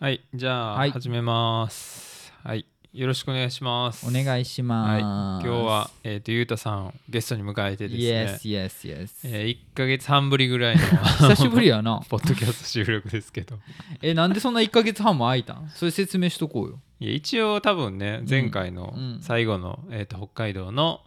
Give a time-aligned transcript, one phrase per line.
[0.00, 2.32] はい、じゃあ、はい始めます。
[2.44, 4.06] はい、よろしくお願いします。
[4.06, 5.44] お願いしはい、ます。
[5.44, 9.10] 今日は、えっ、と、ゆうたさんをゲストに迎えてですね、Yes, yes, yes.
[9.24, 10.82] えー、1ヶ月半ぶりぐらいの
[11.34, 12.00] 久しぶりやな。
[12.08, 13.58] ポッドキャスト収録ですけど、
[14.00, 15.68] え、なんでそんな1ヶ月半も空いたん？
[15.74, 16.80] それ説明しとこうよ。
[17.00, 21.00] いや一応多分ね、前回のうん最後の、えー、と北海道の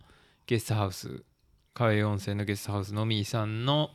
[0.48, 1.24] ゲストハウス、
[1.74, 3.92] 川湯温泉のゲストハウスのみーさんの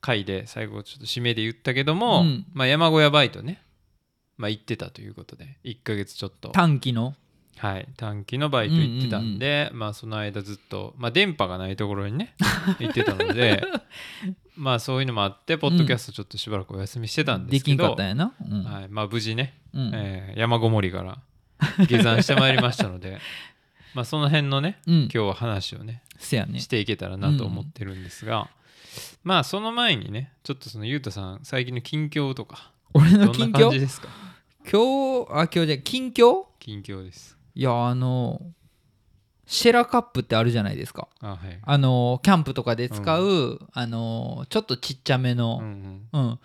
[0.00, 3.60] 回で最後ちょっと締めで言ったけども、うんまあ、山小屋バイトね、
[4.36, 7.14] まあ、行ってたということで1ヶ月ちょっと短期の？
[7.56, 12.34] はい、短期のバイト行ってたんで、まあその間ずっと、まあ、電波がないところにね
[12.80, 13.62] 行ってたので
[14.56, 18.32] まあそういうのもあってポッドキャストちょっとしばらくお休みしてたんでですきけど、んかったんやな。
[18.50, 18.64] うん。
[18.64, 21.18] はい、まあ無事ね、うんえー山ごもりから
[21.86, 23.18] 下山してまいりましたので
[23.94, 25.08] まあその辺のねうん今。
[25.10, 26.66] 日は話をねせやねし。
[26.66, 28.48] ていけたらなと思ってるんですが、
[29.22, 34.08] まあその前にねちょっとそのゆうたさん最近の近況とか俺どんなの近況感じですか？
[34.70, 36.46] 今日、あ、今日じゃ近況？
[36.58, 37.36] 近況です。
[37.54, 38.40] いや、あの、
[39.46, 41.08] シェラカップってあるじゃないですか。
[41.20, 41.38] あはい。
[41.62, 46.08] あの、キャンプとかで使う、あの、ちょっとちっちゃめうんうの、ん。
[46.12, 46.38] うん。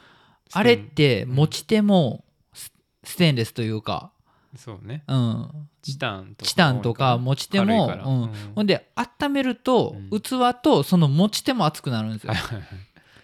[0.51, 1.35] あれってうん。
[1.35, 2.73] 持ち手もス
[3.05, 4.11] ステンレスというか、
[4.57, 5.03] そうね。
[5.07, 5.69] うん。
[5.81, 8.21] チタンとかチタンとか持ち手も、うん。
[8.23, 10.19] うんほんで温めるとうん。
[10.19, 12.33] 器とその持ち手も熱くなるんですよ、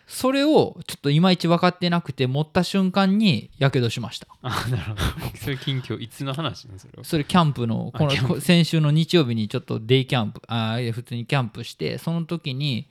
[0.07, 4.27] それをちょっといまいち分かってなくて持った瞬間にやけどしました。
[4.41, 5.37] あなるほど。
[5.37, 12.87] それ近況いつの話ねそれはそれキャンプのこの先週の日曜日にちょっとデイキャンプあ普通にキャンプしてその時に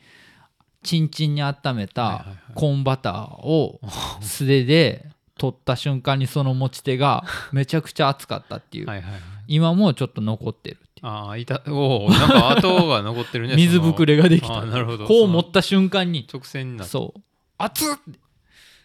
[0.83, 3.81] チンチンに温めはいたコーンバターを
[4.21, 5.07] 素手で
[5.39, 9.21] 取った瞬間にその持ち手がめちゃくちゃ熱かったっていう、はいはいはい。
[9.49, 14.65] 今もちょっと残ってるああいたおおなんか跡が残ってるね 水ぶくれができた。
[14.65, 15.07] なるほど。
[15.07, 16.27] こう持った瞬間に。
[16.33, 17.21] 直線になそう。
[17.59, 17.97] 熱っ、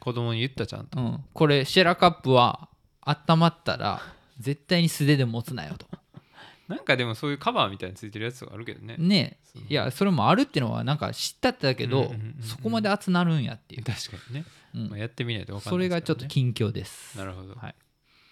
[0.01, 0.99] 子供に言ったちゃんと。
[0.99, 2.67] うん、これシェラカップは
[2.99, 4.01] 温まったら
[4.37, 5.87] 絶対に素手で持つなよと。
[6.67, 8.97] なんかでもそういうカバーみたいについてるやつとかあるけどね。
[8.97, 12.43] ねいやそれもあるっていうのはなんか知ったってだけど、うんうんうんうん。
[12.43, 14.89] そこまで熱なるんやっていう、 確かにね、うん。
[14.89, 15.95] まあ、やってみないと分かんそないね。
[15.95, 17.17] れがちょっと近況です。
[17.17, 17.75] なるほど、はい。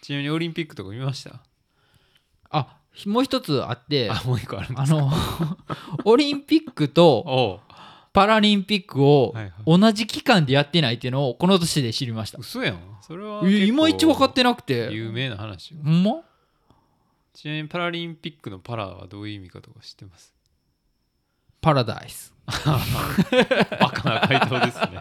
[0.02, 1.42] ちなみにオリンピックとか見ました？
[2.50, 5.12] あもう一つあってあもう一個あるんであの
[6.06, 7.62] オリンピックと
[8.14, 9.36] パラリンピックを
[9.66, 12.40] 同じ期間でやってないっていうのをこの年で知りました。
[12.40, 12.80] 嘘やん。
[13.02, 14.90] それはえいまいち分かってななくて。
[14.92, 15.82] 有名な話よ。
[15.84, 16.22] ほんま？
[17.34, 20.34] ちなみにパラリンピックのパラはどういう意味かとか知ってます？
[21.62, 22.34] パラダイス。
[22.48, 25.00] バカな回答ですね。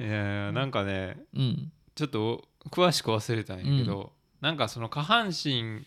[0.08, 1.72] いやなんかねうん。
[1.94, 5.84] ちょっと詳しく忘れたんやけど、なんかその下半身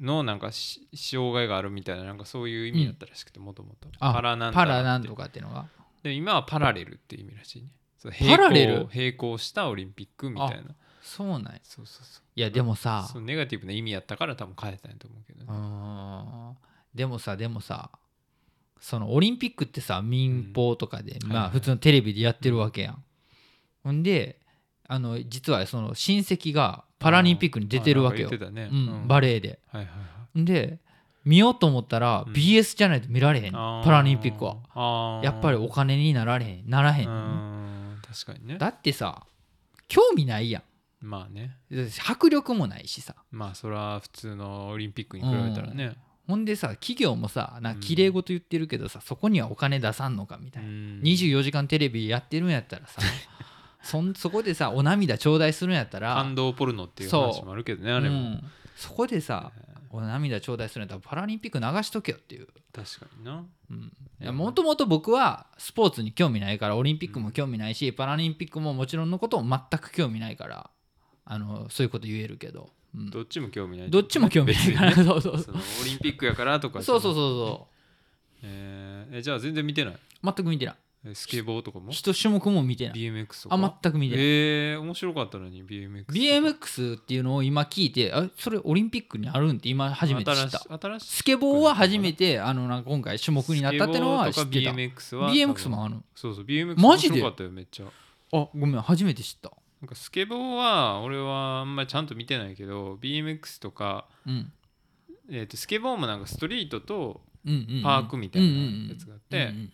[0.00, 5.66] のなんかし障害があるみたいななんかそういう意味だったらしくてもともとあパラなんパだラなんとかっていうのが？
[6.02, 7.68] で今はパラレルっていう意味らしいね。
[7.98, 8.88] そうパラレル？
[8.94, 10.74] 並行したオリンピックみたいな。
[11.02, 11.52] そうなんや。
[11.62, 12.22] そうそうそう。
[12.34, 13.08] いやでもさ。
[13.10, 16.56] そうネガティブな意味やったから多分変えたんやと思うけどね、
[16.94, 17.90] でもさでもさ
[18.78, 21.50] そのオリンピックってさ民放とかで、まあうんはいはい。
[21.52, 23.02] 普通のテレビでやってるわけやん、
[23.82, 24.40] ほんで
[24.86, 28.30] あの実はその親戚がパラリンピックに出てるわけよ。
[28.30, 29.58] ね、うん、バレエで。
[29.68, 30.78] はいはいで
[31.24, 32.32] 見ようと思ったらうん。
[32.32, 35.20] BS じゃないと見られへん、パラリンピックは。
[35.24, 36.70] やっぱりお金になられへん。
[36.70, 37.08] ならへん。
[37.08, 37.98] う、ん。
[38.06, 38.58] 確かにね。
[38.58, 39.26] だってさ
[39.88, 40.62] 興味ないやん。
[41.00, 41.56] まあね。
[42.08, 43.16] 迫力もないしさ。
[43.32, 45.96] まあそれは普通のオリンピックに比べたらね、
[46.28, 51.00] ほんでさ企業もさなんか綺麗事言ってるけどさ、そこにはお金出さんのかみたいな、うん。
[51.02, 53.02] 24時間テレビやってるんやったらさ
[53.86, 58.44] そんそこでさお涙頂戴するんやったら感動ポルノっていう話もあるけどねあれも、うん。
[58.76, 59.52] そこでさ
[59.90, 62.48] お涙頂戴するんやったらパラリンピック流しとけよっていう。
[62.72, 64.32] 確かにな。
[64.32, 70.68] もともと僕はスポーツに興味ないからオリンピックも興味ないし、パラリンピックももちろんのことも全く興味ないから
[71.24, 73.10] あのそういうこと言えるけど、うん。
[73.10, 73.90] どっちも興味ない。
[73.90, 75.04] どっちも興味ないから、ね。
[75.04, 77.24] そうそうそのオリンピックやからとかそうそうう、そう。
[77.24, 77.68] そ
[78.42, 79.94] えーえじゃあ全然見てない？
[79.94, 80.74] う全く見てない。
[80.74, 80.78] え
[81.14, 81.92] スケボーとかも？
[81.92, 82.98] 一種目も見てない。
[82.98, 83.54] BMX とか？
[83.54, 90.58] あ全く見てない、えー、面白かったのに BMX BMX っていうのを今聞いてあそれオリンピックにあるんって今初めて知った。
[90.58, 91.06] 新し新しい？
[91.18, 94.70] スケボーは初めてあのなんか今回種目になったってのは知ってた。
[94.72, 97.14] BMX は BMX もあるそうそう BMX マジで？
[97.14, 97.86] 面白かったよめっちゃ。
[97.86, 97.90] あ
[98.30, 99.52] ごめん初めて知った。
[99.80, 104.52] なんかスケボーは俺はあんまりちゃんと見てないけど BMX とか、うん。
[105.30, 107.82] えー、とスケボーもなんかストリートとうんうんうん。
[107.84, 108.48] パークみたいな
[108.88, 109.70] やつがあって、うんうん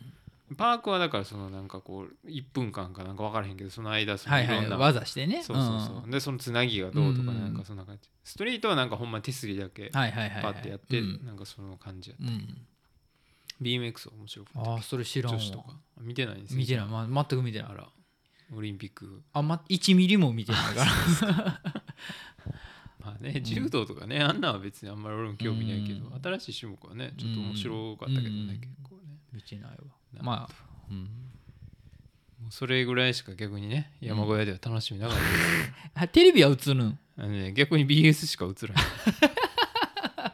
[0.57, 5.43] パークはだからそのなんかこう1分間かなんか分からへんけどその間そのはいはいいろんな、技してね。
[5.43, 7.55] そうそうそう、でそのつなぎがどうとかうんなん。
[7.55, 10.55] かそんな感じ、ストリートはなんかほんまに手すりだけはいはいはいはい。
[10.55, 11.27] パッてやって、うん。
[11.27, 12.67] なんかその感じやうん。
[13.61, 15.39] BMX は面白かったああそれ知らんわ。
[15.39, 15.77] 女子とか。
[16.01, 16.59] 見てないんですよ。
[16.59, 17.69] 見てない、まあ、全く見てない。
[17.71, 17.89] あら。
[18.55, 19.23] オリンピック。
[19.33, 21.61] あんま1ミリも見てないから。
[23.05, 26.23] まあね柔道とかね、あんなんは別にあんまり俺も興味ないけど、うん。
[26.23, 28.61] 新しい種目はねちょっと面白かったけどね、うん。
[28.61, 29.19] 結構ね。
[29.33, 29.77] 見てないわ。
[29.77, 29.83] な
[30.21, 30.55] まあ、
[30.91, 35.23] うん、もうそれぐらいしか逆にね山小屋では楽しみなかった。
[35.23, 36.99] です、あテレビは映るん？
[37.19, 38.85] あのね、逆に BS しか映らない。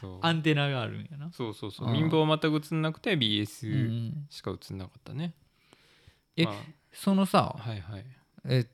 [0.00, 0.18] そう。
[0.22, 1.30] アンテナがあるんやな。
[1.32, 1.90] そうそうそう。
[1.90, 5.34] 民放は全く映んなくて BS んしか映んなかったね、
[6.36, 6.54] えま
[6.92, 8.04] そのさあ、はいはい。
[8.44, 8.66] え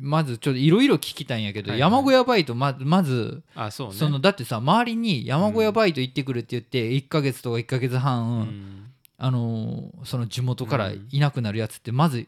[0.00, 1.92] まずちょっといろいろ聞きたいんやけど、はいはい。
[1.92, 3.94] 山小屋バイトままずあそうね。
[3.94, 8.82] そのだってさ周りに山小屋バイト行ってくるって言って1ヶ月とか1ヶ月半、うん
[9.18, 12.26] あのーその地元からいなくなるやつってまず、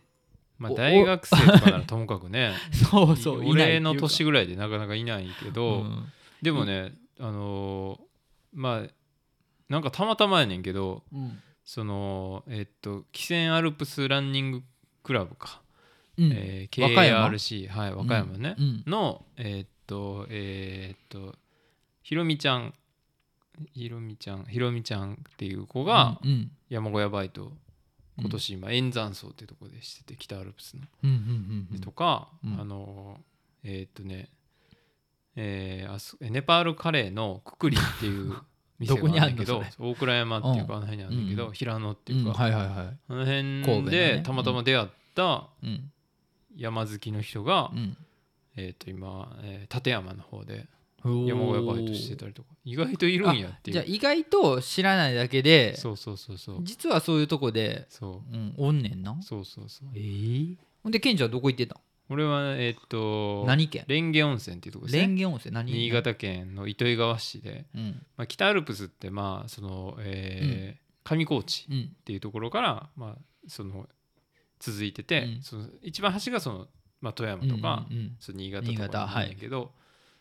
[0.58, 2.52] まあお大学生とかならともかくね。
[2.73, 6.12] そうそう俺の年ぐらいでなかなかいないけど、うん。
[6.43, 8.00] でもねあのー
[8.55, 8.90] まあ
[9.69, 11.43] なんかたまたまやねんけどうん。
[11.64, 14.62] そのえっと汽船アルプスランニング
[15.02, 15.61] クラブか、
[16.17, 16.32] うん。
[16.32, 18.82] えー和歌山？KRC はい和歌山ね、うん。
[18.87, 21.37] のえっとえっと
[22.02, 22.75] ひろみちゃん
[23.72, 26.20] ひろみちゃんひろみちゃんっていう子が
[26.69, 27.52] 山小屋バイト
[28.19, 31.81] 今年今円山荘ってとこでしてて北アルプスの。
[31.81, 32.60] とか、うん。
[32.60, 33.20] あの
[33.62, 34.28] えーっとね、
[35.37, 38.34] えーあそネパールカレーのくくりっていう
[38.78, 42.99] 店があるんだけど大倉山っていうか、うんあの辺にあるんだけど、うん平野ってうんいうか、はいはいはい。
[43.08, 45.93] あの辺でたまたま出会ったうん。
[46.56, 47.96] 山好きの人が、うん。
[48.56, 50.66] えーっと今、えー立山の方で
[51.04, 52.48] 山小屋バイトしてたりとか。
[52.64, 53.74] 意外といるんやっていう。
[53.74, 56.60] じゃあ意外と知らないだけでそうそうそうそう。
[56.62, 58.36] 実はそういうとこで、そう。
[58.36, 59.12] ん、おんねんな。
[59.12, 59.88] うそうそうそう。
[59.94, 60.00] え
[60.52, 61.78] えほんでケンちゃんはどこ行ってたん？
[62.10, 63.84] 俺はえーっと何県？
[63.88, 65.02] 蓮華温泉っていうとこですね。
[65.02, 67.66] 蓮華温泉何新潟県の糸魚川市で。
[67.74, 68.02] うん。
[68.16, 71.96] まあ、北アルプスってまあその、えー上高地っうん。
[72.04, 73.88] ていうところから、まあ、その
[74.58, 75.42] 続いてて、うん。
[75.42, 76.66] その一番端がその、
[77.00, 79.72] まあ、富山とか、うんうんその新潟とかなんだけど、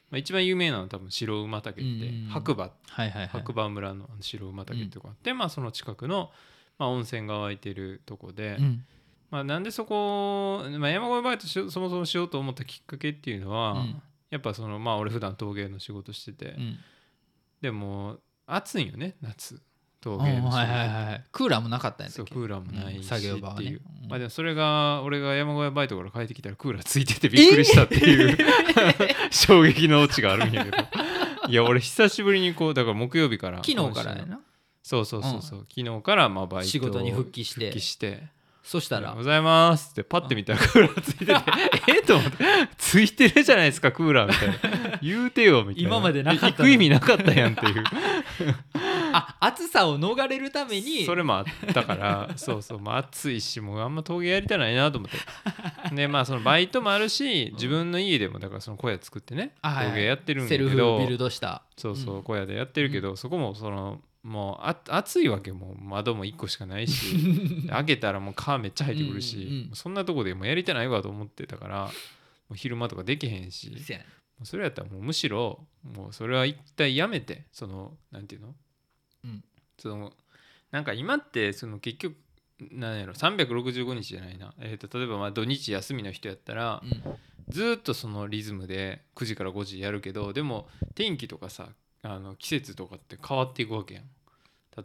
[0.10, 2.64] まあ、一番有名なのは多分白馬岳って、うんうん白馬。
[2.64, 3.28] はいはいはい。
[3.28, 6.32] 白馬村の白馬岳ってとこあって、まあ、その近くの、
[6.80, 8.86] まあ、温泉が湧いてるとこで、うん。
[9.30, 14.02] まあ、なんでそこ、まあ、山越えバイトそもそもしようと思ったきっかけっていうのは、うん。
[14.30, 16.78] やっぱそのまあ俺普段陶芸の仕事してて、うん。
[17.62, 19.62] でも暑いよね夏。
[20.00, 20.24] 陶うん。
[20.24, 20.58] 芸の仕事。
[20.58, 21.26] はいはいはいはい。
[21.32, 22.34] クーラーもなかったんやったっけ？
[22.34, 23.00] そうクーラーもないう。
[23.00, 23.04] ん。
[23.04, 23.62] し作業場はね。
[23.62, 28.38] っていう、うんまあでもそれが俺が山小屋バイトから帰ってきたらクーラーついててびっくりしたっていう、
[29.32, 30.78] 衝撃のオチがあるんやけど
[31.50, 34.40] いや俺久しぶりにこうだから木曜日から昨日からやな。
[34.84, 37.66] そうそうそうそう、昨日からまあバイト仕事に復帰して。
[37.68, 38.24] 復帰して。
[38.64, 41.34] そしたらございますってパッて見たらクーラーついてて。
[41.92, 42.38] えっと思って。
[42.78, 45.00] ついてるじゃないですかクーラーみたいな。
[45.02, 45.90] 言うてよみたいな。
[45.90, 47.84] 今までなかった行く意味なかったやんっていう
[49.18, 51.06] あ暑さを逃れるために。
[51.06, 55.96] それもあったから そうそう、まあ、暑いしもうあんま陶芸やりたないなと思って。
[55.96, 61.64] でまあそのバイトもあるし自分の家でもだからその小屋作ってね陶芸やってるんだセルフけどビルドした。
[61.76, 69.72] そうそうう小屋でやってるけど、そこもそのもうあ暑いわけもう窓も1個しかないしで 開けたらもう蚊めっちゃ入ってくるし、うんうんうん。
[69.74, 71.92] そんなとこでもうやりたないわと思ってたからも
[72.52, 73.72] う昼間とかできへんし
[74.44, 78.56] それやったらもうむしろもうそれは一体やめてそのなんていうの、うん
[79.78, 80.14] その
[80.72, 82.16] なんか今ってその結局
[82.72, 87.18] なんやろ365日じゃないな、えー、と例えばまあ土日休みの人やったらうん。
[87.50, 91.70] ずーっとそのリズムで9時から5時やるけどでも天気とかさ
[92.04, 94.04] あの季節とかって変わっていくわけやん。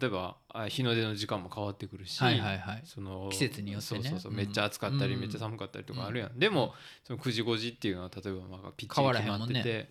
[0.00, 2.82] 例えばあ日の出の時間も変わってくるし、はいはいはい。
[2.84, 4.02] その季節によってね。
[4.02, 4.38] そうそうそううん。
[4.38, 5.20] めっちゃ暑かったりうん。
[5.20, 6.72] めっちゃ寒かったりとかあるやん、でも
[7.04, 9.90] その9時5時っていうのは例えばまあピッチ変わリ決まってて、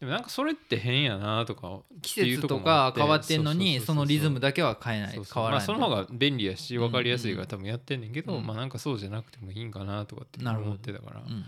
[0.00, 5.52] でもなんかそれって変やなとか季節とか変わってんのにそのリズムだだけは変えない変わらない。
[5.52, 7.44] まあ、その方が便利やし分かりやすいかうん。
[7.44, 8.46] ら多分やってんねんけど、うん。
[8.46, 11.44] まあなんかそうじゃなくてもいいんかなとかって思ってたから、うん。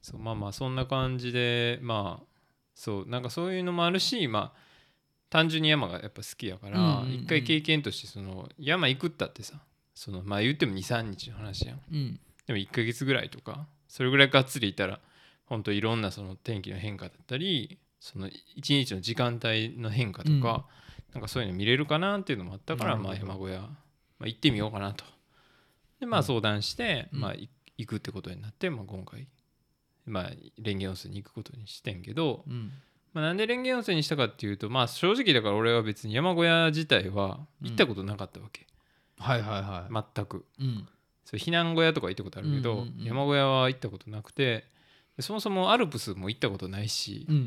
[0.00, 2.26] そうまあまあそんな感じでまあ
[2.74, 4.68] そうなんかそういうのもあるしまあ
[5.28, 9.54] 単純に山がやっぱ好きやから、一回経験としてその山行くったってさ
[9.94, 11.80] そのまあ言っても23日の話やん。
[11.92, 12.20] うん。
[12.46, 15.00] でも1ヶ月ぐらいとかそれぐらいがっつりいたら
[15.46, 20.42] 本当いろんなその天気の変化だったりその一日の時間帯の変化とか、うん。
[21.14, 23.68] なんかそういうの見れるかなっていうのもあったからまあ山小屋、ま
[24.22, 25.04] あ、行ってみようかなと。
[26.00, 27.20] でまあ相談して、うん。
[27.20, 29.26] まあい行くってことになって、まあ、今回
[30.04, 30.24] まあ
[30.58, 32.72] 蓮華温泉に行くことにしてんけど、うん。
[33.14, 38.66] まあ、なんで蓮華温泉にしたかっていうとまあ正直だから俺は別に山小屋自体は行ったことなかったわけ、
[39.18, 40.04] はいはいはい。
[40.14, 40.44] 全く。
[40.60, 40.88] うん。
[41.24, 44.64] そう避難小屋とか行ったことあるけど、山小屋は行ったことなくてで
[45.20, 47.42] そもそもアルプスも行ったことないしうんうん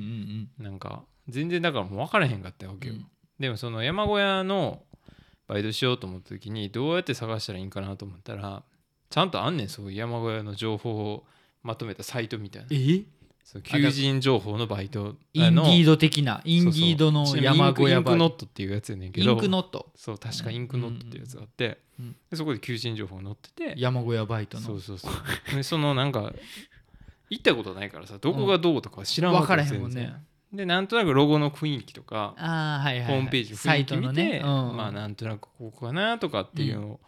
[0.60, 0.63] うん。
[0.63, 3.06] なんか全然だからもう分からへんかったわけよ、うん。
[3.40, 4.84] でもその山小屋の
[5.48, 8.63] バイトしようと思った時にどうやって探したらいいんかなと思ったら
[9.10, 11.25] ちゃんとあんねんそういう山小屋の情報を
[11.63, 12.68] まとめたサイトみたいな。
[12.72, 13.04] え？
[13.44, 15.16] そう求人情報のバイト。
[15.34, 19.92] インディードド的なインディードの山小屋インクインクノットっていうやつやねんけイどンクノット？
[19.96, 22.16] そう確かインクノットっていうやつがあって、うん。
[22.30, 23.74] でそこで求人情報が載ってて。
[23.78, 24.63] 山小屋バイトの。
[24.63, 25.56] そうそうそう。
[25.56, 26.32] でそのなんか
[27.32, 30.14] 行ったことないからさどこがどうとか知らんわけ分からへんもんね。
[30.54, 37.00] でなんとなくロゴの雰囲気とかはいはい、はい、ホームページの雰囲気見て、ね、うん、まあなんとなくここかなとかっていうのを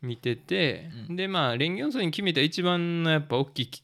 [0.00, 1.16] 見てて、うん。
[1.16, 3.82] でまあレンゲ温泉に決めた一番のやっぱ大きいき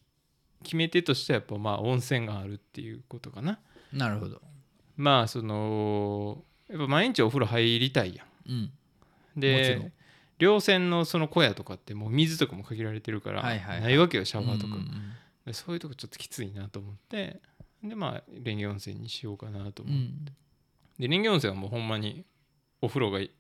[0.63, 3.59] 決め手としてはやっぱまあ温泉があるっていうことかな。
[3.93, 4.41] なるほど。
[4.97, 8.55] まあそのやっぱ毎日お風呂入りたいやうん。
[8.55, 8.71] んも
[9.35, 9.93] ちろでん。
[10.39, 13.83] 稜線のその小屋とかってもう水とかも限られてるからはいはいはい。
[13.83, 15.13] ないわけよシャワーとか、うんうんうん
[15.47, 17.41] でそういうとこちょっときついなと思って
[17.83, 20.25] でまあレンゲ温泉にしようかなと思って、うん。
[20.99, 22.25] でレンゲ温泉はもうほんまに
[22.83, 23.31] お風呂がい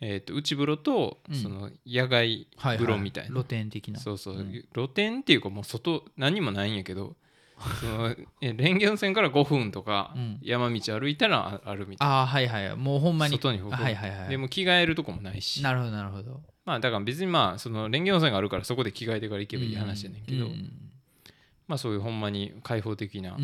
[0.00, 1.36] えー、と内風呂とうん。
[1.36, 2.76] その野外はいはい。
[2.78, 3.98] 風呂みたいな、露天的な。
[3.98, 4.64] そうそう、うん。
[4.74, 7.16] 露天っていうかもう外何もないんやけど
[7.80, 10.38] その えレンゲ温泉から5分とかうん。
[10.42, 13.32] 山道歩いたらああるみたいな、ああはいはいもうほんまに。
[13.32, 14.28] 外に風呂はいはいはい。
[14.28, 15.62] でも着替えるとこもないし。
[15.62, 16.42] なるほどなるほど。
[16.64, 20.87] まあだから別にまあそのレンゲ温泉があるからそこで着替えてから行けばいい話やねんけど、うんうん
[21.68, 23.36] まあそういうほんまに開放的な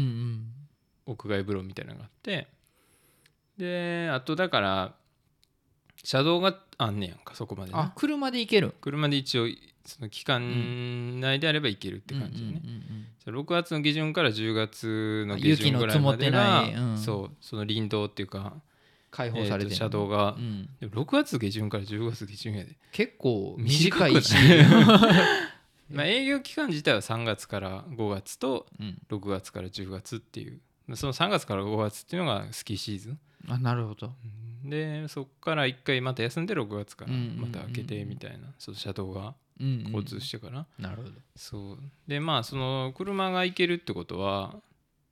[1.07, 2.49] 屋外風呂みたいなのがあって。
[3.57, 4.95] であとだから
[6.02, 7.78] 車道があんねやんかそこまでね。
[7.78, 8.75] あ車で行ける。
[8.81, 9.47] 車で一応
[9.85, 16.90] その期間内であれば行けるって感じでね、うんうんうんうん6月の下旬から10月の下旬ぐらいまでが雪の積もってない。
[16.90, 16.99] うん。
[16.99, 18.52] そうその林道っていうか、
[19.11, 20.35] 開放されてる車道が。
[20.37, 20.69] う、ん。
[20.78, 24.35] でも6月下旬から10月下旬やで、結構短いし
[25.95, 28.99] まあ、営業期間自体は3月から5月とうん。
[29.09, 30.61] 6月から10月っていう。
[30.97, 33.19] その3月から5月っていうのがスキーシーズン。
[33.49, 34.13] あなるほど。
[34.65, 37.41] でそこから1回また休んで6月からうんうんうんうん。
[37.43, 39.93] また開けてみたいな、その車道がうんうん。
[39.93, 41.11] 交通してから、なるほど。
[41.37, 41.79] そう。
[42.07, 44.57] でまあその車が行けるってことは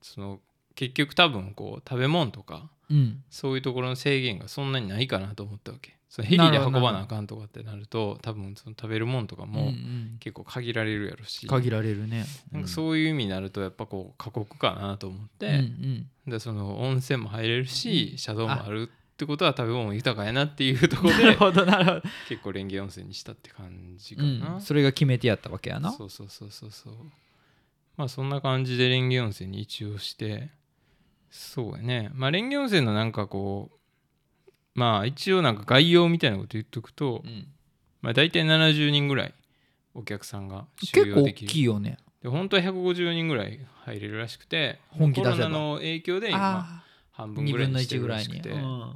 [0.00, 0.40] その
[0.74, 3.24] 結局多分こう食べ物とかうん。
[3.30, 5.96] そういうところの制限がそんなにないかなと思ったわけ。
[6.08, 10.16] そのヘリで運ばなあかんとかってなると多分その食べるもんとかうんうもん。
[10.20, 12.26] 結構限られるやろし、限られるね。
[12.50, 15.58] なんかそういう意味になるとやっぱこう過酷かなと思って、うんう
[16.28, 16.30] ん。
[16.30, 18.18] でその温泉も入れるし、うん。
[18.18, 22.02] 車道もあるってことは食べ物も豊かやなっていうところ なるでほどなるほど。
[22.28, 24.60] 結構レンゲ温泉にしたって感じかうな、ん。
[24.60, 25.92] それが決めてやったわけやな。
[25.92, 26.94] そうそうそうそうそう。
[27.96, 30.50] まあそんな感じでレンゲ温泉に一応して
[31.32, 32.10] そうやね。
[32.12, 37.48] まあレンゲ温泉のなんかこうまあ一応なんか概要みたいなこと言っとくと、うん。
[38.02, 39.34] まあ大体70人ぐらい
[39.94, 41.50] お客さんが収結構大容できる。
[41.50, 41.96] きいよね。
[42.22, 45.36] で本当は150人ぐらい入れるらしくて本気出せば。
[45.36, 47.96] コロナの影響で今あ半あ2分ぐらいにして。
[47.96, 48.28] 1ぐらいに。
[48.28, 48.94] るらしくて、うん。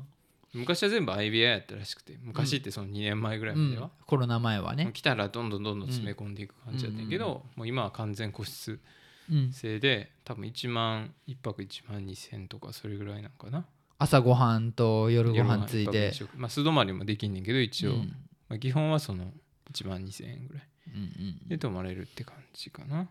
[0.53, 4.91] 昔は全部 IBI やったらしくて昔ってその2年前ぐらいまでは、コロナ前はね。
[4.93, 8.81] 来たらどんどんどんどん詰め込んでいく感じだったけど、もう今は完全個室
[9.31, 9.53] うん。
[9.53, 13.67] 制で多分1万1泊1万2000とかそれぐらいなのかな。
[13.99, 16.13] 朝ごはんと夜ごはんついて。
[16.37, 18.17] まあ素泊まりもできんねんけど一応、うん。
[18.49, 19.33] まあ、基本はその
[19.73, 20.69] 1万2000円ぐらい。
[20.89, 21.05] うんう
[21.45, 23.09] んで泊まれるって感じかな。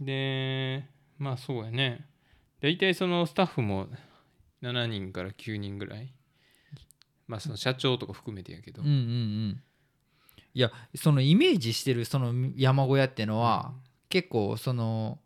[0.00, 0.84] で
[1.18, 2.06] まあそうやね。
[2.60, 3.88] 大体そのスタッフも
[4.62, 6.12] 7人から9人ぐらい。
[7.26, 9.62] まあその社長とか含めてやけど、うんうんうん。
[10.54, 13.72] いやそのイメージしてるその山小屋ってのは、
[14.12, 15.18] 結構その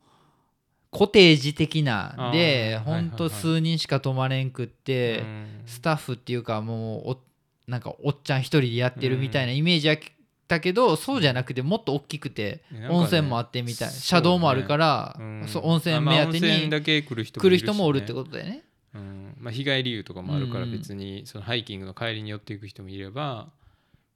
[0.92, 5.46] コテージ的なでほんと数人しか泊まれんくって、うん。
[5.66, 7.18] スタッフっていうかもうお
[7.66, 9.98] なんかおっちゃん一人でやってるみたいなイメージやっ
[10.46, 16.70] たけど、そうじゃなくてもっと大きくて温泉もあってみたいな、車道もあるから、うんそう温泉目当てに
[17.02, 17.24] 来る
[17.58, 18.62] 人もおるってことだよね。
[18.94, 19.34] うん。
[19.40, 23.48] まあ、日帰り湯とかもあるから別にそのハイキングの帰りに寄っていく人もいれば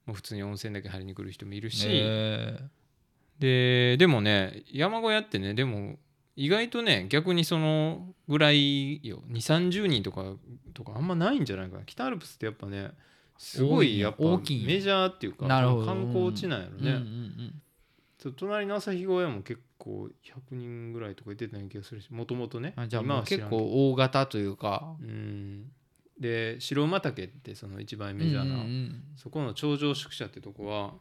[0.05, 2.57] もう普通に温泉だけ入りに来る人もいるし、へ
[3.41, 5.97] ででもね山小屋ってねでも
[6.35, 9.23] 意外とね逆にそのぐらいよ。
[9.29, 10.35] 2 3 0人とか
[10.75, 11.83] とかあんまないんじゃないかな。
[11.85, 12.91] 北アルプスってやっぱね
[13.39, 17.61] すごいやっぱ大きいんやメジャーっていうか観光地なんやろね、うんうんうん
[18.37, 20.07] 隣の旭小屋も結構
[20.51, 24.95] 100人ぐらいとか出てない気がするしもともとねあじゃあ今結構大型というか。
[25.01, 25.71] うん。
[26.19, 29.03] で白馬岳ってその一番メジャーな、うんうんうん。
[29.17, 30.93] そこの頂上宿舎ってとこは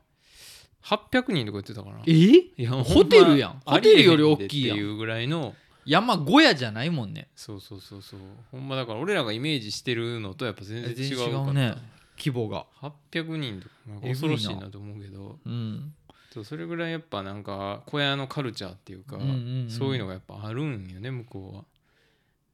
[0.84, 2.00] 800人とか言ってたかな。
[2.06, 2.12] え？
[2.12, 3.62] いやホテルやん。
[3.64, 4.76] ホテルより大きいやん。
[4.76, 5.54] っていうぐらいの。
[5.86, 7.28] 山小屋じゃないもんね。
[7.34, 8.02] そうそうそう。
[8.02, 8.20] そう
[8.50, 11.74] ほんまだから俺らがイメージしてるのとやっぱ全然違うかったね。
[12.18, 12.66] 規模が。
[12.80, 15.38] 800人とか恐ろしいなと思うけど。
[15.44, 15.94] うん。
[16.32, 19.66] そうそれぐらいやっぱなんか小屋のカルチャーっていうか、うん。
[19.68, 21.64] そういうのがやっぱあるんよね向こうは。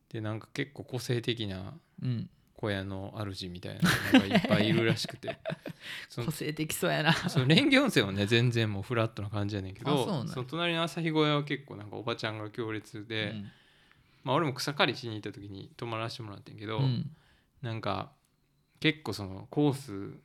[0.08, 5.38] でなんか結構個性的なうん小屋の主みたいなのがいっぱいいるらしくて。
[6.24, 7.12] 個性的そうやな。
[7.12, 13.50] その蓮華温泉はね全然もうフラットな感じやねんけどその隣の朝日小屋は結構なんかおばちゃんが強烈で、うん。
[14.24, 17.10] まあ俺も草刈りしに行った時に泊まらせてもらってんけど、うん。
[17.60, 18.12] なんか
[18.80, 20.18] 結構そのコース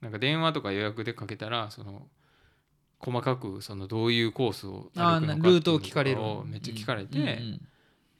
[0.00, 2.08] なんか電話とか予約でかけたらその
[2.98, 7.60] 細かくそのどういうコースを歩くのかなルートを聞かれるめっちゃ聞かれて、うんうんで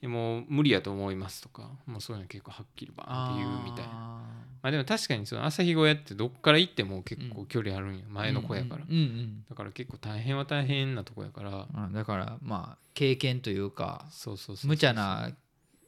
[0.03, 4.27] もう無理やと思いますとかもうそういうの結構はっきりバーンって言うみたいなあ
[4.63, 8.85] まあでも確かにその朝日小屋ってどっから行っても結構距離あるんよ、ー前の小屋から、
[9.49, 11.67] だから結構大変は大変なとこやから。
[11.75, 15.31] あだからまあ経験というかそうそうそう無茶な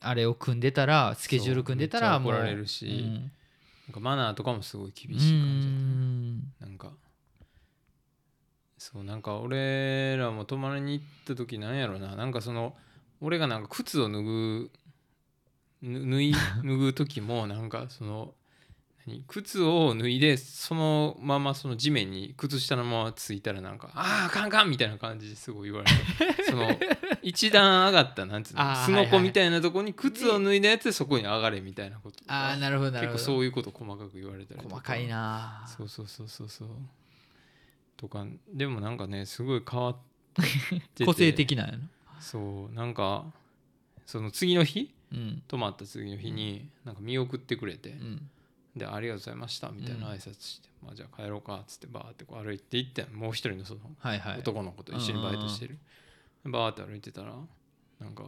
[0.00, 3.14] あれを組んでたらスケジュール組んでたら怒られるしうん。
[3.14, 6.38] なんかマナーとかもすごい厳うしい感じだったん。
[6.60, 6.92] なんか
[8.76, 12.14] そうなんか俺らも泊まりに行った時なんやろな。
[12.14, 12.76] なんかその
[13.20, 14.70] 俺がなんか靴を脱ぐ
[15.82, 18.34] ぬ 脱い脱ぐ時もなんかその
[19.06, 26.42] 何靴を脱いでそのままその地面に靴下のままついたらなんか「あああかんあかん」みたいな感じですごい言われて。
[26.50, 26.68] その
[27.22, 32.18] 一段上がったなんつうのすのこみたいなとこに靴を脱いだやつでそこに上がれみたいなこと。
[32.26, 33.18] ああなるほどなるほど。
[33.18, 35.66] 結構そういうこと細かく言われたり細かいな。
[35.66, 36.68] そうそうそうそうそう。
[37.96, 39.96] とかでもなんかねすごい変わっ
[40.34, 41.04] てて。
[41.06, 41.78] 個性的なんやな
[42.20, 43.24] そうなんか
[44.06, 44.92] その次の日？
[45.12, 45.42] うん。
[45.48, 48.30] 泊まった次の日になんか見送ってくれて、うん。
[48.76, 53.80] で「ありがとうございました」みたいな挨拶して「まあ、じゃあ帰ろうか」っつってバーってこう歩いていってもう一人のその
[54.38, 55.78] 男の子と一緒にバイトしてる、
[56.44, 57.34] バーって歩いてたら
[58.00, 58.24] なんか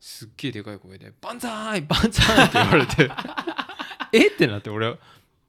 [0.00, 3.10] すっげえでかい声で「万歳万歳!」って言われて。
[4.14, 4.36] えっ？
[4.36, 4.98] てなって俺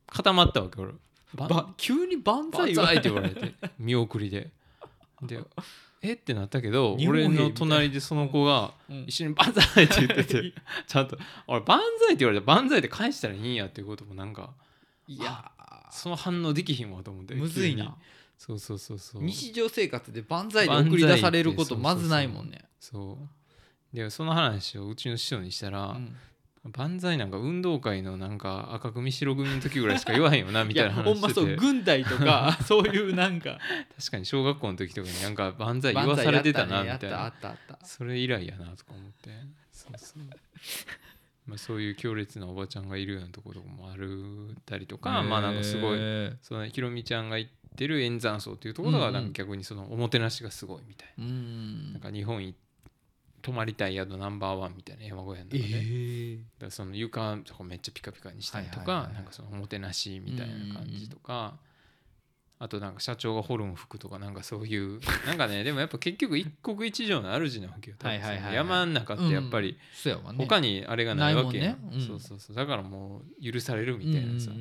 [0.08, 0.94] 固まったわけ俺。
[1.78, 4.52] 急に万歳万歳って言われて見送りで。
[5.22, 5.44] で
[6.04, 6.14] え？
[6.14, 9.04] ってなったけど俺の隣でその子がうん。
[9.08, 10.54] 一緒に「万歳!」って言ってて
[10.88, 11.18] ちゃんと
[11.48, 14.54] 「俺万歳!」って言われて万歳で返したらいいんやっていうこともなんか
[15.08, 15.52] いや
[15.90, 17.96] その反応できひんわと思ってむずいな。
[18.38, 19.24] そうそうそうそう。
[19.24, 22.66] 日常生活で万歳で送り出されることまずないもんね。
[22.80, 23.18] そ
[23.94, 23.96] う。
[23.96, 26.16] でその話をうちの師匠にしたら、うん
[26.78, 33.60] 万歳なんか運動会のなんか赤組白組の時ぐらいしか言わへんよなみいたいなやほんまそう軍隊とか そういうなんか。
[33.98, 37.34] 確かに小学校の時とかになんか万歳言わされてたなみたいな。
[37.84, 39.30] それ以来やなとか思って。
[39.72, 40.24] そうそう。
[41.46, 51.26] まあそういう強烈なおばちゃんがいるようなところもあるたりとかまあなんかすごいへそのひろみちゃんが言ってる円山荘っていうところがなんか逆にそのおもてなしがすごいみたいな。
[51.26, 52.56] なんか日本に
[53.44, 56.38] 泊まりたい宿ナンバーワンみたいな山小屋ので、だー。
[56.38, 61.58] からその床とかめっちゃピカピカにしたりとかなんかそのおもてなしみたいな感じとか
[62.58, 68.18] あとなんか社長がホルン吹くとかなんかそういう なんかねでもやっぱ結局一国一城の主なわけよ多分
[68.54, 69.78] 山の中ってやっぱり
[70.38, 71.78] 他にあれがないわけや
[72.08, 72.56] そうそうそう。
[72.56, 74.52] だからもう許されるみたいなさ。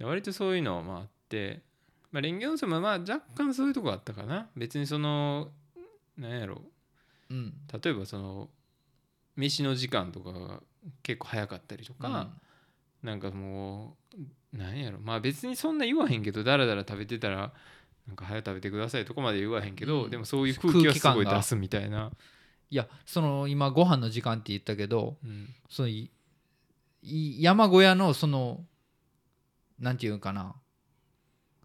[0.00, 1.62] 割とそういうのもあって
[2.12, 4.50] まあ蓮華温泉もまあ若干そういうとこあったかな。
[4.54, 5.50] 別にその
[6.18, 6.56] なんやろ。
[6.56, 6.77] うん
[7.30, 7.54] うん。
[7.82, 8.48] 例えばその
[9.36, 10.60] 飯の時間とかが
[11.02, 12.30] 結構早かったりとか、
[13.02, 13.96] なんかも
[14.54, 14.98] うなんやろ。
[15.00, 17.52] まあ別にそんな言わへんけどだらだら食べてたら
[18.06, 20.10] なんか早く食べてくださいとこまで言わへんけど、うん。
[20.10, 22.10] でもそういう空気はすごい出すみたいな、
[22.70, 25.48] いやその今ご飯の時間って言ったけどうん。
[25.68, 25.88] その
[27.02, 28.64] 山小屋のその
[29.78, 30.56] なんていうかな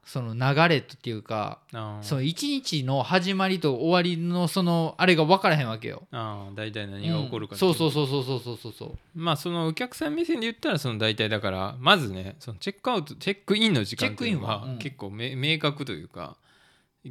[0.05, 1.59] その流れっていうか
[2.01, 6.03] その一日の始まりと終わりのそのあれが分からへんわけよ。
[6.11, 7.73] あー大体何が起こるかうんそう。
[7.73, 8.97] そううそうそうそうそうそう。
[9.15, 14.77] まあそのお客さん目線で言ったらその大体だからまずねそのチェックアウトチェックインの時間っていうのチェックインはうん。
[14.77, 16.35] が結構め明確というか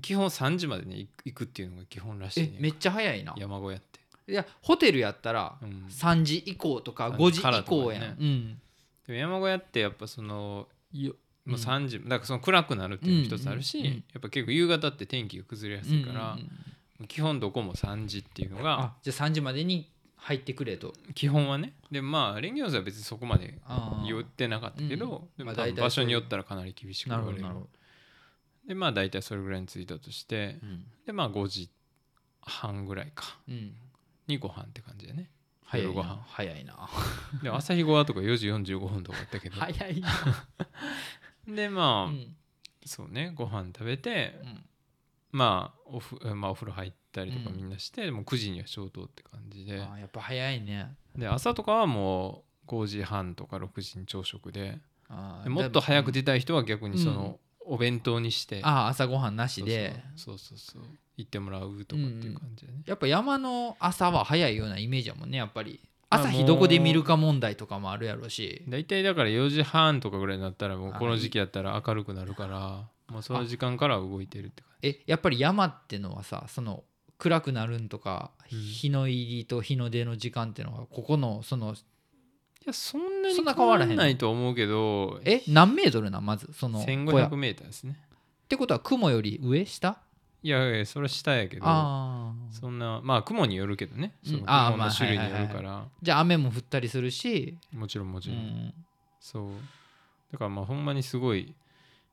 [0.03, 2.57] 基本3時までね行くっていうのが基本らしいね。
[2.59, 3.35] えめっちゃ早いな。
[3.37, 4.01] 山小屋って、
[4.33, 8.01] いやホテルやったらうん、3時以降とか3 5時以降やん。
[8.03, 8.61] ねうん。
[9.07, 16.49] でも山小屋ってやっぱそのよもう3時、だからその暗くなるっていうのも一つあるし、うんうんうんやっぱ結構夕方って天気が崩れやすいから、うんうんうん
[17.09, 20.95] 基本どこも3時っていうのがあじゃあ3時までに入ってくれと。
[21.15, 21.75] 基本はね。
[21.91, 23.59] でまあ蓮華温泉は別にそこまで
[24.07, 27.45] 言ってなかったけど、うん場所によったらかなり厳しくな言われる。
[28.69, 30.69] でまあ大体それぐらいに着いたとしてど。
[30.69, 30.85] うん。
[31.07, 31.71] でまあ5時
[32.41, 33.37] 半ぐらいか。
[33.49, 33.75] うん。
[34.29, 35.29] にご飯って感じでね。
[35.65, 36.09] 早い夜ご飯。
[36.09, 36.89] な早いな。
[37.43, 39.57] で朝日ごはとか4時45分とかあったけど。
[39.57, 40.09] 早いな。
[41.47, 42.37] でまあ、うん。
[42.85, 44.65] そうねご飯食べてうん。
[45.33, 47.57] まあおふ、まあ、お風呂入ったりとかうん。
[47.57, 49.81] みんなして、もう9時には消灯って感じで。
[49.81, 50.95] あーやっぱ早いね。
[51.17, 54.79] で朝とかはもう5時半とか6時に朝食で。
[55.47, 58.61] もっと早くで出たい人は逆にその、お弁当にして。
[58.63, 59.95] あー朝ごはんなしで。
[60.17, 60.83] そうそうそう
[61.17, 65.79] 行ってもらうとかっていう感じでね、やっぱ山の朝は早いようなイメージやもんねやっぱり
[66.15, 68.63] 朝日どこで見るか問題とかもあるやろし。
[68.69, 76.85] 大体だから4時半とかぐらいになったらもうこの時期やったら明るくなるからもうその時間から動いてるって感えやっぱり山ってのはさその
[77.19, 81.85] 暗くなるんとか、うん日の入りと日の出の時間っていうのはここのそのじい
[82.67, 87.27] やそんなにそんな変わら変わらへんのないと思うけどえ何メートルなんまずその小屋。
[87.29, 87.99] 1500メーターですね。
[88.45, 89.65] ってことは雲より上？
[89.65, 89.97] 下？
[90.43, 94.15] いやいやそれは下やけどああそんなまあ雲によるけどね。
[94.25, 98.39] その雲の種類によるまあからじゃあ雨も降ったりするし、もちろんもちろん。
[98.39, 98.75] うん、
[99.21, 99.51] そう。
[100.33, 101.55] だからまあほんまにすごい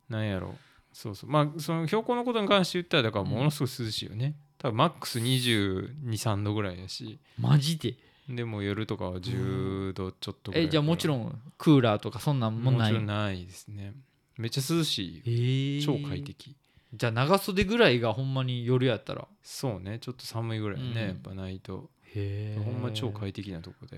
[0.10, 0.56] なんやろ。
[0.94, 1.30] そうそう。
[1.30, 7.20] まあその標高のことに関して言ったらだからものすごい涼しいよね、多分マックス223度ぐらいやし。
[7.40, 7.96] マジで？
[8.30, 12.94] でも夜とかは10度ちょっとぐらいえじゃあもちろんんクーラーとかそんなんもない？
[12.94, 13.94] もちろんないですね。
[14.38, 15.16] めっちゃ涼しい。
[15.18, 15.86] よえー。
[15.86, 16.56] 超快適
[16.94, 19.28] じゃあ長袖ぐらいがほんまに夜やったら。
[19.44, 20.00] そうね。
[20.00, 20.98] ちょっと寒いぐらいね、うん。
[20.98, 21.90] やっぱないと。
[22.16, 23.98] へほんま超快適なとこで。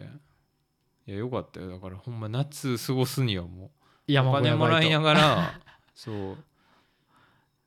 [1.07, 1.71] いやよかったよ。
[1.71, 3.71] だからほんま夏過ごすにはも
[4.07, 4.19] う。
[4.19, 5.61] お金もらいなががら
[5.95, 6.37] そう。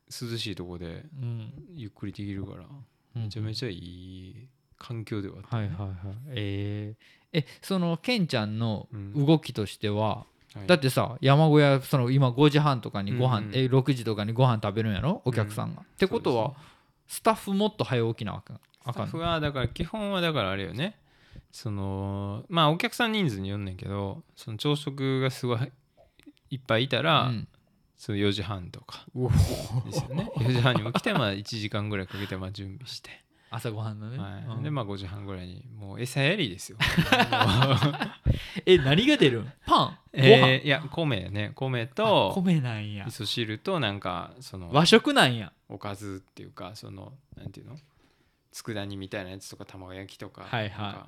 [0.09, 1.53] 涼しいとこでうん。
[1.73, 2.67] ゆっくりできるから
[3.15, 5.97] めちゃめちゃいい環境ではあった、はいはいはい。
[6.29, 9.27] えー、えそのケンちゃんのうん。
[9.27, 10.67] 動きとしては、はい。
[10.67, 13.45] だってさ山小屋その今5時半とかにご飯、うん。
[13.47, 15.23] うんえ6時とかにご飯食べるんやろ？
[15.25, 16.55] お客さんが、ってことは、そう
[17.09, 20.97] スタッフもっと早起きなあかんスタッフはだから基本はだからあれよね
[21.53, 25.73] そのまあお客さん人数によんねんけどその朝食がすごい
[26.51, 27.49] いっぱいいたら、うん。
[27.97, 29.07] その4時半とか
[29.87, 30.31] ですよね。
[30.37, 33.11] 4時半に起きてまあ1時間ぐらいかけてまあ準備して、
[33.55, 34.45] 朝ごはんのね、はい。
[34.49, 34.63] うん。
[34.63, 36.79] でまあ5時半ぐらいにもう餌やりですよ。
[38.67, 39.53] え何が出るん？
[39.67, 39.87] パン？
[39.87, 41.53] ご飯、えーいや米やね。
[41.55, 43.07] 米あと米なんや。
[43.07, 45.53] 味噌汁となんかその和食なんや。
[45.69, 47.77] おかずっていうかそのなんていうの？
[48.53, 50.83] 佃煮みたいなやつとか卵焼きとかはいはい。
[50.83, 51.07] なんか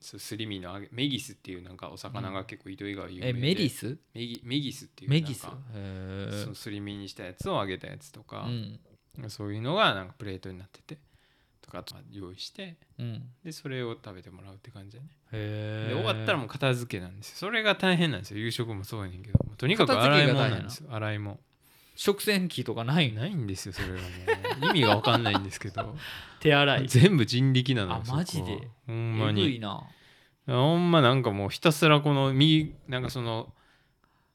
[0.00, 3.98] そうすり身の揚げメギスっていうなんかお魚が結構糸魚川有名えでメリス？
[4.14, 5.42] メギメギスっていうメギス？
[5.44, 8.80] なんかへそのすり身にしたやつを揚げたやつとえかう、ん。
[9.30, 10.98] そういうのがなんかプレートになってて
[11.82, 13.22] とか用意してうん。
[13.44, 15.08] でそれを食べてもらうって感じだね。
[15.30, 17.36] で終わったらもう片付けなんですよ。
[17.38, 18.38] それが大変なんですよ。
[18.38, 19.38] 夕食もそうやねんけど。
[19.56, 20.88] とにかく洗い物なんですよ。
[20.92, 21.38] 洗い物。
[21.94, 23.20] 食洗機とかないの？
[23.22, 23.98] ないんですよそれはも
[24.62, 24.66] う。
[24.66, 25.96] 意味が分かんないんですけど。
[26.40, 26.88] 手洗い。
[26.88, 28.68] 全部人力なのよあマジで？
[28.86, 29.58] ほんまに。
[29.60, 29.82] な。
[30.46, 33.52] ほんまなんかもうひたすらこの右なんかその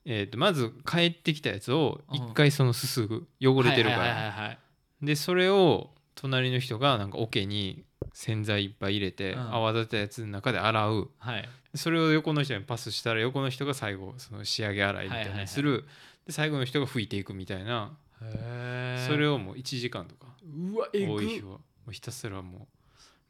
[0.06, 4.60] えー、とまず帰ってきたやつを一回そのすすぐ汚れてるから。
[5.02, 9.54] でそれを隣の人がなんか桶に洗剤いっぱい入れてうん。
[9.56, 11.12] 泡立てたやつの中で洗う。
[11.18, 11.50] はい。
[11.76, 15.86] それを横の人にパスしたら横の人が最後その仕上げ洗いみたいにする、
[16.26, 17.98] で最後の人が拭いていくみたいな。
[18.22, 20.28] へえそれをもう1時間とか。
[20.44, 21.14] うわえぐ。
[21.14, 21.48] 多い日は。
[21.48, 22.68] もうひたすらも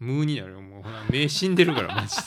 [0.01, 0.61] う無になるよ。
[0.61, 2.17] もう目死んでるからマジ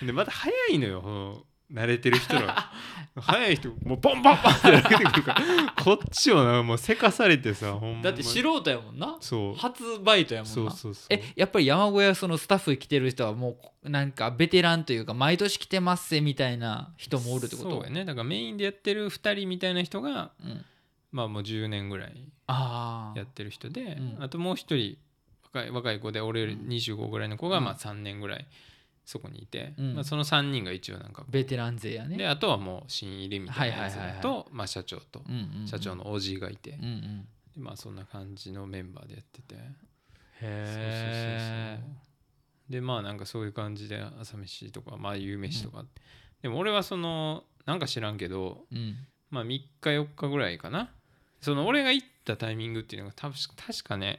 [0.00, 0.06] で。
[0.06, 2.70] でまた早いのよ慣れてる人ら
[3.18, 5.42] 早い人もうポンポンポンって投げてくるから。
[5.82, 9.16] こっちをなもうせかされてさほんまだって素人やもんな。
[9.20, 9.54] そう。
[9.54, 10.54] 初バイトやもんな。
[10.54, 11.06] そうそうそう。
[11.08, 17.70] えやっぱり山小屋そのスタッフ来てる人はもうなんかベテランというか毎年来てますせみたいな人もおるってこと？
[17.70, 18.04] そうやね。
[18.04, 20.64] だからメインでやってる2人みたいな人がうん、
[21.10, 22.12] まあもう10年ぐらい
[22.48, 24.22] ああやってる人で、うん。
[24.22, 24.98] あともう一人
[25.54, 26.68] 若い若い子で俺よりうん。
[26.68, 27.64] 25ぐらいの子がうん。
[27.64, 28.46] まあ3年ぐらい
[29.06, 29.94] そこにいて、うん。
[29.94, 32.18] まあ、その3人が一応なんかベテラン勢やね。
[32.18, 35.68] であとはもう新入りみたいなやつはいはいはいとまあ社長とうんうんうん。
[35.68, 37.28] 社長の OG がいて、うんうん。
[37.54, 39.54] でまあそんな感じのメンバーでやってて。
[39.54, 39.60] へ
[40.42, 41.80] え
[42.68, 45.84] でまあなんかそういう感じで朝飯とかまあ夕飯とか、
[46.42, 48.96] でも俺はそのなんか知らんけどうん。
[49.30, 50.90] まあ3日4日ぐらいかな。
[51.40, 54.18] その俺が行ったタイミングっていうのが多分確かね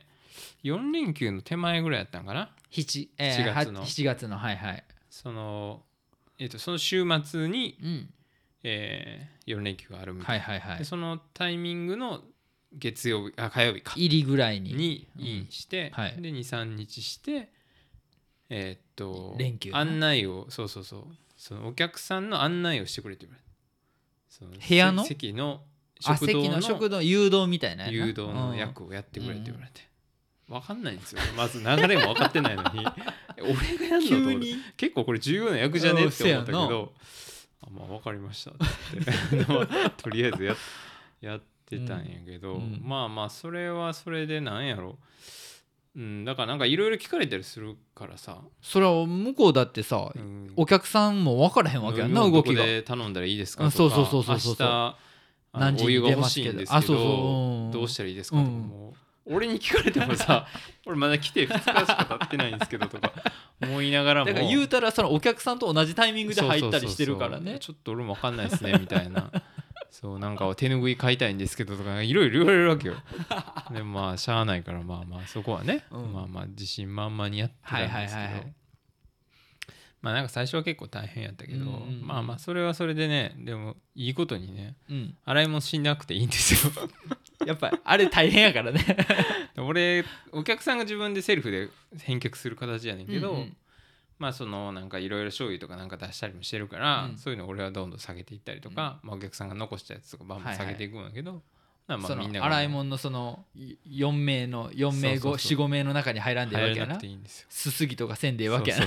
[0.63, 3.81] 4連休の手前ぐらいやったんかな？7え7ー、月の。
[3.81, 4.83] は7月のはいはい。
[5.09, 5.83] その
[6.37, 8.13] えっ、とその週末に、うん。
[8.63, 10.79] え4連休があるみたいな、はいはいはい。
[10.79, 12.21] でそのタイミングの
[12.73, 13.93] 月曜日あ火曜日か。
[13.95, 14.73] 入りぐらいに。
[14.73, 16.21] にインして、うんはい。
[16.21, 17.51] で23日して
[18.49, 19.77] えーっと連休ね。
[19.77, 21.05] 案内をそうそうそう。
[21.37, 23.31] そのお客さんの案内をしてくれてる。
[24.29, 25.03] その部屋の？
[25.03, 25.61] せ席の
[26.03, 29.81] あ食堂席の食の堂誘導みたいな誘導の役をやってくれって言われて、
[30.49, 31.21] 分かんないんですよ。
[31.35, 32.85] まず流れも分かってないのに。
[33.37, 33.53] え 俺
[33.89, 36.93] がやんのに結構これ重要な役じゃねって思ったけど
[37.61, 38.51] あまあ分かりました。
[38.51, 39.45] って。
[40.01, 40.55] とりあえずや
[41.21, 42.61] やってたんやけど、うん。
[42.61, 44.97] うんまあまあそれはそれでなんやろ。
[45.95, 50.53] うんだからなんかいろいろ聞かれたりするからさ、それは向こうだってさ、うん。
[50.55, 52.65] お客さんも分からへんわけやんな動きが。
[52.65, 54.51] で頼んだらいいですかあとかそうそうそうそうそう。
[54.51, 56.49] 明日あの何時にお湯が欲出ますけど。
[56.49, 57.13] しいんですけあそうそうど
[57.65, 57.71] うん。
[57.71, 60.47] どうしたらいいですかとかうんもう俺に聞かれてもさ
[60.85, 63.11] 俺まだ来て2日しか経ってないんですけどとか
[63.61, 64.27] 思いながらも。
[64.27, 67.59] だから言うたらそのお客さんと同じタイミングで入ったりしてるからね。
[67.59, 69.31] ちょっと俺も分かんないですねみたいな。
[69.89, 72.95] そうなんか手ぬぐい買いたいんですけどとかいろいろ言われるわけよ。
[73.71, 76.13] でもまあしゃあないからまあまあそこはね、うん。
[76.13, 78.53] まあまあ自信満々にやってたんはいですけど、はいはいはい
[80.01, 81.73] まあなんか最初は結構大変やったけど、うんうん。
[81.73, 85.17] うんまあまあそれはそれでねでもいいことにねうん。
[85.25, 86.71] 洗い物しなくていいんですよ。
[87.45, 88.83] やっぱりあれ大変やからね。
[89.57, 93.57] 俺お客さんが自分でセルフで返却する形やねんけど、うんうん。
[94.19, 97.17] まあそのなんかいろいろ醤油とかなんか出したりもしてるから、うん。
[97.17, 101.43] そういうの俺はどんどん下げていったりとか、まあ、お客さんが残したやつとかバンバン下げていくんだけど、
[101.87, 106.99] まあそのみんなが洗い物のその4名の4名そうそうそう45名の中に入らんでいいわけやな。
[106.99, 107.47] すよ。
[107.49, 108.85] すすぎとかせんでいいわけやな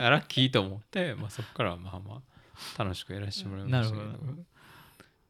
[0.00, 2.22] ラッキーと思って、まあ、そこからはまあま
[2.78, 4.08] あ楽しくやらせてもらいましたけど。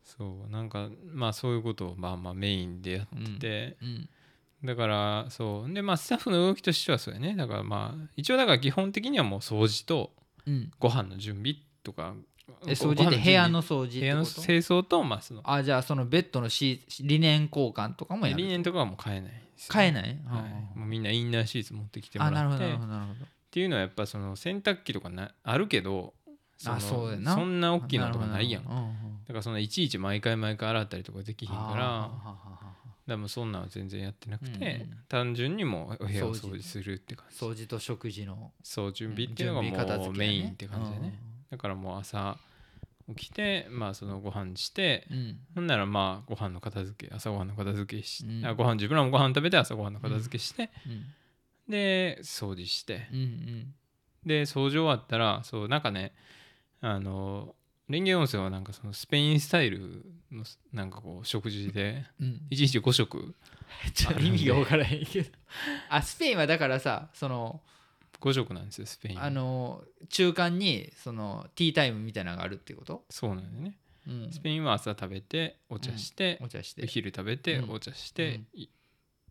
[0.04, 4.08] そうなんかまあそういうことをまあまあメインでやってて、うん
[4.64, 5.72] だからそう。
[5.72, 7.36] でまあスタッフの動きとしてはそうやね。
[7.36, 10.12] だからまあ一応だから基本的にはもう掃除と
[10.46, 12.14] うんご飯の準備とか
[12.66, 18.72] え掃除って部屋の掃除部屋の清掃とまあそのあじゃあそのベッドのシーリネン交換とかもやる理念と？
[18.72, 20.40] かはもう変えないです買えない、は
[20.74, 22.56] い、もうみんなインナーシーツ持ってきてもらって。
[22.56, 26.12] っどなるほどなるほどていうのはやっぱその洗濯機とかなあるけど
[26.58, 26.72] そ
[27.08, 27.34] うやな。
[27.34, 28.64] そんな大きいのとかないやん。
[28.64, 28.68] だ
[29.28, 32.10] からそのいちいち毎回毎回洗ったりとかできひんから
[33.06, 37.38] でもそんなんは全然やってなくて、単純にもうお部屋を掃除するって感じ。
[37.38, 38.52] 掃除と食事の。
[38.62, 41.18] そう準備っていうのがもうメインって感じだね、
[41.50, 42.36] だからもう朝
[43.16, 45.16] 起きてまあそのご飯してうん。
[45.16, 48.44] うんほんならまあご飯の片付け朝ご飯の片付けし、うん。
[48.44, 51.06] あご飯自分らもご飯食べて朝ご飯の片付けして、うん
[51.68, 53.08] で掃除して。
[53.12, 53.74] うんうん。
[54.24, 56.12] で掃除終わったらそうなんかね
[56.80, 57.54] あの
[57.88, 62.40] レンゲ温泉はなんかそのスペインスタイルのなんかこう食事でうん。
[62.50, 63.34] 1日5食。
[63.94, 65.30] ちょっと意味が分からへんけど。
[65.88, 67.60] あスペインはだからさその
[68.20, 69.22] 5食なんですよスペイン。
[69.22, 73.76] あの中間にそのティータイムみたいなのがあるってこと、そうなんだよね。
[74.06, 74.32] うん。
[74.32, 76.82] スペインは朝食べてお茶して、お茶して。
[76.82, 77.70] で昼食べてうん。
[77.70, 78.68] お茶して、い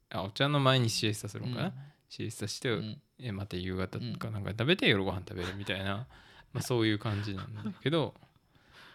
[0.10, 1.74] あお茶の前にシエスタするのかな、うん
[2.15, 3.01] シエスタして、うん。
[3.19, 6.08] えまた夕方かなんか食べて夜ご飯食べるみたいな、
[6.54, 8.13] まあ、そういう感じなんだけど、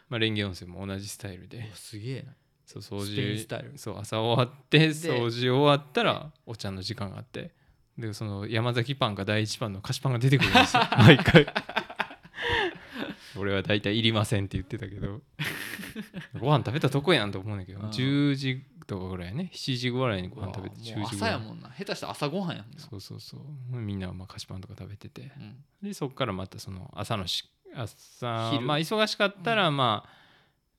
[0.09, 1.68] まあ、レンゲ温泉も同じスタイルで。
[1.70, 2.35] おすげえな。
[2.64, 3.76] そう掃除スタイル。
[3.76, 7.50] そう朝終わって掃除終わったらお茶の時間があって。
[7.98, 10.83] でその山崎パンか第一パンの菓子パンが出てくるんですよ。
[10.96, 11.46] 毎回。
[13.37, 15.20] 俺は大体いりませんって言ってたけど
[16.38, 17.90] ご飯食べたとこやんと思うんだけどうん。
[17.90, 19.50] 10時とかぐらいね。
[19.55, 21.35] 7時ぐらいにご飯食べてうわもう10時ぐらい。
[21.35, 21.68] 朝やもんな。
[21.70, 22.79] 下手したら朝ごはんやもんな。
[22.79, 23.76] そうそうそう。
[23.76, 25.33] みんなはまあ菓子パンとか食べてて。
[25.37, 25.64] うん。
[25.83, 28.64] でそこからまたその朝のし朝昼。
[28.64, 30.11] まあ忙しかったらまあ、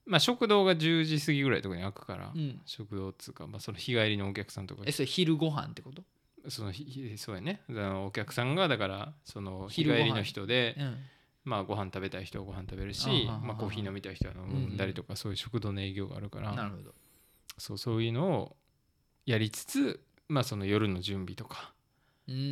[0.06, 2.62] まあ食堂が10時過ぎぐらいとかに開くから、うん。
[2.66, 4.84] 食堂っつうか、まあ、その日帰りのお客さんとか。
[4.86, 6.04] えそれ昼ご飯ってこと？
[6.50, 6.74] その
[7.18, 7.62] そうやね。
[7.70, 10.98] お客さんがだからその日帰りの人で、うん
[11.44, 16.92] まあご飯食べたい人はご飯食べるしまあ、コーヒー飲みたい人は飲んだりとか、そういう食堂の営業があるからなるほど。
[17.58, 18.56] そうそういうのを
[19.26, 21.74] やりつつまあその夜の準備とか、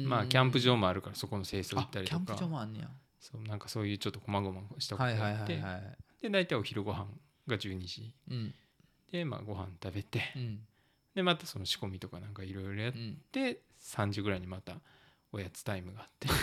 [0.05, 2.25] まあキャンプ場もあるからそこの清掃とかあったりとか。
[2.25, 2.89] キャンプ場もあんねや。
[3.19, 5.97] そうなんかそういうちょっと細々したことはいはいやって、はいはい。
[6.21, 7.07] で大体お昼ご飯
[7.47, 8.13] が12時。
[8.29, 8.53] うん。
[9.11, 10.59] でまあご飯食べてうん。
[11.15, 13.17] でまたその仕込みとかなんかいろいろやっ、うん。
[13.31, 14.75] て3時ぐらいにまた
[15.31, 16.27] おやつタイムがあって。
[16.27, 16.33] で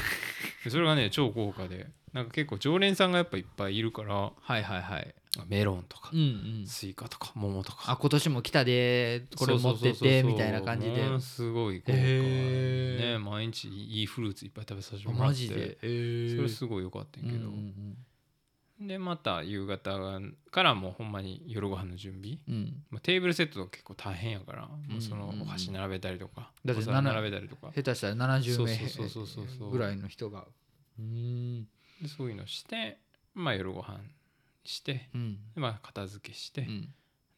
[0.70, 1.86] それがね超豪華で。
[2.12, 4.14] なんか結構常連さんがやっぱいっぱいいるから。
[4.14, 5.14] はいはいはい。
[5.48, 6.22] メロンとかうんう
[6.62, 6.66] ん。
[6.66, 7.92] スイカとか桃とか。
[7.92, 11.02] あ今年も来たでこれ持ってってみたいな感じで。
[11.02, 13.18] ものすごい豪華ね。
[13.18, 15.34] 毎日いいフルーツいっぱい食べさせてあもらって。
[15.34, 15.78] マジで？
[15.82, 17.96] えそれすごい良かったんやけど、うんうん
[18.80, 22.38] でまた夕方からもうほんまに夜ご飯の準備。
[22.48, 22.54] うん。
[22.54, 25.42] うんまあ、テーブルセットが結構大変やから、もうそのうんうんうん。
[25.42, 27.72] お箸並べたりとか、だって並べたりとか。
[27.74, 29.70] 下手したら70名そうそうそうそうそう。
[29.70, 30.44] ぐらいの人が。
[30.98, 31.64] うん。
[32.02, 32.98] でそういうのして、
[33.34, 34.00] まあ、夜ご飯
[34.64, 35.38] して、うん。
[35.54, 36.88] でまあ、片付けして、うん。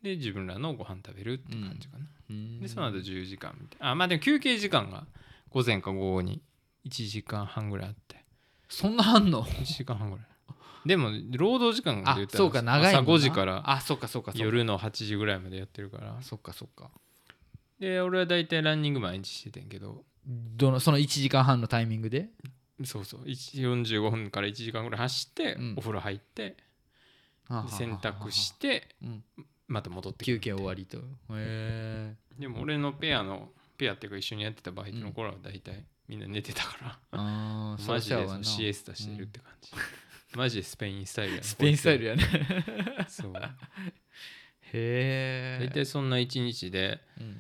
[0.03, 2.61] で自分らのご飯食べるって感じかな、うん。
[2.61, 3.91] でその後10時間みたいな。
[3.91, 5.07] あまあでも休憩時間が
[5.51, 6.43] 午前か午後に
[6.87, 8.25] 1時間半ぐらいあって。
[8.69, 10.27] そんなあんの？1時間半ぐらい
[10.89, 13.13] でも労働時間であ言ったらそうか長いもんな。
[13.13, 14.45] 朝5時からあそうかそうかそうか。
[14.45, 16.17] 夜の8時ぐらいまでやってるから。
[16.23, 16.91] そっかそっか。
[17.79, 20.03] で俺は大体ランニング毎日しててんけど。
[20.27, 22.31] どのその1時間半のタイミングで？
[22.85, 23.21] そうそう。
[23.25, 25.75] 1 45分から1時間ぐらい走って、うん。
[25.77, 26.57] お風呂入って
[27.49, 29.23] 洗濯してうん。
[29.69, 30.97] また戻って休憩終わりと。
[30.97, 32.15] へえ。
[32.39, 39.71] でも俺のペアのペアっていうか一緒にやってたバイトの頃は大体みんな寝てたから、ああマジでシエスタしてるって感じ、
[40.35, 42.25] マジでスペインスタイルやなスペインスタイルやね。
[43.09, 43.33] そう。
[43.37, 43.41] へ
[44.73, 47.37] え大体そんな一日でうん。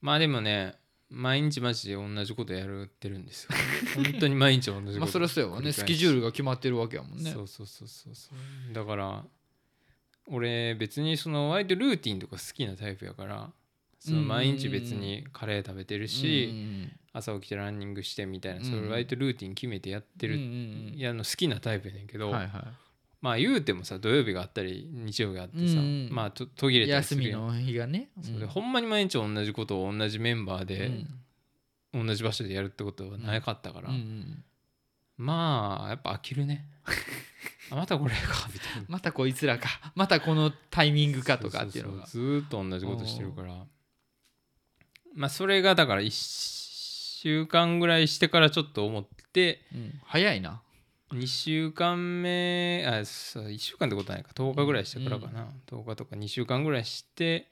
[0.00, 0.74] まあでもね
[1.10, 3.50] 毎日マジで同じことやるってるんですよ。
[3.96, 5.00] 本当に毎日同じこと。
[5.00, 5.72] まあそれはそうやわね。
[5.72, 7.32] スケジュールが決まってるわけやもんね。
[7.32, 8.30] そうそうそうそうそ
[8.70, 8.72] う。
[8.72, 9.24] だから
[10.26, 13.52] 俺別にその割とルーティンとか好きなタイプやから
[14.00, 22.66] その毎日別にカレー食べてるし、うん朝起きてランニングしてみたいなうんそれ割とルーティン決めてやってる、んやるの好きなタイプやねんけど、はいは
[23.20, 28.10] まあ言うてもさ土曜日があったり日曜日があってさ、うんうんまあと途切れいたりする休みの日がね。
[28.22, 31.04] それでほんまに毎日同じことを同じメンバーで、
[31.92, 33.90] 同じ場所でやるってことはなかったから、
[35.16, 36.66] まあやっぱ飽きるね。
[37.72, 38.84] あまたこれかみたいな。
[38.88, 39.68] またこいつらか。
[39.96, 42.06] またこのタイミングかとかっていうのが。
[42.06, 43.66] ずーっと同じことしてるから
[45.14, 46.10] まあそれがだから1
[47.22, 50.00] 週間ぐらいしてからちょっと思ってうん。
[50.04, 50.62] 早いな。
[51.12, 54.30] 2週間目あそう1週間ってことないか。
[54.34, 57.48] 10日ぐらいしてからかな、10日とか2週間ぐらいして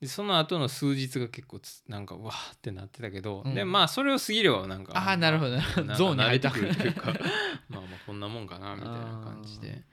[0.00, 3.54] でその後の数日が結構つなんかうわーってなってたけど、うん。
[3.54, 5.86] でまあそれを過ぎればなんかああなるほどなるほど。
[5.86, 7.06] なんか ゾーンにくるというか
[7.70, 9.84] まあまあこんなもんかなみたいな感じで。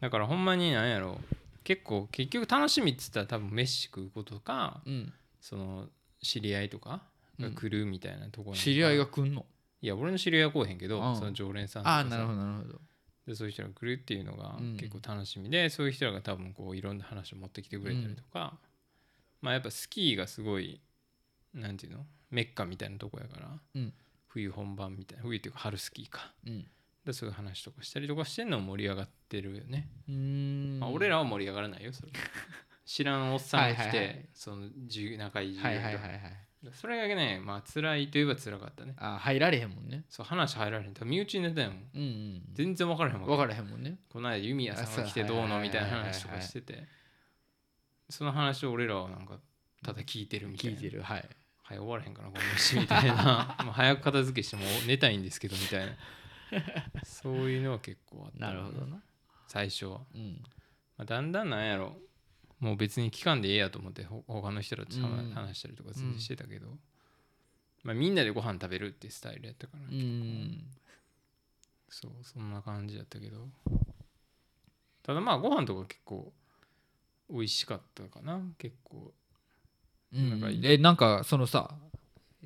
[0.00, 1.20] だからほんまになんやろ。
[1.64, 5.12] 結構結局楽しみっつったら多分飯食うことかうん。
[5.40, 5.88] その
[6.22, 7.02] 知り合いとか
[7.38, 9.44] が来るみたいなところ知り合いが来んの？
[9.80, 11.16] いや俺の知り合いは来おへんけど、うん。
[11.16, 11.96] その常連さんとかさ。
[11.96, 12.80] ああなるほどなるほど。
[13.26, 14.76] でそういう人が来るっていうのがうん。
[14.76, 18.58] 結構楽しみで、そういう人らが多分こういろんな話を持ってきてくれたりとか、
[19.40, 20.80] まあやっぱスキーがすごい
[21.54, 22.06] なんていうの？
[22.30, 23.92] メッカみたいなとこやから、うん。
[24.28, 26.32] 冬本番みたいな冬っていうか春スキーか。
[26.46, 26.66] うん。
[27.04, 30.78] でそういう話とかしたりとかしてんのも盛り上がってるよね、うーん。
[30.78, 32.12] まあ、俺らは盛り上がらないよそれ
[32.84, 34.28] 知らんおっさんが来て、はいはいはい。
[34.34, 34.68] その
[35.18, 36.02] 仲いいはいはいはいはい。
[36.74, 38.94] それがねまあ辛いといえば辛かったね。
[38.98, 40.04] あ入られへんもんね。
[40.08, 40.94] そう話入られへん。
[41.04, 41.72] 身内になったやん。
[41.72, 42.42] もんうんうん。
[42.52, 43.98] 全然分からへんもん分からへんもんね。
[44.08, 46.86] この間弓矢さんが来てどうのみたいな話とかしてて。
[48.08, 49.38] その話を俺らはなんか
[49.82, 50.76] ただ聞いてるみたいな。
[50.76, 51.02] 聞いてる。
[51.02, 51.28] はい。
[51.62, 53.56] はい終わらへんかなこの飯みたいな。
[53.64, 55.92] もう早く片付けしてもう寝たいんですけどみたいな。
[57.04, 59.02] そういうのは結構あったなるほどな。
[59.48, 60.42] 最初は、うん。
[60.96, 61.96] まあ、だんだんなんやろ
[62.62, 64.92] もう別に聞かんでええやと思ってほ他の人らと
[65.34, 66.68] 話したりとか全然してたけど、
[67.82, 70.64] まあ、みんなでご飯食べるってスタイルやったから、うん。
[71.88, 73.48] そうそんな感じやったけど。
[75.02, 76.32] ただまあご飯とか結構
[77.28, 79.12] 美味しかったかな結構。
[80.14, 80.30] うん。
[80.30, 81.74] なんかえなんかそのさ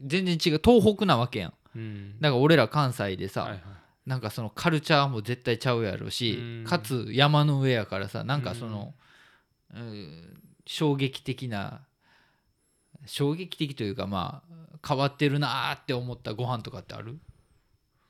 [0.03, 1.53] 全然違う東北なわけやん。
[1.75, 2.21] うん。
[2.23, 3.61] だから俺ら関西でさ、はいはい。
[4.07, 6.65] なんかそのカルチャーも絶対ちゃうやろし、うん。
[6.65, 9.06] かつ山の上やからさなんかその、うん
[10.67, 11.81] 衝撃的な
[13.07, 17.19] 衝撃的というかまあ変わってるなーって思ったご飯とかってある？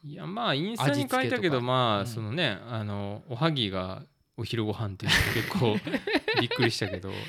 [0.05, 2.07] いやまあインスタに書いたけどまあ、うん。
[2.07, 4.03] そのねあのおはぎが
[4.37, 7.11] お昼ご飯っていうの結構びっくりしたけど。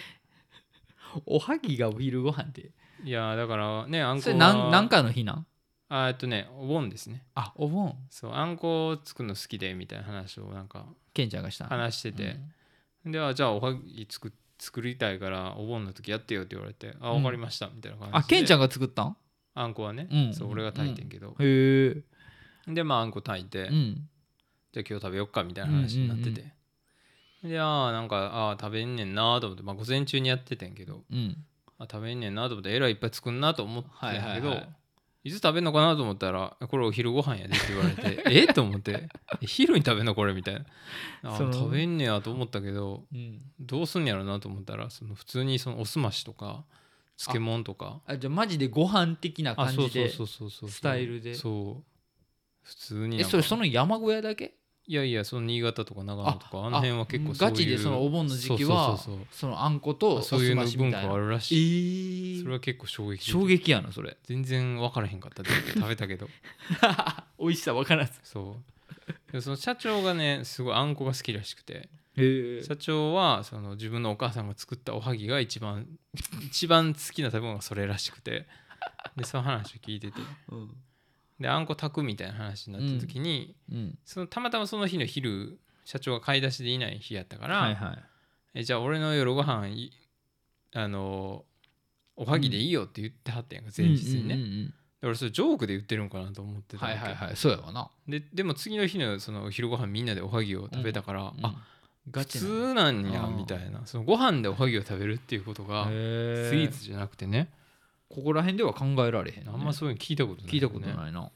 [1.26, 2.72] おはぎがお昼ご飯って？
[3.04, 5.48] いやだからねあんこそれはなんなんかの日なん？
[5.90, 7.24] あえっとねお盆ですね。
[7.34, 7.96] あお盆。
[8.10, 11.70] そうあんこ作るの好きでみたいな話をなんかケンちゃんがしたの？
[11.72, 12.38] 話してて、
[13.12, 17.18] ではじゃあおはぎ作作りたいからお盆の時やってよって言われてあうん。
[17.18, 18.18] 分かりましたみたいな感じで。
[18.20, 19.18] あケンちゃんが作ったん？
[19.54, 20.34] あんこはね、うん。
[20.34, 22.04] そう俺が炊いてんけど、へ
[22.68, 22.74] え。
[22.74, 24.10] でまああんこ炊いて、うん。
[24.74, 26.54] じゃあ今日食べよっかみたいな話になってて、
[27.44, 31.04] でああなんかああ食べんねんなと思って、まあ、午前中にやっててんけど。
[31.12, 31.38] うん。
[31.80, 34.70] あ食べんねんなと思ってえらいいっぱい作んなと思ってんけど、はいいはいはい
[35.26, 35.96] つ食べんのかな？
[35.96, 38.48] と思ったらこれお昼ご飯やでって言われて え？
[38.54, 39.10] と思って
[39.42, 40.34] え昼に食べんのこれ？
[40.34, 40.66] みたいな。
[41.24, 43.42] あ食べんねやと思ったけどうん。
[43.60, 46.64] どうすんねやろなと思ったらその普通にそのおすましとか
[47.18, 48.02] 漬物とか。
[48.06, 50.70] あじゃあマジでご飯的なあそうそう感じでそうそうそう。
[50.70, 51.36] スタイルで。
[51.36, 51.84] そう。
[52.62, 54.54] 普通にえそれその山小屋だけ？
[54.90, 58.98] いやいやその新潟とか長野とかあの辺は結構ガチでそのお盆の時期は
[59.32, 62.40] そのあんことそういうの文化あるらしい。
[62.40, 63.32] えそれは結構衝撃的。
[63.32, 64.16] 衝撃やなそれ。
[64.24, 66.30] 全然分からへんかったで食べたけど。
[67.38, 68.14] 美味しさ分からず。
[68.24, 68.58] そ
[69.30, 69.34] う。
[69.34, 71.90] でその社長がねすごいあんこが好きらしくて。
[72.64, 75.86] 社長はその自分のお母さんが作ったおはぎが一番
[76.46, 78.48] 一番好きな食べ物がそれらしくて。
[79.18, 80.22] でその話を聞いてて。
[80.50, 80.76] うん
[81.40, 83.98] であんこ炊くみたいな話になった時に、うん。
[84.06, 88.04] そのたまたまその日の昼社長が買い出しでいない日やったから、はいはい。
[88.56, 89.92] えじゃあ俺の夜ご飯い
[90.74, 91.46] あの
[92.16, 94.74] おはぎでいいよって言ってはったやんか前日にね、うんうんうん
[95.10, 95.16] うん。
[95.16, 97.36] それジョークで言ってるんかなと思ってたはいはいはい。
[97.36, 97.90] そうやわな。
[98.08, 101.56] ででも次の日のそのお昼ご飯みんなでおはぎを食べたから、あ
[102.10, 104.04] ガ普チな通なんやみたいなその。
[104.04, 107.50] ご飯でおはぎを食べるっていうことがスイへーツじゃなくてね
[108.10, 109.52] ここら辺では考えられへんね。
[109.54, 111.32] あんまそういうの聞いたことない、聞いたことないな。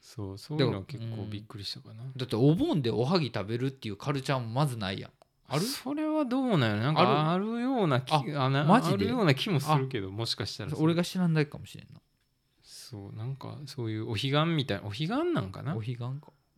[0.00, 5.10] そうそういうのは結構びっくりしたかな、だってお盆でおはぎ食べるっていうカルチャーもまずないやん。
[5.48, 5.62] ある？
[5.62, 6.82] それはどうなんやろ。
[6.82, 7.60] なんかある？
[7.60, 8.94] ような気あマジで？
[8.94, 10.72] あるような気もするけどもしかしたら。
[10.76, 12.00] 俺が知らんだけかもしれんな。
[12.62, 15.76] そうなんかそういうお彼岸みたいなお彼岸なんかな？
[15.76, 16.06] お彼岸か。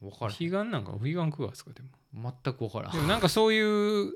[0.01, 1.89] 分おから彼岸なんかお彼岸食わすかでも。
[1.89, 2.93] ん全く分からん。
[2.93, 4.15] でもなんかそういう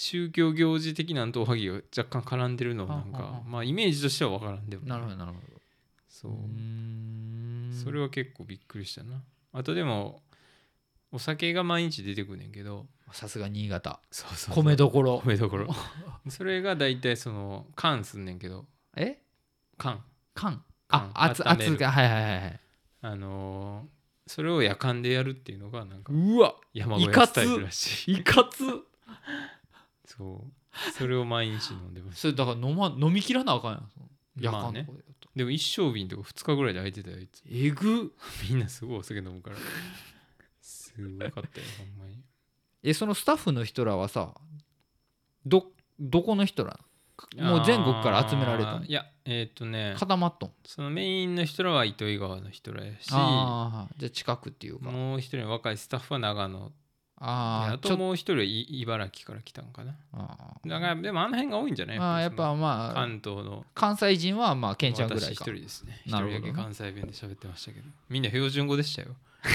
[0.00, 3.32] 宗教行事的なんとおはぎが若干絡んでるのはなんはあはあ。
[3.32, 5.38] かまあイメージとしては分からんでもなるほどなるほ
[6.08, 6.30] そう。
[6.30, 7.80] どうーん。
[7.84, 9.20] それは結構びっくりしたな。
[9.52, 10.22] あとでも
[11.10, 12.86] お酒が毎日出てくるねんけど。
[13.12, 14.00] さすが新潟。
[14.12, 15.20] そうそう米どころ。
[15.24, 15.68] 米どころ。
[16.30, 18.66] それが大体その缶すんねんけど。
[18.96, 19.20] え？
[19.76, 20.04] 缶。
[20.34, 20.62] 缶？
[20.86, 21.10] 缶。
[21.14, 22.60] あ熱熱がはいはいはいはい
[23.02, 23.98] あのー
[24.30, 26.54] それを夜間でやるっていうのがなんかうわ。
[26.74, 28.18] 山小屋スタイルらしい。
[28.18, 28.62] いかつ
[30.08, 30.92] そう。
[30.92, 33.88] それを毎日飲んでますそれだから飲,、ま、飲み切らなあかんやん。
[33.92, 34.06] その
[34.40, 37.42] 夜間まあねとかでやとでも一升瓶とか2日ぐらいで空いてたよあいつ。
[37.48, 38.14] えぐ。
[38.48, 39.56] みんなすごいお酒飲むから。
[40.60, 42.22] すごかったよほんまに。
[42.82, 44.34] えそのスタッフの人らはさ
[45.44, 46.78] どどこの人ら
[47.36, 48.84] もう全国から集められたの？
[48.84, 49.96] いやえーっとね。
[49.98, 50.52] 固まっとん？
[50.64, 53.08] そのメインの人らは糸魚川の人らやし。
[53.10, 54.90] ああじゃあ近くっていうか。
[54.90, 56.72] もう一人の若いスタッフは長野
[57.20, 59.94] あああともう一人はい茨城から来たんかな。
[60.12, 61.98] あだからでもあの辺が多いんじゃない？
[61.98, 63.64] ああやっぱまあ関東の。
[63.74, 66.00] 関西人はまあケンちゃんぐらい私一か人ですね。
[66.06, 67.86] 一人だけ関西弁で喋ってましたけど。
[68.08, 69.08] みんな標準語でしたよ。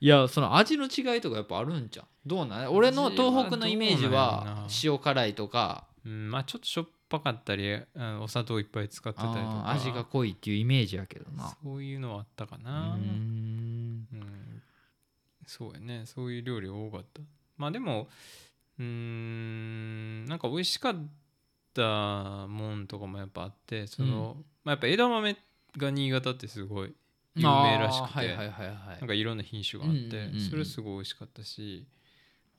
[0.00, 2.06] いやその味の違いとかやっぱあるんじゃん。
[2.26, 2.72] どうなん？
[2.74, 5.86] 俺の東北のイメージはな塩辛いとか。
[6.04, 7.78] うんまあちょっとしょっぱかったり
[8.20, 11.56] お砂糖いっぱい使ってたりとあかー味が濃いっていうイメージやけどな。
[11.62, 14.06] そういうのはあったかうなうん
[15.46, 16.02] そうやね。
[16.06, 17.20] そういう料理が多かった。
[17.56, 18.08] まあでも
[18.78, 20.94] うーんなんか美味しかっ
[21.72, 25.36] たもんとかもやっぱあってその、まあ、やっぱ枝豆
[25.76, 26.94] が新潟ってすごい
[27.36, 28.76] 有名らしくて、はいはいはいはい。
[29.00, 30.34] なんかいろんな品種があって、うんうんうん。
[30.34, 31.86] うんそれすごい美味しかったし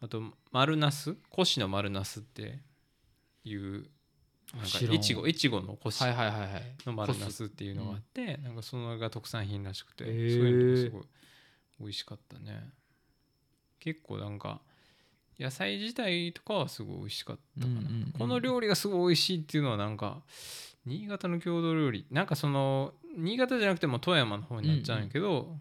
[0.01, 0.21] あと
[0.51, 2.59] 丸ナス越の丸ナスって
[3.43, 3.87] いう
[4.53, 6.75] なんか知らん越後越後の越はいはいはいはい。
[6.85, 10.37] の丸ナスっていうのがあって、なんかそのが特産品らしくて、へー。
[10.37, 11.03] そういうのがすごい
[11.79, 12.69] 美味しかったね。
[13.79, 14.61] 結構なんか
[15.39, 20.21] 野菜自体とかはすごい美味しかったかな、うんうんうんこの料理がすごい美味しいっていうのはなんか
[20.85, 22.05] 新潟の郷土料理。
[22.11, 25.57] なんかその新潟じゃなくても富山の方になっちゃうんやけど、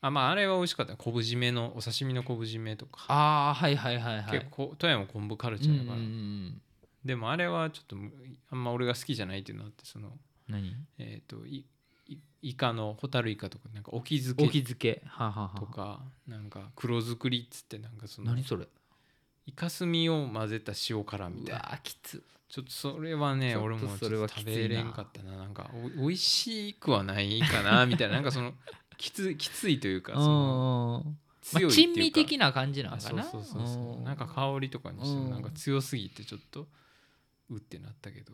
[0.00, 0.96] あまああれは美味しかった。
[0.96, 4.30] 昆布締めのお刺身の昆布締めとか、ああはいはいはいはい。
[4.32, 6.62] 結構富山昆布カルチうんャーだから、うんうん
[7.04, 8.10] でもあれはちょっとむ
[8.50, 10.10] あんま俺が好きじゃないっていうのがあってその
[10.48, 10.74] 何？
[10.98, 11.64] えっ、といい
[12.40, 15.02] イカのホタルイカとかなんか沖漬け沖漬け。
[15.06, 15.58] はあはあはあ。
[15.60, 18.66] とかなんか黒作りっつってなんかその何それ？
[19.46, 21.78] イカスミを混ぜた塩辛みうたいな。
[21.82, 22.22] きつ。
[22.48, 25.36] ちょっとそれはね俺も食べれんかったな。
[25.36, 28.14] なんかお美味しくはないかなみたいな。
[28.14, 28.54] なんかその
[28.96, 31.94] きつきついというかその強いっていうか。
[31.94, 33.22] 珍味的な感じなのあかな。
[33.24, 33.98] そうそうそうそう。
[33.98, 36.68] うんなんか香りとかにしてなんか強すぎてちょっと
[37.50, 38.32] うってなったけど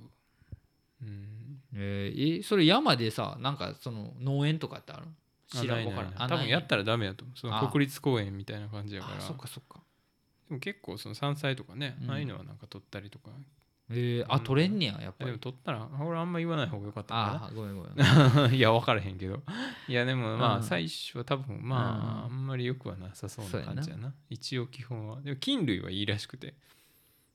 [1.02, 1.60] うん。
[1.74, 5.06] えーえそれ山でさなんかその農園とかってある
[5.48, 7.38] 知らんわからない多分やったらダメだと思う。
[7.38, 7.68] そのあ。
[7.68, 9.18] 国立公園みたいな感じやから。
[9.18, 9.80] あそっかそっか。
[10.48, 12.10] でも結構その山菜とかね、うん。
[12.10, 13.30] ああいうのはなんか取ったりとか。
[13.90, 17.96] えー、あ取れんねややっぱでりも取ったら俺あんま言わない方がよかったかあーごめんごめん。
[17.96, 19.42] な いや分からへんけど。
[19.88, 20.60] いやでもまうん。
[20.60, 22.44] あ最初は多分まああうん。
[22.44, 24.14] んまりよくはなさそうな感じやな。
[24.30, 25.20] 一応基本は。
[25.20, 26.54] でも菌類はいいらしくて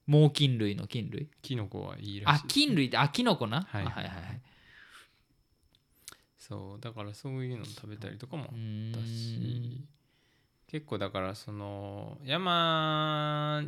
[0.10, 1.28] 猛禽類の菌類？
[1.44, 2.44] キノコはいいらしい。
[2.44, 3.62] あ菌類ってあキノコな？
[3.70, 3.84] はい。
[3.84, 4.42] あはいはいはい。
[6.40, 8.50] そうだからそういうの食べたりとかもあっ
[9.00, 9.84] たし。
[10.66, 13.64] 結構だからその山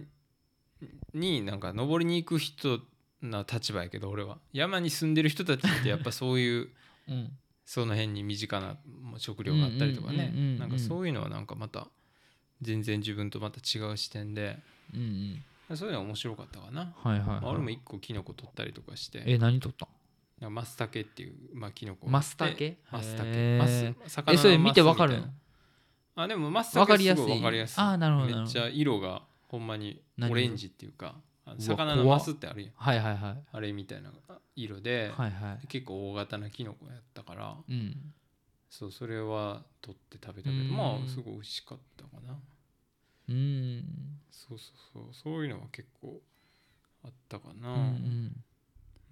[1.13, 2.79] になんか登りに行く人
[3.21, 4.39] な立場やけど俺は。
[4.51, 6.69] 山に住んでる人たちってやっぱそういう
[7.07, 7.37] うん。
[7.65, 8.77] その辺に身近な
[9.19, 10.57] 食料があったりとかね。
[10.57, 11.87] なんかそういうのはなんかまた
[12.63, 14.57] 全然自分とまた違う視点で
[14.95, 15.43] うんうん
[15.75, 19.23] そういうのは面白かったかな、はいはい、まあ、はい、俺も一個キノコ取ったりとかして。
[19.25, 19.85] え何取った
[20.47, 20.53] ん？
[20.53, 22.07] マスタケっていう、まあ、キノコ。
[22.09, 22.77] マスタケ？
[22.91, 23.57] マスタへケー。
[23.59, 25.27] マス魚のえそれ見てわかるの？
[26.15, 27.25] あでもマスタわかケすりやすい。
[27.25, 27.75] ごいわかりやすい。
[27.77, 31.15] あーなるほどめっちゃ色がほんまにオレンジっていうか
[31.59, 32.71] 魚のマスってあるやん。
[32.75, 33.43] はいはいはい。
[33.51, 34.11] あれみたいな
[34.55, 35.67] 色で、はいはい。
[35.67, 37.55] 結構大型なキノコやったから。
[37.69, 37.95] うん。
[38.69, 40.71] そうそれは取って食べたけどうん。
[40.71, 42.39] まあすごい美味しかったかな
[43.31, 43.83] うん。
[44.29, 45.03] そうそうそう。
[45.13, 46.21] そういうのは結構
[47.03, 48.43] あったかな、うんうん。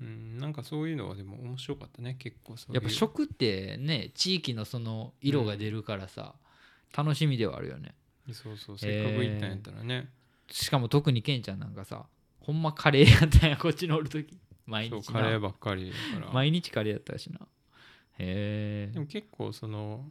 [0.02, 0.38] うん。
[0.40, 2.16] なんかそういうのはでも面白かったね。
[2.20, 6.36] 結構そうやっぱ食ってね地域のその色が出るからさ、
[6.96, 7.96] 楽しみではあるよね。
[8.32, 10.10] そうそうせっかく行ったんやったらね、
[10.52, 12.06] しかも特にケンちゃんなんかさ
[12.42, 16.32] ほんまカレーやったんやこっちにおる時毎そう日なカレーばっかりだから。
[16.34, 17.40] 毎日カレーやったしな。
[18.20, 20.06] へえでも結構その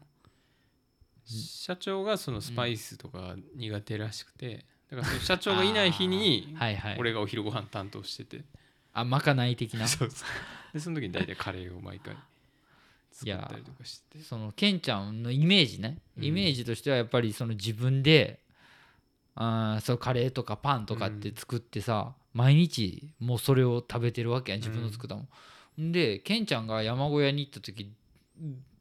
[1.28, 6.96] 社長がそのスパイスとか苦手らしくて だからその社長がいない日にはいはい。
[6.98, 8.44] 俺がお昼ご飯担当してて。
[8.94, 9.86] あまかない的な？
[9.88, 10.72] そうそう。
[10.72, 12.16] でその時に大体カレーを毎回
[13.12, 14.18] 作ったりとかして。
[14.20, 15.98] そのケンちゃんのイメージね。
[16.16, 16.24] うん。
[16.24, 18.40] イメージとしてはやっぱりその自分で
[19.34, 25.28] あーそうカレーとかパンとかって作ってさ、毎日もうそれを食べてるわけやん自分の作ったも
[25.78, 25.92] ん。
[25.92, 27.92] でケンちゃんが山小屋に行った時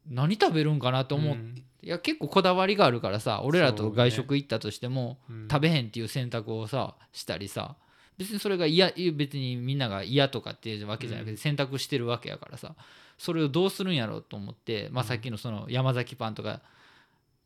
[0.08, 5.48] 何食べるんかなと思って、うんいや結構こだわりがあるからさ俺らと外食行ったとしても、うん。
[5.50, 7.76] 食べへんっていう選択をさしたりさ
[8.16, 11.36] 別にそれが嫌別にみんなが嫌とかっていうわけじゃなくて、うん。
[11.36, 12.74] 選択してるわけやからさ
[13.16, 15.08] それをどうするんやろうと思って、まあ、うん。
[15.08, 16.60] さっきのその山崎パンとか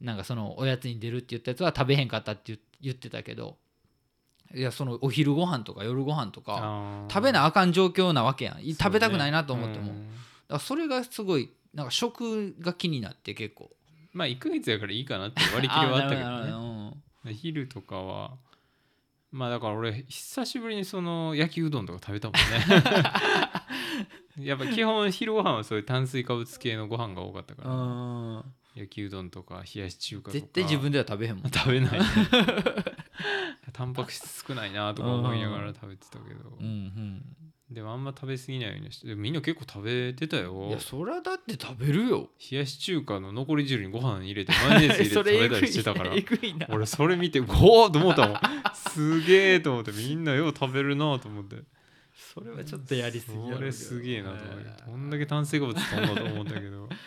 [0.00, 3.56] なんかそのおやつに出るって言ったやつは食べへんかったって言言ってたけど
[4.52, 8.62] いやそのお昼ご飯とか夜ご飯とか食べなあかん状況なわけやん。
[8.74, 10.08] 食べたくないなと思っても、だかうん
[10.48, 13.70] らそれがすごいなんか食が気になって結構
[14.12, 17.34] まあ1ヶ月やからいいかなって割り切りはあったけどね。
[17.34, 18.32] 昼とかは
[19.30, 23.12] まあだから俺久しぶりにその焼きうどんとか食べたもんね。
[24.46, 27.76] やっぱ基本昼ご飯はそういう炭水化物系のご飯が多かったから、う
[28.38, 28.44] ん。
[28.74, 30.32] 焼きうどんとか冷やし中華とか。
[30.32, 31.50] 絶対自分では食べへんもん。
[31.52, 32.06] 食べない、ね、
[33.72, 37.22] タンパク質少ないなとか思いながら食べてたけど、うん
[37.72, 40.68] でもあんま食べ過ぎないようにしてでもみんな結構食べてたうんよ。
[40.68, 42.28] いやそりゃだって食べるよ。
[42.50, 46.12] 冷やし中華の残り汁にご飯入れてマヨネーズ入れて 食べたりしてたから。
[46.68, 48.38] 俺それ見てゴーと思ったもん。
[48.74, 51.56] すげえと思ってみんなよう食べるなと思って。
[52.14, 54.82] それはちょっとやりすぎやろそれすげえなと思って。
[54.86, 56.88] どんだけ炭水化物飛んだと思ったけど。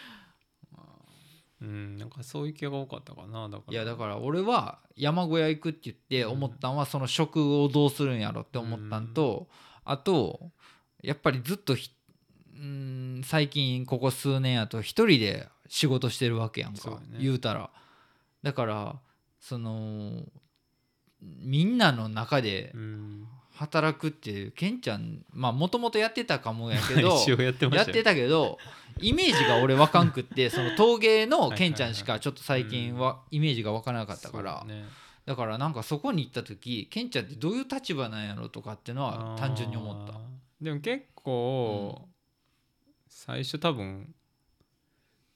[1.61, 3.73] うんなんかそういう気が多かったかなだから。
[3.73, 9.47] いやだから俺は山小屋行くって言って思ったんはその食をどうするんやろって思ったんと
[9.83, 10.51] あと
[11.05, 11.75] やっぱりずっと
[12.61, 17.17] ん最近ここ数年やと一人で仕事してるわけやんかね。
[17.19, 17.69] 言うたら。
[18.43, 18.95] だから
[19.39, 20.23] その
[21.21, 23.27] みんなの中でうん。
[23.55, 28.57] 働くっていうケンちゃんまあもともとやってたかもやけど やってやってたけど
[28.99, 34.65] イメージが俺わかんくって その陶芸のケンちゃんしかちょっと最近はイメージがわからなかったから。
[35.25, 40.13] だからなんかそこに行った時ケンちゃんってどういう立場なんやろとかっていうのは単純に思った
[40.65, 42.09] でも結構、
[43.07, 44.15] 最初多分、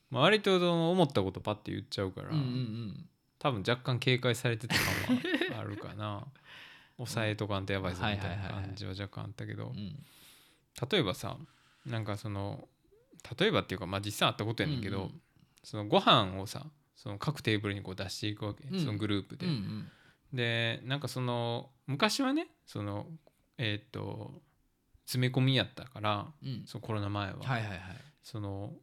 [0.09, 0.55] まあ、割と
[0.91, 3.09] 思ったことパッて言っちゃうから、うんうんうん。
[3.37, 6.25] 多分若干警戒されてた感はあるかな。
[6.97, 10.03] 抑えとかんとやばいぞみたいな感じは若干あったけどうん。
[10.91, 11.37] 例えばさ
[11.85, 12.67] なんかその
[13.39, 15.21] 例えばっていうかまあ実際あったことやねんけど、うんうん。
[15.63, 16.65] そのご飯をさ
[16.95, 18.79] その各テーブルにこう出していくわけ、うん。
[18.79, 19.91] そのグループで、うんうん。
[20.33, 23.07] でなんかその昔はねその
[23.57, 24.41] えーっと
[25.09, 26.63] 詰め込みやったからうん。
[26.67, 27.79] そのコロナ前は、はいはいはい。
[28.21, 28.73] その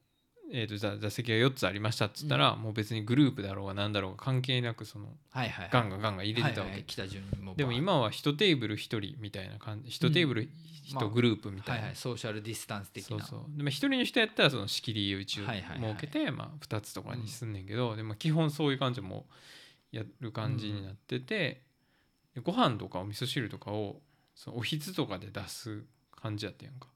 [0.53, 9.91] えー、と座座席が4つありましたっつったら、もう別にグループだろうが何だろうが関係なくそのはいはいガンガンガンガン入れてたわけ、はいはい来た順にもうでも今は1テーブル1人みたいな感じ。
[9.91, 10.49] 1テーブル
[10.95, 13.19] まあ1グループみたいな、はいはいソーシャルディスタンス的な。
[13.19, 13.57] そうそう。
[13.57, 15.91] でも1人の人やったらその仕切りを一応はいはいはい。
[15.95, 19.27] 設けて、まあ、2つとかにすんねんけど、でも基本そういう感じでも
[19.93, 21.63] うやる感じになってて、
[22.35, 24.01] でご飯とかお味噌汁とかを
[24.35, 25.83] そのおひつとかで出す
[26.27, 26.89] 感じやったやんか。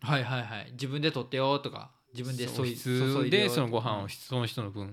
[0.00, 0.68] はいはいはい。
[0.72, 4.90] 自分で取ってよとか自分で注いつでよそのご飯をうんその人の分っ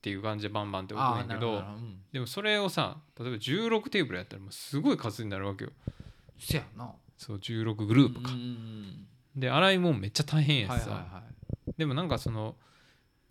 [0.00, 1.62] ていう感じでバンバンって置くんけど
[2.12, 5.70] でもそれをさ例えば16テーブルやったらもうすごい数になるわけよ。
[6.38, 6.92] せやな。
[7.16, 8.30] そう16グループか、
[9.34, 11.22] で洗い物めっちゃ大変やしさ、
[11.78, 12.56] でもなんかその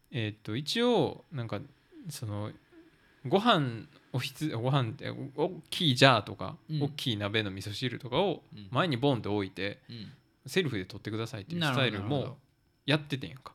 [0.10, 1.60] えーっと一応なんか
[2.10, 2.52] その
[3.28, 3.86] ご飯
[4.16, 6.84] おひつご飯ってお大きいジャーとか、うん。
[6.84, 8.68] 大きい鍋の味噌汁とかをうん。
[8.72, 10.12] 前にボンって置いてうん。
[10.48, 12.38] セルフで取ってくださいっていうスタイルも
[12.86, 13.52] やっててんやんか。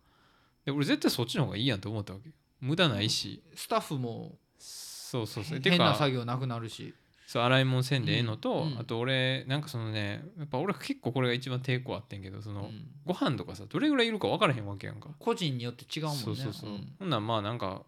[0.67, 2.29] で俺絶対そっちの方がいいやんと思ったわけ。
[2.29, 5.61] よ無駄ないし、スタッフもそうそうそう。
[5.61, 6.95] て変なか作業なくなるし。
[7.27, 8.73] そう洗い物せんでええのと、うん。
[8.73, 8.79] うん。
[8.81, 12.89] あと俺なんかそのねやっぱ俺結構これが一番抵抗あってんけどその、うん。
[13.07, 15.09] ご飯とかさどれぐらいいるか分からへんわけやんか。
[15.19, 16.23] 個人によって違うもんね。
[16.25, 16.93] そうそうそう、ん。
[16.99, 17.83] ほんならまあなんか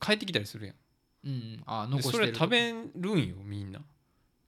[0.00, 0.76] 帰ってきたりするやん
[1.24, 3.80] うんあで残してるそれ食べるんよみんな。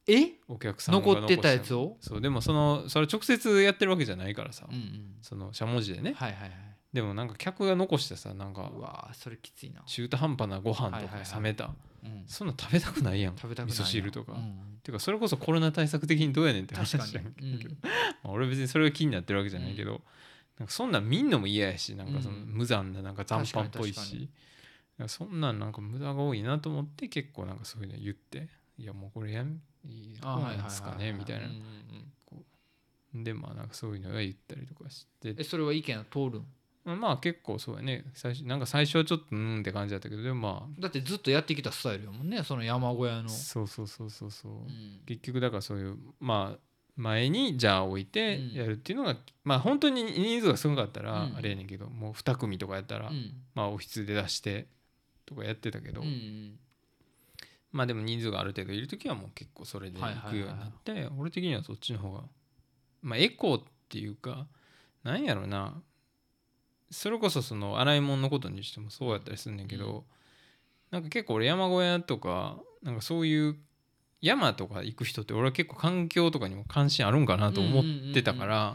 [0.06, 0.32] え？
[0.48, 1.96] お客さんが残ってたやつを？
[2.00, 5.14] そうでもそのそれ直接やってるわけじゃないからさ、うんうん。
[5.22, 6.14] そのしゃもじでね。
[6.16, 6.52] はいはいはい。
[6.92, 9.82] でもなんか客が残してさなんかうわーそれきついな。
[9.86, 11.34] 中途半端なご飯とかはいはいはい。
[11.34, 11.70] 冷めた、
[12.02, 12.24] うん。
[12.26, 13.82] そんなん食べたくないやん食べたくないな。
[13.82, 17.58] 味噌汁とか、うんてかそれこそコロナ対策的にどうやねんって話確かやんけに。
[17.58, 17.68] ど、
[18.24, 20.00] まあ俺別にそれが気になってるわけじゃないけど、
[20.58, 24.28] なんかそんなん見んのも嫌やしなんかそのうん無残ななんか残飯っぽい確かに確かし
[25.00, 31.46] なんかそんなんなんか無駄が多いなと思って結構なんかそういうの言っていやもうこれやんいいなんですかねみたいな。
[31.46, 31.58] うんうん
[33.14, 33.24] うん。
[33.24, 35.34] でまあなんかそういうのは言ったりとかして。
[35.38, 36.44] えそれは意見は通るん？
[36.84, 38.04] まあまあ結構そうやね。
[38.12, 43.24] 最初なんか最初はちょっとうんって感じだったけどでもまだってずっとやってきたスタイルやもんねその山小屋の。
[43.24, 45.00] あ、そうそうそうそうそう、うん。
[45.06, 46.58] 結局だからそういうまあ
[46.96, 48.54] 前にじゃあ置いてうん。
[48.54, 51.36] やるっていうのが、まあ本当に人数が少なかったらうん。
[51.36, 53.32] あれやねんけど、もう2組とかやったら、うん。
[53.54, 54.66] まあオフィスで出して
[55.30, 56.58] とかやってたけど、うんうん。
[57.72, 62.24] まあでも人数がある程度いる時はもう結構それで行くようになって、俺的にはそっちの方が。
[63.02, 64.46] まあエコーっていうか
[65.02, 65.80] なんやろな。
[66.90, 70.02] それこそその洗い物のことにしてもそうやったりするんだけど、うん。
[70.90, 73.56] なんか結構俺山小屋とかなんかそういう
[74.20, 78.74] 山とか行く人って俺は結構環境とかにも関心あるんかなと思ってたから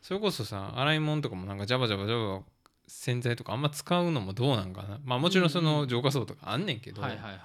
[0.00, 2.42] それこそさ洗い物とかもなんかジャバジャバジャバ
[2.88, 4.98] 洗剤とかあんま使うのもどうなんかな。
[5.04, 7.38] まあもちろんそうんうの浄化層とかあんねんけど、はいはいはい。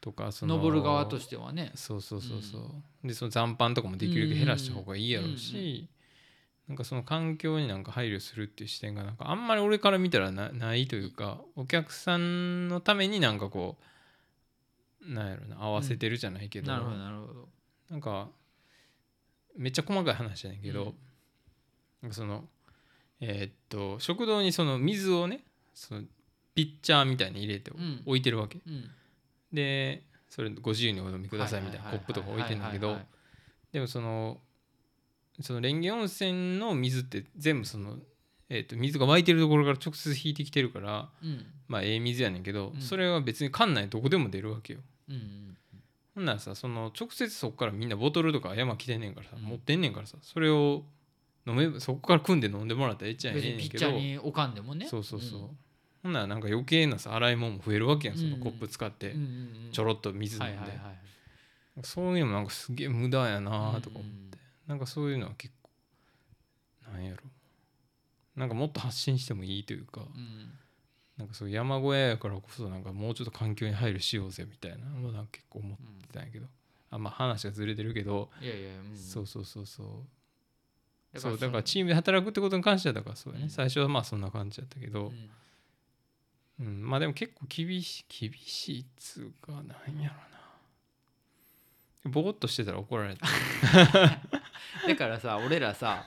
[0.00, 1.72] とかその登る側としてはね。
[1.74, 2.58] そうそうそうそ
[3.04, 5.88] う、でその残飯とかもできるだけ減らした方がいいやろうし、
[6.68, 13.76] なんかその環境になんか配慮するっていう視点がなんかあんまり俺から見たらなないというかお客さんのためになんかこ
[15.00, 17.48] うなんやろな合わせてるじゃないけど、なるほどなるほど。
[17.90, 18.28] なんか
[19.56, 20.94] めっちゃ細かい話やねんけど、うん。
[22.02, 22.44] なんかその
[23.20, 25.40] えーっと食堂にその水をね
[25.74, 26.02] その
[26.54, 28.02] ピッチャーみたいに入れてうん。
[28.06, 28.90] 置いてるわけ、うん。
[29.52, 32.96] でそれご自由にお飲みくださいみたいなコップとか置いてんだけど
[33.72, 34.38] でもその
[35.40, 37.96] その蓮華温泉の水って全部その、
[38.48, 41.44] えー、と水が湧いてるところから直接引いてきてるからうん。
[41.68, 42.80] まあええ水やねんけど、うん。
[42.80, 44.80] それは別に館内どこでも出るわけよ。
[45.08, 45.56] うん
[46.14, 49.42] ほんならさその直接そこからみんなボトルとか山来てんねんからさ、うん。
[49.42, 50.84] 持ってんねんからさそれを
[51.46, 53.78] 飲めばそこから組んで飲んでもらったらええっちゃええねんけど。
[53.78, 54.86] チャーに置かんでもね。
[54.88, 55.40] そうそうそう、
[56.02, 59.12] ほんならなんか余計なさ洗い物も増えるわけやんそのうんコップ使って。
[59.12, 59.26] うんうん
[59.66, 59.72] うん。
[59.72, 60.78] ちょろっと水飲んで、
[61.82, 64.68] そういうのもなんかすげえ無駄やなとか思って、うん。
[64.68, 65.70] なんかそういうのは結構
[66.92, 67.22] なんやろ。
[68.36, 70.02] なんかもっと発信してもいいというか。
[70.02, 70.52] うん。
[71.18, 74.84] なんかそう山小屋やからこそなんかもうちょっと環境に配慮しようぜみたいな。
[74.86, 76.46] のはなんか結構思ってたんやけど、
[76.90, 78.96] あまあ話がずれてるけど、いやいやうん。
[78.96, 79.86] そうそうそうそう。
[79.86, 79.92] だ
[81.18, 83.50] そうだからチームで働くってことに関してはだからそうやね、うん。
[83.50, 85.12] 最初はまあそんな感じだったけど。
[86.60, 86.66] う、ん。
[86.66, 86.88] うん。
[86.88, 89.64] まあでも結構厳しい厳しいっつうかなん
[90.00, 90.14] やろ
[92.04, 92.10] な。
[92.10, 93.26] ぼーっとしてたら怒られた。
[94.86, 96.04] だからさ俺らさ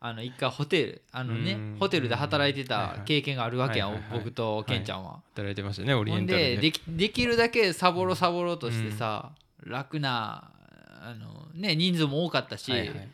[0.00, 1.76] あの一回ホテルあのねうん。
[1.78, 2.98] ホテルで働いてはいはい。
[2.98, 4.18] た経験があるわけやん、はいはいはい。
[4.20, 5.22] 僕とケンちゃんは。
[5.34, 6.56] 働いてましたねオリエンタルで。
[6.56, 9.32] でできできるだけサボろサボろとしてさ、
[9.64, 10.50] 楽な
[11.00, 13.08] あの、ね、人数も多かったし、はいはい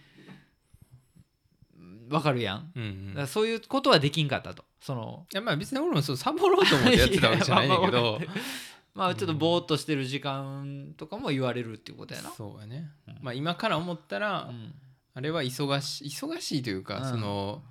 [2.10, 2.72] わかるやん。
[2.74, 3.14] うんうん。
[3.14, 4.64] だそういうことはできんかったと。
[4.80, 8.20] そのいやまあ別に俺もそうサボろうと思ってやってたわけじゃないんだけど。
[8.94, 12.30] まあちょっとぼーっとしてる時間とかも言われるっていうことやな。
[12.30, 12.90] そうやね。
[13.06, 13.18] うん。
[13.22, 14.74] まあ今から思ったらうん。
[15.14, 17.10] あれは忙しい忙しいというかうん。
[17.10, 17.62] その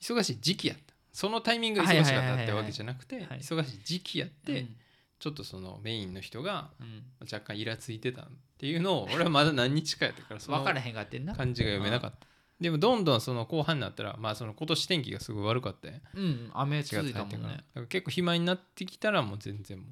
[0.00, 0.94] 忙しい時期やった。
[1.12, 3.40] そのタイミングが忙しかったってわけじゃなくてはい。
[3.40, 4.76] 忙しい時期やってうん。
[5.18, 7.04] ちょっとそのメインの人がうん。
[7.20, 8.26] 若干イラついてたっ
[8.58, 11.34] ていうのを俺はまだ何日かやったからその分からへんかってんな。
[11.34, 12.26] 感じが読めなかった
[12.62, 16.00] でもどんどんその後半になったらまあその今年天気がすごい悪かったやん。
[16.14, 17.38] うん、雨4続いたもんね。
[17.38, 17.48] だ。
[17.48, 19.86] から結構暇になってきたらもう全然もう。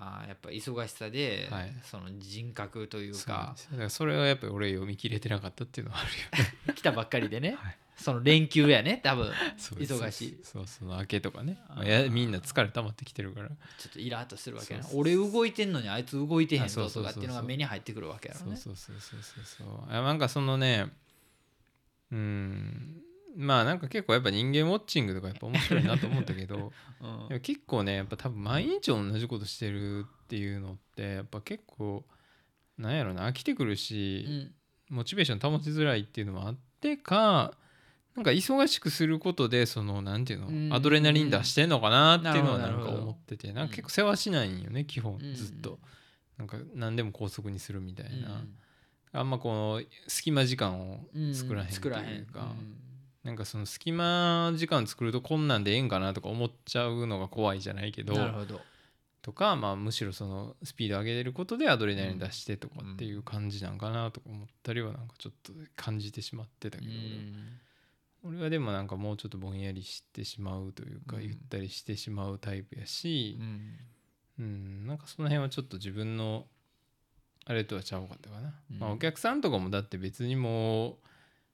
[0.00, 1.74] あーやっぱ忙しさで、はい。
[1.82, 3.70] その人格というそうなんかですよ。
[3.72, 6.74] だからそれはやっぱり俺読み切れてなかったっていうのはあるよね。
[6.74, 7.78] 来たばっかりでね、はい。
[7.96, 9.32] その連休やね多分。
[9.56, 9.94] そうです。
[9.94, 10.40] 忙しい。
[10.44, 13.54] そうその明けとかね、まあやみんな疲れ溜まってきてるからちょ
[13.88, 20.86] っとイラッとするわけやなそうそう俺動いてんのにあいつ動いてへんあそうそうそうそうぞとかっていうのが目に入ってくるわけやろそうねそうそうそうそうそうあなんかそのね
[22.12, 23.02] うん。
[23.36, 26.72] まあなんか結構やっぱ人間ウォッチングとかやっぱ面白いなと思ったけど
[27.30, 27.40] うん。
[27.40, 32.04] 結構ねやっぱ多分毎日同じことしてるっていうのってやっぱ結構
[32.76, 34.54] なんやろな飽きてくるうし、ん。
[34.94, 37.52] モチベーション保ちづらいっていうのもあってか
[38.14, 45.78] なんか忙しくすることでそのなんていうの、うんアドレナリン出してんのかなっていうのはなんか思っててなんか結構世話しないんよね基本うんずっと、
[46.36, 48.44] なんか何でも高速にするみたいうんな、
[49.12, 52.54] あんまこの隙間時間をうん作らへんいうか、
[53.24, 58.60] なんかその隙間時間作るとこんなんでええんかなとか思っちゃうのが怖いじゃないけどうんなるほど。
[59.20, 67.58] とか、まあ、むしろそのスピード上げれることでアドレナリン出してとかっていう感じなんかなとか思ったりはなんかちょっと感じてしまってたけど、うん。
[68.24, 73.78] 俺はでもなんかもうちょっとぼんやりしてしまうというか、うんゆったりしてしまうタイプやしう、ん。
[74.38, 76.46] うん、なんかその辺はちょっと自分の
[77.48, 78.78] あれとはちゃうかったかな、うん。
[78.78, 80.96] まあ、お客さんとかもだって別にもう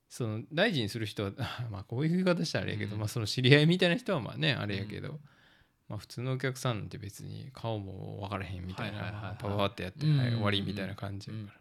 [0.09, 1.32] その大事にする人は
[1.70, 2.99] まあこういう言い方したらあれやけど、うん。
[2.99, 5.20] まあその知り合いみたいな人はまあねあれやけど、
[5.88, 9.36] まあ普通のお客さんなんて別に顔も分からへんみたいな、はいはいはいはい。
[9.38, 10.18] パパパってやって、うん。
[10.18, 11.61] はい終わりみたいな感じやから。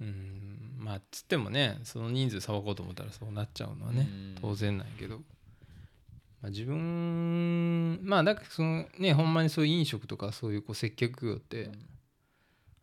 [0.00, 0.76] うん。
[0.78, 4.34] まあつってもねその人数さばこうと思ったらそうなっちゃうのはね、うん。
[4.40, 11.70] 当然なんやけど、まあ、自分まあだからそのねほんまにそういう飲食とかそういうこう接客業って、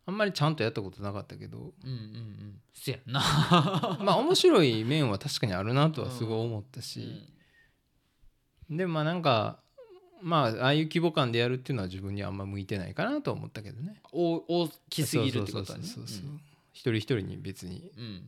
[0.07, 1.57] あんまりちゃんとやったことなかったけど。
[1.57, 2.61] うんうんうん。
[2.73, 3.19] せやんな。
[4.01, 7.27] まあ面白い面は確かにあるなとはすごい思ったし、
[8.69, 9.59] でもまあなんか
[10.21, 14.01] まあああいう規模感でやるっていうのは自分にはあんま向いてないかなとは思ったけどね。
[14.13, 15.85] 大大きすぎるってことはね。
[15.85, 16.39] そうそうそうそう
[16.71, 18.23] 一人一人に別にうん。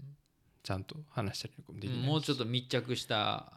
[0.62, 2.02] ちゃんと話したりとかもできないし。
[2.02, 3.54] うんもうちょっと密着した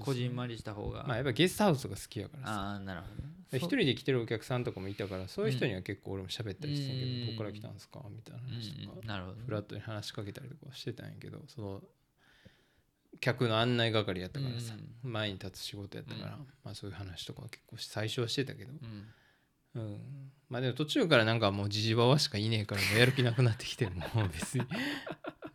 [0.00, 1.04] こじんまりした方が。
[1.06, 2.52] まあやっぱゲストハウスが好きやからさ。
[2.52, 3.28] ああなるほどで
[3.58, 8.00] 一人で来てるお客さんとかもいたからそういう人には結構俺も喋ったりしてんけど、うんどこから来たんですか？
[8.10, 8.98] みたいな話とか、うん。
[9.00, 11.82] うんなるほどフラットに話しかけたりとかしてたんやけどその
[13.20, 16.46] 客の案内係やったからさ、前に立つ仕事やったから、うん。
[16.64, 18.72] まあそういう話とかは結構最初はしてたけど、
[19.74, 19.80] うん。
[19.82, 19.98] うん、
[20.48, 24.64] まあでも途中からなんかもうジジババしかいねえからもうやる気なくなってきてるもう 別に。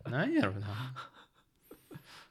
[0.06, 0.94] なんやろうな。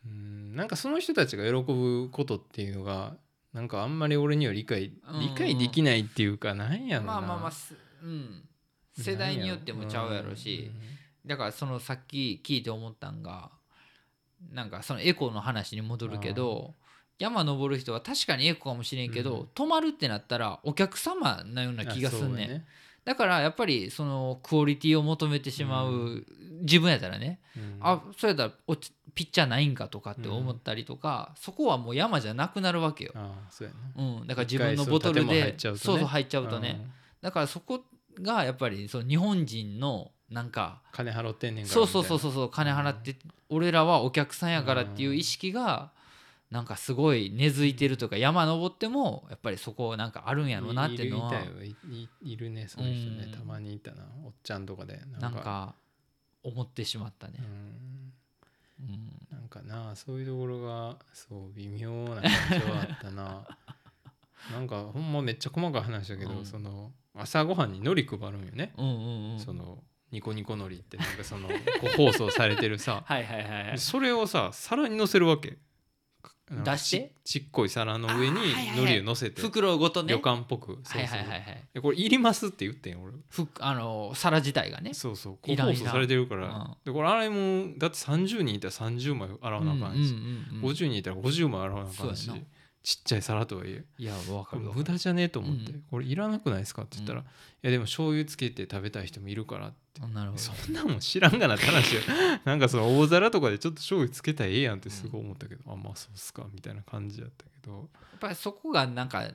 [0.06, 0.56] うん。
[0.56, 3.16] なんかその人たちが喜ぶことっていうのが
[3.58, 5.20] なんかあんまり俺には理解うん。
[5.20, 8.44] 理解できないっていうかなんやろまあまあまあすうん。
[8.96, 10.70] 世代によってもちゃうやろし。
[11.26, 13.50] だからそのさっき聞いて思ったんが
[14.54, 16.76] なんかそのエコの話に戻るけど
[17.18, 19.48] 山登る人は確かにエコかもしれんけど、うん。
[19.56, 22.46] 泊まるってなったらお客様なような気がすんねん。
[22.46, 22.62] あそうや
[23.06, 26.26] だからやっぱりそのクオリティを求めてしまう、
[26.62, 27.78] 自分やったらね、うん。
[27.80, 28.52] あそうやったら
[29.18, 33.68] ピッチャーないんかとかって思ったりとか、そこはもう山じゃなくなるわけよ、ああそう
[34.04, 35.80] ん、だから自分のボトル一回そうね。
[35.80, 36.92] そうそう入っちゃうとね、ん。
[37.20, 37.82] だからそこ
[38.22, 43.16] がやっぱりその日本人のなんか金払ってんねんからそうそうそううそうそう金払って
[43.50, 45.90] 俺らはお客さんやからっていう意識が
[46.52, 53.24] なんかすごい根付いてるとか山登ってもやっぱりそこなんかあるんやろうなっていうのはいるいたよいいいるねそういう人ね。
[53.26, 54.04] うんたまにいたな。
[54.24, 55.74] おっちゃんとかでなんか。
[56.48, 57.34] 思ってしまったね
[58.82, 58.90] う、ん。
[58.90, 63.48] うんなんかなそういうところがそう微妙な感じはあったな。
[64.52, 66.46] なんかほんまめっちゃ細かい話だけど、うん。
[66.46, 69.40] その朝ごはんに海苔配るんよね、うんうんうん。
[69.40, 71.50] そのニコニコ海苔ってなんかその
[71.96, 73.04] 放送されてるさ。
[73.08, 73.78] はいはいはいはい。
[73.78, 75.58] それをさ皿に乗せるわけ
[76.50, 77.12] 出して？
[77.26, 78.38] ちちっこい皿の上に
[78.78, 80.14] 海苔を乗せて袋ごとね。
[80.14, 80.68] 旅館っぽく。
[80.68, 81.64] そうそうはいはいはいはい。
[81.74, 83.14] でこれいりますって言ってん俺。
[83.30, 84.94] ふあの皿自体がね。
[84.94, 85.34] そうそう。
[85.42, 86.48] こう放送されてるから。
[86.48, 86.76] うん。
[86.86, 92.32] でこれあれもだって30人いたら30枚洗わなあかんし、うんうんうん50人いたら50枚洗わなあかんし。
[92.84, 93.84] ちっちゃい皿とはいえ。
[93.98, 94.72] いやわかるわかる。
[94.74, 95.84] 無駄じゃねえと思って、うん。
[95.92, 97.26] これいらなくないですかって言ったら、うん。
[97.26, 97.30] い
[97.64, 100.42] やでも醤油つけて食べたい人もいるからってあなるほど。
[100.42, 102.02] そんなんもん知らんがなって話よ。
[102.46, 107.90] なんかその大皿とかでちょっと醤油つけたらええやんってすごい思ったけど、あまあそうっすかみたいな感じだったけど。
[108.12, 109.30] やっぱりそこがなんか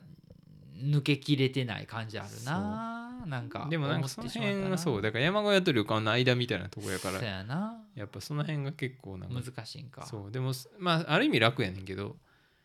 [0.76, 3.24] 抜けきれてない感じあるな。
[3.26, 5.02] なんかでもなんかその辺ががそう。
[5.02, 7.78] だから山小屋と旅館の間みたいなとこやからそうやな。
[7.94, 10.06] やっぱその辺が結構なんか難しいんか。
[10.06, 10.30] そう。
[10.30, 12.16] でもまあある意味楽やねんけど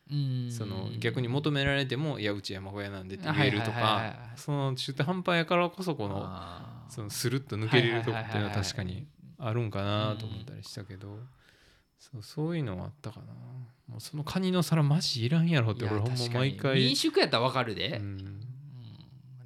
[0.10, 0.52] うん。
[0.52, 6.28] その逆に求められても「いやうち山小屋なんで」って言えるとかその中途半端やからこそこの
[6.90, 9.08] そのスルッと抜けれるとこっていうのは確かに
[9.38, 11.20] あるんかなと思ったりしたけど
[12.00, 13.34] そうそういうのはあったかな。
[13.88, 16.76] もうそのカニの皿マジいらんやろって俺ほんま毎回。
[16.80, 18.06] 民宿やったらわかるで、うん。
[18.06, 18.08] う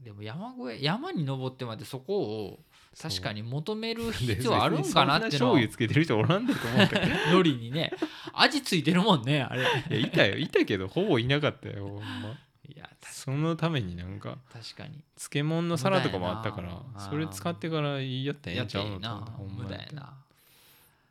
[0.02, 0.04] ん。
[0.04, 2.60] でも山小屋山に登ってまでそこを
[3.00, 7.12] 確かに求める必要あるんかなっての醤は油つけてる人おらんでと思ったけど。
[7.40, 7.94] 海苔にね。
[8.34, 9.62] 味ついてるもんねあれ。
[9.62, 10.38] いやいたよ。
[10.38, 12.38] いたけどほぼいなかったよほんま
[12.74, 15.04] いやたそのためになんか確かに。
[15.18, 19.08] 漬物の皿とかもあったからそれ使ってからやったらええやんちゃうのと
[19.42, 20.14] 思な。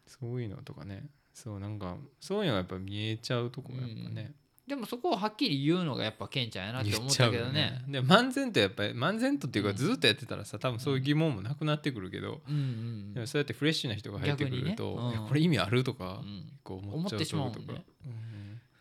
[0.07, 1.05] そういうのとかね。
[1.35, 4.33] そうなんかそういうのがやっぱ見えちゃうとこがやっぱね、
[4.67, 7.81] でもそこをはっきり言うのがやっぱケンちゃんやなって思っ言っちゃうたけどね。
[7.87, 15.19] よねで漫然とやっぱり漫然とっていうかうんずっとやってたらさ多分そういう疑問もなくなってくるけど、うんうんでもそうやってフレッシュな人が入ってくると、ね。
[15.27, 16.45] これ意味あるとかう、ん。
[16.63, 17.73] こう思っちゃうとか。
[17.73, 17.85] ね。
[18.07, 18.30] うん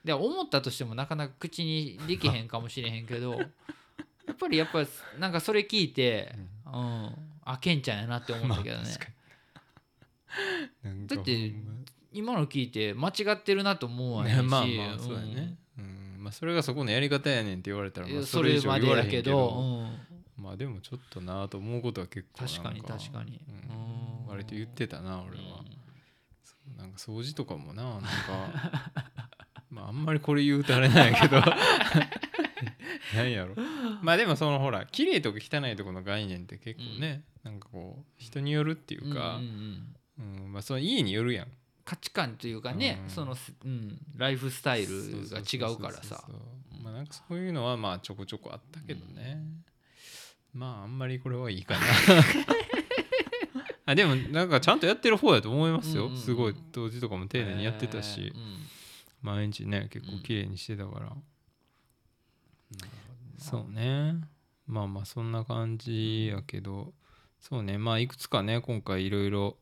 [0.10, 3.34] で思ったとしてもなかなか口にできへんかもしれへんけど
[4.26, 4.84] やっぱりやっぱ
[5.20, 6.36] なんかそれ聞いて、
[6.66, 8.90] うん、あケンちゃんやなって思ったけどね、ま
[10.90, 11.54] あ だって
[12.12, 16.24] 今の聞いて間違ってるなと思わへんし、ねまあまあそうだね、うん。
[16.24, 19.90] まあ、それがそこのやり方やねんって言われたら、それ以上まで言われへんやけど、
[20.38, 23.42] うん、まあでもちょっとなと思うことは結構なん確かに確かに。
[23.48, 24.24] うん。
[24.24, 24.28] うん。
[24.28, 25.64] 割と言ってたな俺は、
[26.78, 28.08] なんか掃除とかもななんか
[29.70, 31.42] まああんまりこれ言うとあれなんやけど。
[33.16, 33.56] なんやろ。
[34.02, 40.44] まあでもそのほら綺麗とか汚いとこの概念って結構ね、なんかこう人によるっていうかうんうんうん。
[40.44, 41.48] うんまあその家によるやん。
[41.86, 43.10] 価値観というかね、うん。
[43.10, 46.24] その、うん、ライフスタイルが違うからさ。
[46.84, 49.42] まあなんかそういうのはまあちょこちょこあったけどね、
[50.54, 51.80] まああんまりこれはいいかな。
[53.88, 56.22] あでもなんかちゃんとやってる方やと思いますよ、うんうんうん。
[56.22, 58.60] すごい当時とかも丁寧にやってたし、えーうん
[59.22, 61.12] 毎日ね結構綺麗にしてたから、
[63.38, 64.16] そうね。
[64.68, 66.94] まあまあそんな感じやけど。
[67.40, 67.78] そうね。
[67.78, 69.58] まあいくつかね今回いろいろ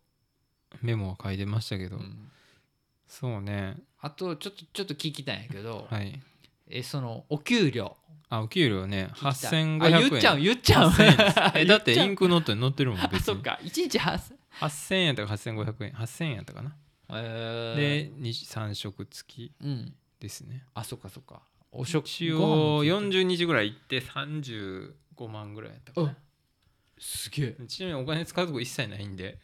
[0.82, 2.32] メモは書いてましたけど、うん。
[3.08, 3.78] そうね。
[4.00, 6.22] あとちょっとちょっと聞きたいんやけど、はい。
[6.70, 7.96] えそのお給料。
[8.30, 9.10] あお給料ね。
[9.14, 9.64] 聞きたい。
[9.64, 10.10] 8500あ円。
[10.10, 10.90] 言っちゃう言っちゃう。
[10.90, 13.24] 8000えだってインクノートに載ってるもんあ別に。
[13.24, 13.60] そっか。
[13.64, 15.92] 1日8 8000円やったか8500円。
[15.92, 19.94] 8000円やったかな、えー、で3食付きうん。
[20.20, 20.64] ですね。
[20.74, 21.42] あそっかそっか。
[21.72, 26.16] お食一ご飯も応ついて40日ぐらい行って35万ぐらいやったかな。
[27.00, 27.68] すげえ。
[27.68, 29.38] ちなみにお金使うとこ一切ないんで。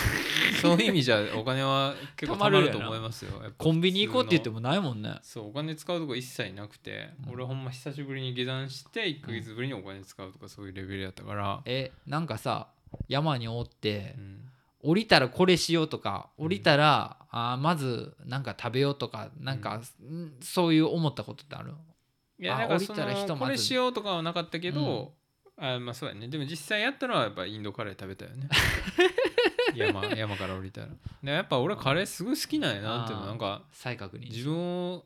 [0.62, 3.32] そういう意味じゃお金は結構たまると思いますよ。
[3.58, 5.18] コンビニ行こうって言ってももないもんね。
[5.22, 7.32] そうお金使うとこ一切なくて、うん。
[7.34, 12.68] 俺ほんま久しぶりに下山して1ヶ月ぶりにお金使うとかそういうレベルやったから、えなんかさ
[13.08, 14.48] 山におってうん
[14.84, 20.34] 降りたらこれしようとか降りたら、あーまずなんか食べようとかなんか、ん。
[20.40, 21.72] そういう思ったことってある？
[22.38, 23.30] いやあ降りなんからひとまず。
[23.30, 25.14] のこれしようとかはなかったけど、
[25.56, 26.28] あまあそうやね。
[26.28, 28.48] でも実際やったのはやっぱインドカレー食べたよね。
[29.74, 30.88] 山山から降りたら。
[31.22, 34.56] でやっぱ俺カレーすごい好きなんやなっていうのなんか再確認自分
[34.92, 35.04] を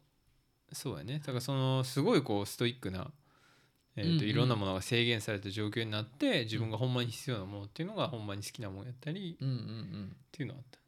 [0.72, 1.18] そうやね。
[1.20, 3.10] だからそのすごいこうストイックな、
[4.00, 10.16] えーといろんなものが制限された状況になって自分がほんまに必要なものっていうのがほんまに好きなものやったりっうんうんうん。
[10.32, 10.78] ていうのはあった。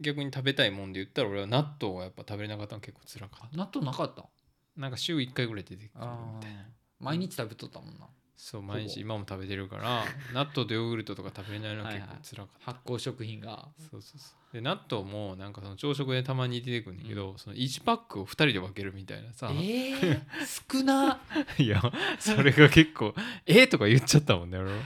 [0.00, 4.22] 逆に食べたいもんで言ったら俺は納豆がやっぱ食べれなかったの結構辛かっ納豆なかった？
[4.22, 4.28] た
[4.76, 6.60] なんか週1回ぐらい出てくるみあたいな。
[6.60, 6.64] ー。
[7.00, 8.06] 毎日食べとったもんな
[8.42, 13.68] そう毎日今も食べてるから 納豆とヨーグルトとか食べれないのが結構辛かった、発酵食品が。
[13.78, 14.54] そうそうそう。
[14.54, 19.50] で納豆もなんかその朝食でたまに出てくるんだけど、その1パックを2人で分けるみたいなさ。
[19.52, 20.22] えー、
[20.74, 21.20] 少な。
[21.58, 21.82] いや
[22.18, 23.14] それが結構
[23.44, 24.78] 「えとか言っちゃったもんね俺は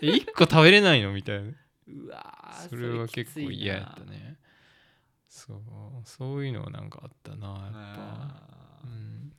[0.00, 1.50] え1個食べれないのみたいな。
[1.88, 4.38] うわーそれは結構嫌やったね。
[5.28, 5.60] そう
[6.04, 8.80] そういうのはなんかあったなやっぱ。
[8.84, 9.35] うん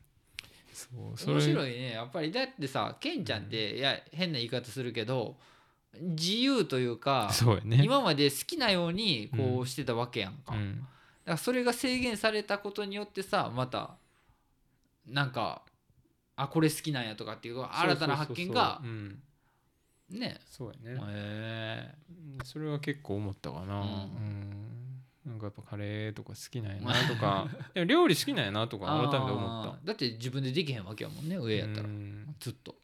[0.77, 1.91] そう面白いね。
[1.93, 5.35] やっぱりだってさケンちゃんって、いや変な言い方するけど
[5.99, 7.81] 自由というかそうやね。
[7.83, 10.87] 今まで好きなようにこううしてたわけやんか,、だかうん。
[11.25, 13.97] らそれが制限されたことによってさまた
[15.07, 15.63] なんか
[16.35, 18.79] あこれ好きなんやとかっていう新たな発見が
[20.09, 20.39] ね。
[20.45, 21.01] そうやね。
[21.09, 22.13] へう
[22.43, 24.76] んそれは結構思ったかな、ううんん
[25.27, 27.47] なんかやっぱカレーとか好きなんやなとか。
[27.73, 29.85] でも料理好きなんやなとか改めて思った。
[29.85, 31.89] だって自分でできへんわけやもんね上やったら。
[31.89, 32.33] うん。
[32.39, 32.75] ずっと。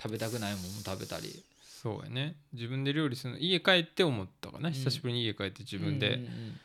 [0.00, 1.42] 食べたくないもんも食べたり。
[1.82, 2.36] そうやね。
[2.52, 4.74] 自分で料理するの家帰って思ったかな、うん。
[4.74, 6.60] 久しぶりに家帰って自分うんでうんうん。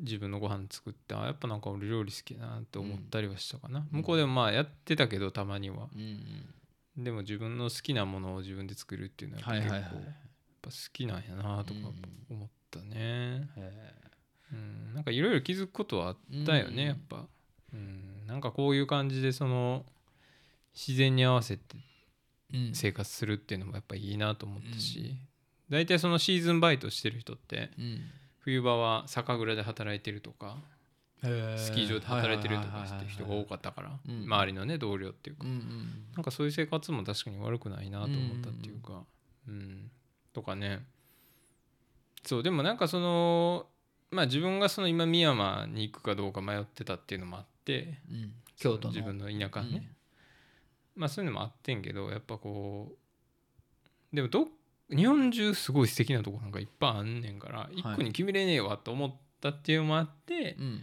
[0.00, 3.88] 自分のご飯作ってあやっぱなんか俺料理好きだなって思ったりはしたかな、ん。
[3.90, 5.88] 向こうでもまあやってたけどたまには。
[5.94, 6.22] うん
[6.96, 7.04] うん。
[7.04, 10.04] でも自分の好きなものを自分で作るっていうのはやっぱ結構はいはいはい。
[10.04, 10.14] やっ
[10.60, 14.01] ぱ好きなんやなとかうん思ったね、へ
[14.52, 16.88] うん、なんかいろいろ気づくことはあったよね、うん。
[16.88, 17.26] やっぱ、
[17.72, 19.84] うん、なんかこういう感じでその
[20.74, 21.76] 自然に合わせて
[22.74, 25.18] 生活するっていうのもやっぱいいなと思ったし、うん
[25.70, 28.00] 大体そのシーズンバイトしてる人ってうん。
[28.40, 30.58] 冬場は酒蔵で働いてるとか
[31.22, 34.24] スキー場で働いてるとかって人が多かったからうん。
[34.24, 35.44] 周りのね同僚っていうか。
[36.14, 39.04] なんかそういう生活も確かに悪くないなと思ったっていうか。
[39.48, 39.90] うん。
[40.34, 40.84] とかね。
[42.24, 43.66] そうでもなんかその
[44.12, 48.32] まあ自分がその今深山に行くかどうか迷ってたっていうのもあってうん。
[48.56, 48.94] 京都の。
[48.94, 49.90] 自分の田舎ね、
[50.94, 54.46] まあそういうのもあってんけどやっぱこうでもど
[54.90, 60.80] 日本中すごい素敵なとこなんかいっぱいあんねんから一個に決めれねえわと思ったっていうのもあって、うん。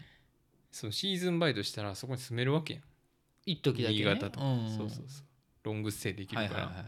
[0.71, 2.84] そのシーズンバイトしたらそこに住めるわけやん、
[3.45, 3.99] 一時だけね。
[3.99, 5.25] 新潟とか、うんそうそうそう。
[5.63, 6.86] ロングステイできるから、はいはいはい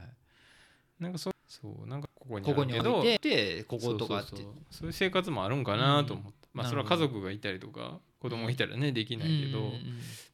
[0.99, 4.37] なんかそうそうなんかここにここにあるけど置いてでこことかあって。
[4.69, 9.65] そういう生活もあるんかなと思って、まあそれは家族がいたりとか子供がいたらねできないけど、うん。
[9.65, 9.75] うん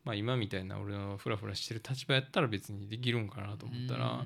[0.04, 4.24] まあ今みたいな俺のフラフラしてる立場やったら別にできるんかなと思ったら、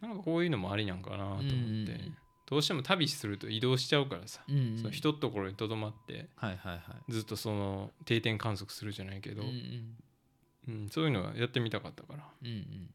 [0.00, 4.78] なんかこういうのもありなんかなと思って、うんどうしても旅すると移動しちゃうからさ、うんうん。
[4.78, 7.12] その一ところにとどまってはいはいはい。
[7.12, 9.52] ずっとその定点観測するじゃないけど、うんう
[10.66, 12.24] うんんそういうのはやってみたかったから。
[12.42, 12.90] うんうん。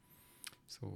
[0.67, 0.89] そう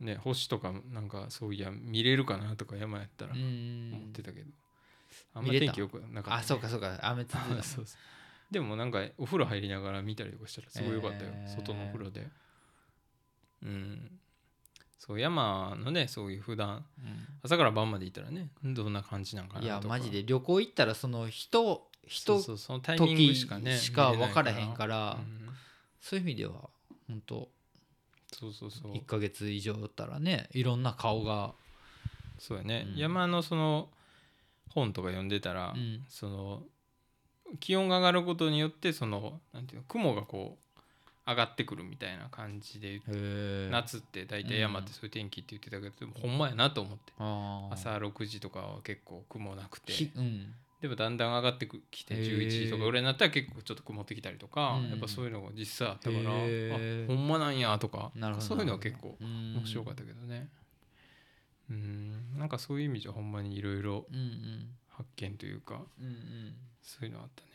[0.00, 4.50] ね星とかなんかそういや見れるかなとか山やったらうん思ってたけど、
[5.34, 6.98] あんま天気よくなかった、ね、あそうかそうか。
[7.02, 7.84] 雨続いたもんそう。
[8.50, 12.28] でもなんかお風呂入りながら見たりとかしたらすごい良かったよ、えー外のお風呂で。
[13.62, 14.10] うん。
[14.98, 16.84] そう山のねそういう普段。
[17.42, 20.24] 朝から晩までいたらねどんな感じなんかうんいやマジで。
[20.24, 25.18] 旅行行ったらその人人そうそのタイミング時しかねしか分からへんから。
[25.18, 25.48] うん。
[26.00, 26.70] そういう意味では
[27.08, 27.48] 本当
[28.38, 28.92] そうそうそう。
[28.92, 31.54] 1ヶ月以上だったらねいろんな顔が。
[32.38, 32.98] そうやね、うん。
[32.98, 33.88] 山のその
[34.74, 36.04] 本とか読んでたら、うん。
[36.10, 36.62] その
[37.60, 43.00] 気温が上がることによってそのなんていうの雲がこう上がってくるみたいな感じで
[43.70, 47.12] 夏って大体山ってそういう天気って言ってたけど、でもほんまやなと思って。
[47.18, 49.92] 朝6時とかは結構雲なくて。
[49.92, 52.38] ひうんでもだんだん上がってきてへー。
[52.38, 54.90] 11時とかぐらいになったら結構ちょっと曇ってきたりとか、うん。
[54.90, 56.34] やっぱそういうのが実際あったから、あ
[57.06, 60.48] ほんまなんやとかそういうのは結構面面白かったけどね。
[61.70, 62.38] うん。
[62.38, 64.06] なんかそういう意味じゃほんまにいろいろ
[64.88, 67.48] 発見というかうんそういうのあったね、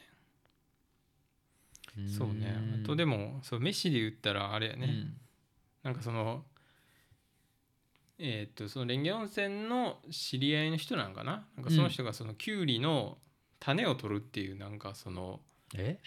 [1.97, 5.17] うんそうねあとでもそう飯で言ったらあれやね、うん。
[5.83, 6.43] なんかその
[8.23, 11.43] えーっとその蓮華温泉の知り合いの人なんかな？
[11.55, 13.17] なんかその人がそのキュウリの
[13.59, 15.39] 種を取るっていうなんかその
[15.75, 15.97] え？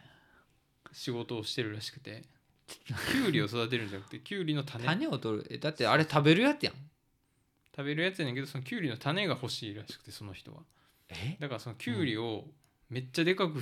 [0.93, 2.23] 仕事をしてるらしくて。
[2.67, 4.85] キュウリを育てるんじゃなくてキュウリの種。
[4.85, 5.47] 種を取る？
[5.51, 6.75] えだってあれ食べるやつやん。
[7.77, 10.61] 食べるやつやねんけどそのキュウリの種が欲しいらしくてその人は。
[11.11, 11.37] え？
[11.41, 12.45] だからそのキュウリを
[12.89, 13.59] めっちゃでかく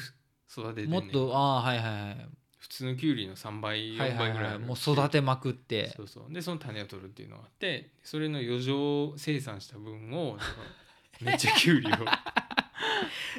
[0.51, 1.03] 育ててんねん。
[1.03, 2.29] もっとああはいはいはい
[2.63, 4.19] 普通のキュウリの3倍4はいはい。
[4.19, 5.93] 倍ぐらいあるはいもう育てまくって。
[5.97, 6.33] そうそう。
[6.33, 10.39] でその種を取るっていうのがあってそれの余剰生産した分を
[11.21, 11.97] めっちゃキュウリを。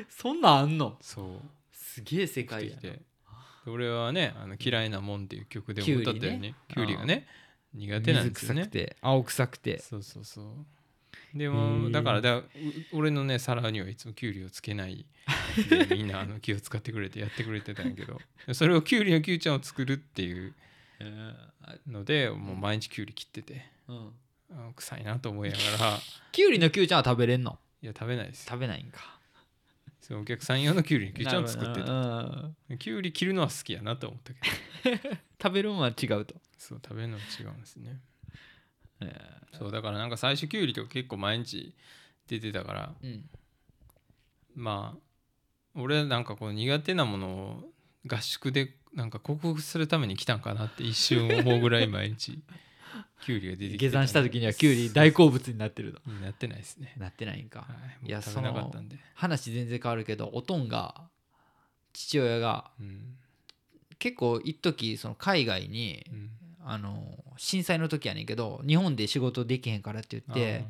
[0.09, 0.97] そんなんあんの？
[1.01, 1.27] そう。
[1.71, 2.81] すげえ世界やな。
[3.65, 6.53] 俺はね「あの嫌いなもん」っていう曲でも歌ったよね。
[6.67, 7.25] キュウリがね
[7.73, 8.69] 苦手なんですよね。
[9.01, 9.79] 青臭くて。
[9.79, 10.65] そうそうそう
[11.33, 12.45] でへもーだからだう
[12.93, 15.05] 俺のね皿にはいつもキュウリをつけない
[15.69, 18.21] で みんなあの気を使ってくれてやってくれてたんやけど
[18.53, 20.53] それをキュウリのキュウちゃんを作るっていう
[21.87, 24.13] のでもう毎日キュウリ切っててうん。
[24.51, 25.99] あ臭いなと思いながら。
[26.31, 27.57] キュウリのキュウちゃんは食べれんの？
[27.81, 28.45] いや食べないです。
[28.45, 29.19] 食べないんか。
[29.99, 32.77] そうお客さん用のキュウリのキュウちゃんを作ってたほどうん。
[32.77, 35.09] キュウリ切るのは好きやなと思ったけど。
[35.41, 36.35] 食べるのは違うと。
[36.57, 37.99] そう食べるのは違うんですね
[39.03, 41.73] えそうだからなんか最初キュウリとか結構毎日
[42.27, 42.93] 出てたから。
[43.03, 43.29] ーうん。
[44.55, 44.99] まあ
[45.75, 47.63] 俺はなんかこの苦手なものを
[48.05, 52.39] 合宿でなんか克服するために来たんかなって一瞬思うぐらい毎日。
[53.25, 56.93] キュウリが出てきて下山した時にはキュウリ大好物になってるとになってないですね。
[56.97, 57.59] なってないんか。
[57.59, 57.65] は
[58.03, 58.97] いいやもう食べなかったんで。
[59.15, 61.09] 話全然変わるけどおとんが
[61.93, 63.15] 父親がうん。
[63.99, 66.29] 結構一時その海外にうん
[66.65, 70.65] あの震災の時やねんけど日本で仕事できへんからって言って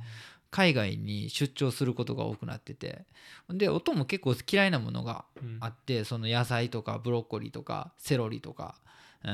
[0.52, 3.06] 海外に出張することが多くなってて。
[3.50, 5.58] でおとんも結構嫌いなものがあーうん。
[5.60, 8.76] あってその野菜とかブロッコリーとかセロリとか
[9.24, 9.32] うん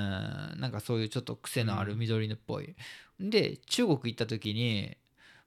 [0.59, 2.75] なんかそういうちょっと癖のある緑のっぽい、
[3.19, 4.95] で中国行った時に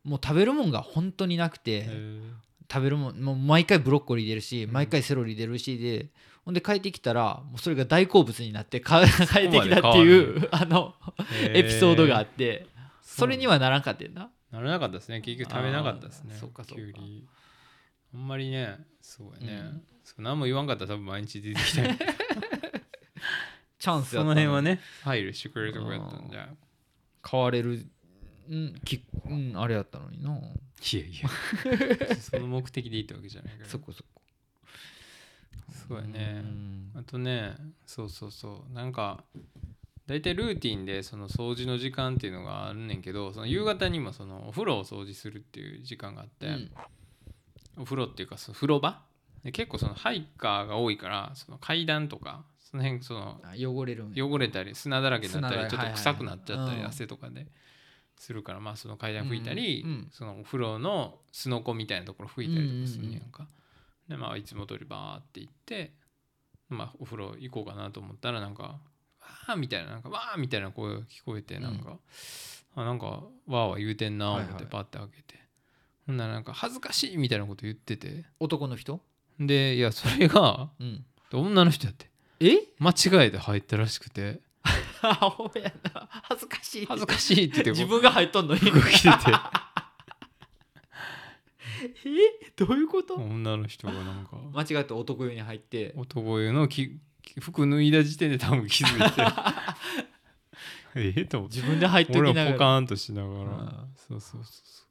[0.05, 1.89] もう食べるもんが本当になくて、
[2.71, 4.73] 食べるもんもう毎回ブロッコリー出るしうん。
[4.73, 6.09] 毎回セロリ出るしで
[6.45, 10.95] ほんで帰ってきたらもうそれが大好物になってか帰ってきたっていうあの
[11.53, 12.67] エピソードがあって
[13.01, 14.31] それにはならんかったんな。
[14.51, 15.21] ならなかったですね。
[15.21, 16.35] 結局食べなかったですね。
[16.39, 16.83] そっかそっか。
[18.15, 19.83] あんまりねそうやね、うん。
[20.05, 21.99] そう何も言わんかったら多分毎日出てきたい
[23.79, 26.49] チャンスそやったの辺はね配慮してくれるとこやったんじゃ。
[27.23, 27.87] 買われる
[28.49, 30.31] うんきうんあれやったのにな。
[30.31, 32.17] いやいや。
[32.17, 33.69] その目的でいいってわけじゃないから。
[33.69, 34.22] そこそこ
[35.89, 36.43] そうやね。
[36.45, 36.91] うん。
[36.95, 37.55] あとね
[37.87, 38.75] そうそうそう。
[38.75, 39.25] なんか
[40.07, 46.71] 大体ルーティンでその掃除の時間っていうのがあるねんけどその夕方にもそのお風呂を掃除するっていう時間があって、うん。
[47.79, 49.01] お風呂っていうかその風呂場？
[49.45, 57.47] で結構そのハイカーが多いからその階段とかその辺そのあ汚れる汚れたり砂だらけになったりちょっと臭くなっちゃったりうん汗とかで
[58.17, 60.09] するからまあその階段拭いたり、うんうん。
[60.13, 63.49] そのお風呂のすのこみたいなところ拭いたりとかするんやんか、
[64.13, 65.93] でまあいつも通りバーって行って
[66.69, 71.97] まあお風呂行こうかなと思ったらなんかわーみたいななんかわーみたいな声が聞こえてなんか、
[72.77, 75.41] あなんかわーわー言うてんな思ってパッて開けて、
[76.07, 78.25] ほんならなんか恥ずかしいみたいなこと言ってて。
[78.39, 79.01] 男の人？
[79.41, 81.05] でいやそれがうん。
[81.33, 82.11] 女の人やって。
[82.41, 82.59] え？
[82.79, 84.41] 間違えて入ったらしくて。
[84.63, 86.87] 恥ずかしい。
[86.87, 88.61] 恥ずかしいって言って自分が入っとんのに。
[88.61, 89.17] 服着てて
[92.05, 92.53] え？
[92.57, 93.15] どういうこと？
[93.15, 94.37] 女の人がなんか。
[94.55, 95.93] 間違って男湯に入って。
[95.97, 96.99] 男湯のき
[97.41, 99.23] 服脱いだ時点で多分気づいて。
[100.95, 101.15] え？
[101.17, 101.57] えと思って。
[101.57, 103.35] 自分で入っとき俺はポながらカーンとしながら。
[103.35, 103.49] うん。
[103.97, 104.85] そうそうそうそ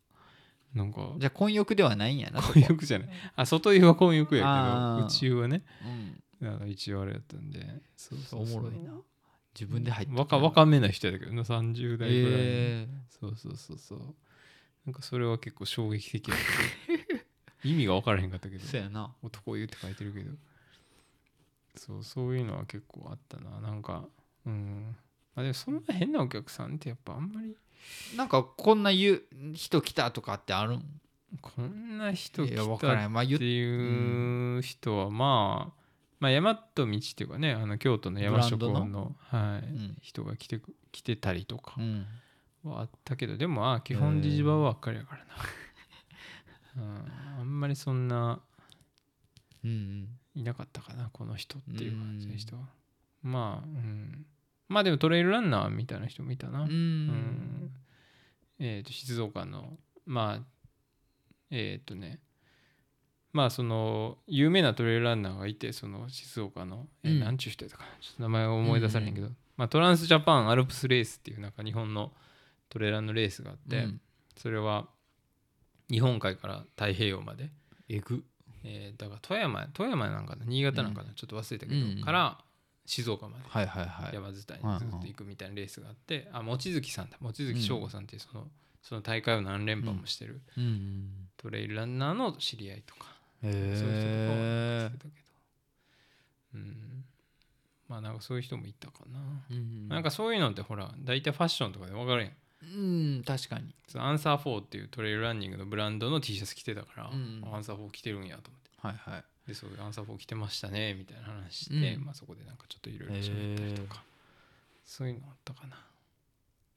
[0.73, 0.77] う。
[0.77, 1.13] なんか。
[1.17, 3.09] じゃあ混浴ではないんやな混浴じゃない。
[3.35, 5.63] あ外湯は混浴やけど内湯はね。
[6.41, 6.47] うん。
[6.47, 7.59] なんか一応あれやったんで。
[7.95, 8.59] そうそうそう。
[8.59, 8.93] おもろいな。
[9.53, 11.43] 自分で入って若若めな人やけどな。
[11.43, 14.15] 30代ぐらいの、えそうそうそうそう
[14.85, 16.43] なんかそれは結構衝撃的やった。
[17.67, 18.63] 意味が分からへんかったけど。
[18.63, 19.13] ー、そうやな。
[19.21, 20.31] 男湯って書いてるけど。
[21.75, 23.61] そうそういうのは結構あったな。
[23.61, 24.05] なんか
[24.45, 24.95] うん。
[25.35, 27.55] あでもそんな変なお客さんってやっぱあんまり。
[28.15, 29.23] なんかこんな言う
[29.53, 31.01] 人来たとかってあるん？
[31.41, 35.81] こんな人来たっていう人はまあ
[36.19, 39.67] まあ大和道っていうかねあの京都の山食ブランドのはい。
[39.67, 39.97] うん。
[40.01, 41.75] 人が来てく来てたりとか。
[41.77, 42.05] うん
[42.63, 48.39] はあったけどでもあ基本ジジババばっかりやからな、うん、あんまりそんな
[49.63, 52.63] うんいなかったかなこの人っていう感じの人は。
[53.21, 54.25] まあうん。
[54.69, 57.71] まあでもトレイルランナーみたいな人もいたな、うん
[58.59, 60.45] えー、と静岡のまあ
[61.49, 62.19] えっ、とね
[63.33, 67.19] まあその有名なトレイルランナーがいてその静岡の、えーうん。
[67.19, 67.89] なんちゅう人やったかな。
[67.99, 72.13] ちょっと名前が思い出されへんけど、まあ、トランスジャパンアルプスレースっていうなんか日本の
[72.71, 74.01] トレーラーのレースがあって、うん。
[74.37, 74.87] それは
[75.91, 77.51] 日本海から太平洋まで、
[77.89, 78.23] えぐ。
[78.63, 82.39] えーだから富山富山なんかな新潟なんかな、ちょっと忘れたけど、うんから
[82.85, 83.43] 静岡まで。
[83.47, 84.15] はいはいはい。
[84.15, 87.17] 山伝いにずっと行くみたいなレースがあって、あ望月さんだ。
[87.21, 88.47] 望月翔吾さんっていうその,、
[88.81, 93.07] その大会を何連覇もしてるうんうんトレイルランナーの知り合いとか、
[93.43, 95.25] へそういう人とかはえ来てたけど、
[96.53, 97.05] うん、
[97.87, 99.19] まあなんかそういう人もいたかな、
[99.49, 103.73] うんなんかそういうのってほら大体ファッションとかで分かるやんうん確かに。
[103.95, 107.43] アンサー4っていうトレイルランニングのブランドの T シャツ着てたから、うん。
[107.53, 108.69] アンサー4着てるんやと思って。
[108.77, 109.23] はいはい。
[109.47, 112.05] でそうアンサー4着てましたねみたいな話して、うん。
[112.05, 114.03] まあ、そこでなんかちょっといろいろ喋ったりとか。
[114.85, 115.77] そういうのあったかな。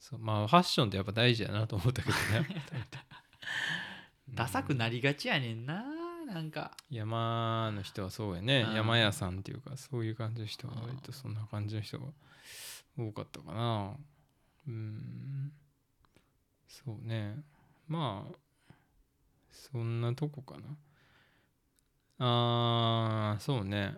[0.00, 2.62] そうまあファッションってやっぱ大事やなと思ったけどね。
[4.34, 5.84] ダサくなりがちやねんな
[6.26, 6.72] なんか。
[6.90, 8.62] 山の人はそうやね。
[8.68, 8.74] うん。
[8.74, 12.06] 山屋さんっていうかそういう感じの人は割とそんな感じの人が
[12.98, 13.96] 多かったかな。
[14.66, 15.52] うん
[16.74, 17.36] そうね。
[17.86, 18.34] まあ
[19.52, 20.62] そんなとこかな。
[22.18, 23.94] あーそうね。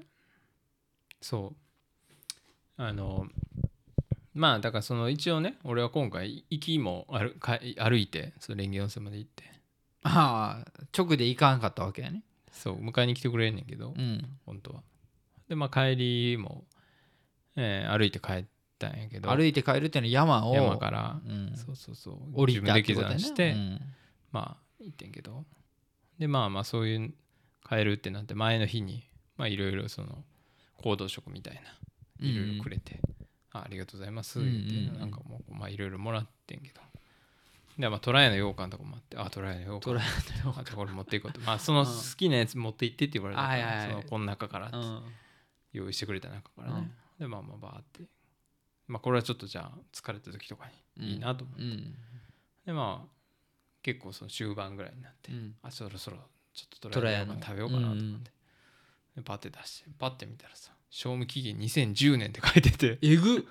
[1.23, 1.57] そう。
[2.77, 3.27] あの
[4.35, 9.45] まあだからその一応ね俺は今回行きも歩か歩いてその蓮華温泉まで行って。
[10.03, 12.23] ああ直で行かんかったわけやね。
[12.53, 14.39] そう迎えに来てくれんねんけど、うん。
[14.45, 14.83] 本当は。
[15.49, 16.65] でまあ帰りも、
[17.57, 18.45] えー歩いて帰っ
[18.79, 21.53] たんやけど歩いて帰るっていうのは山を山から、うん。
[21.57, 23.15] そうそうそう降りたっ自分で下てことやね。
[23.15, 23.81] 山して、うん。
[24.33, 25.45] まあ行ってんけど。
[26.19, 27.15] でまあまあそういう
[27.69, 29.05] 帰るってなって前の日に
[29.37, 30.25] まあいろいろその
[30.83, 31.61] 行動食みたいな
[32.21, 33.01] いろいろくれて、
[33.53, 34.61] あありがとうございますって、うんうん。
[34.61, 36.81] うんなんかもうまあいろいろもらってんけど。
[37.79, 39.81] でまあトライの羊羹とかもあってあトライの羊羹。
[39.81, 40.05] トライ
[40.45, 41.41] のあじゃあこれ持っていこうと。
[41.41, 43.91] まあその好きなやつ持って行ってって言われたから、はいはいはい。
[43.91, 45.03] そのこの中からってうん。
[45.73, 48.05] 用意してくれた中からね、でまあまあバーって
[48.89, 50.67] まあこれはちょっとじゃあ疲れた時とか
[50.97, 51.95] にいいなと思って、うん。
[52.67, 53.09] でまあ
[53.83, 55.55] 結構その終盤ぐらいになって、うん。
[55.63, 56.19] あそろそろ
[56.55, 58.31] ちょっとトライの食べようかなと思って、
[59.17, 62.99] でパッて出してパッて見たらさ賞味期限2010年って書いてて。
[63.03, 63.47] えぐ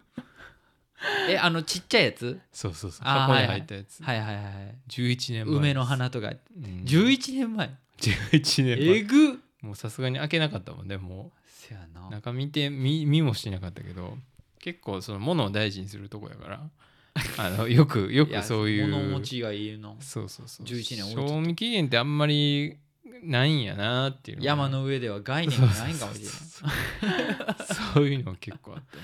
[1.30, 2.40] えあのちっちゃいやつ？
[2.52, 3.06] そうそうそう。
[3.06, 4.36] 箱に入ったやつ、はいはい。
[4.36, 5.56] はい11年前。
[5.58, 6.30] 梅の花とか。
[6.30, 6.84] うん。
[6.86, 7.70] 11年前。
[8.00, 8.98] 11年前。
[8.98, 12.08] えぐもうさすがに開けなかったもんねもせやな。
[12.08, 14.18] う中見て見見もしなかったけど
[14.66, 16.70] 結構その物を大事にするとこやから。
[17.38, 18.88] あのよくよくそういう。
[18.88, 19.96] 物持ちがいいの。
[20.00, 20.66] そうそうそう。
[20.66, 22.76] 11年賞味期限ってあんまり
[23.22, 27.56] ないんやなっていう山の上では概念がないんかもしれない
[27.94, 29.04] そういうのが結構あってね。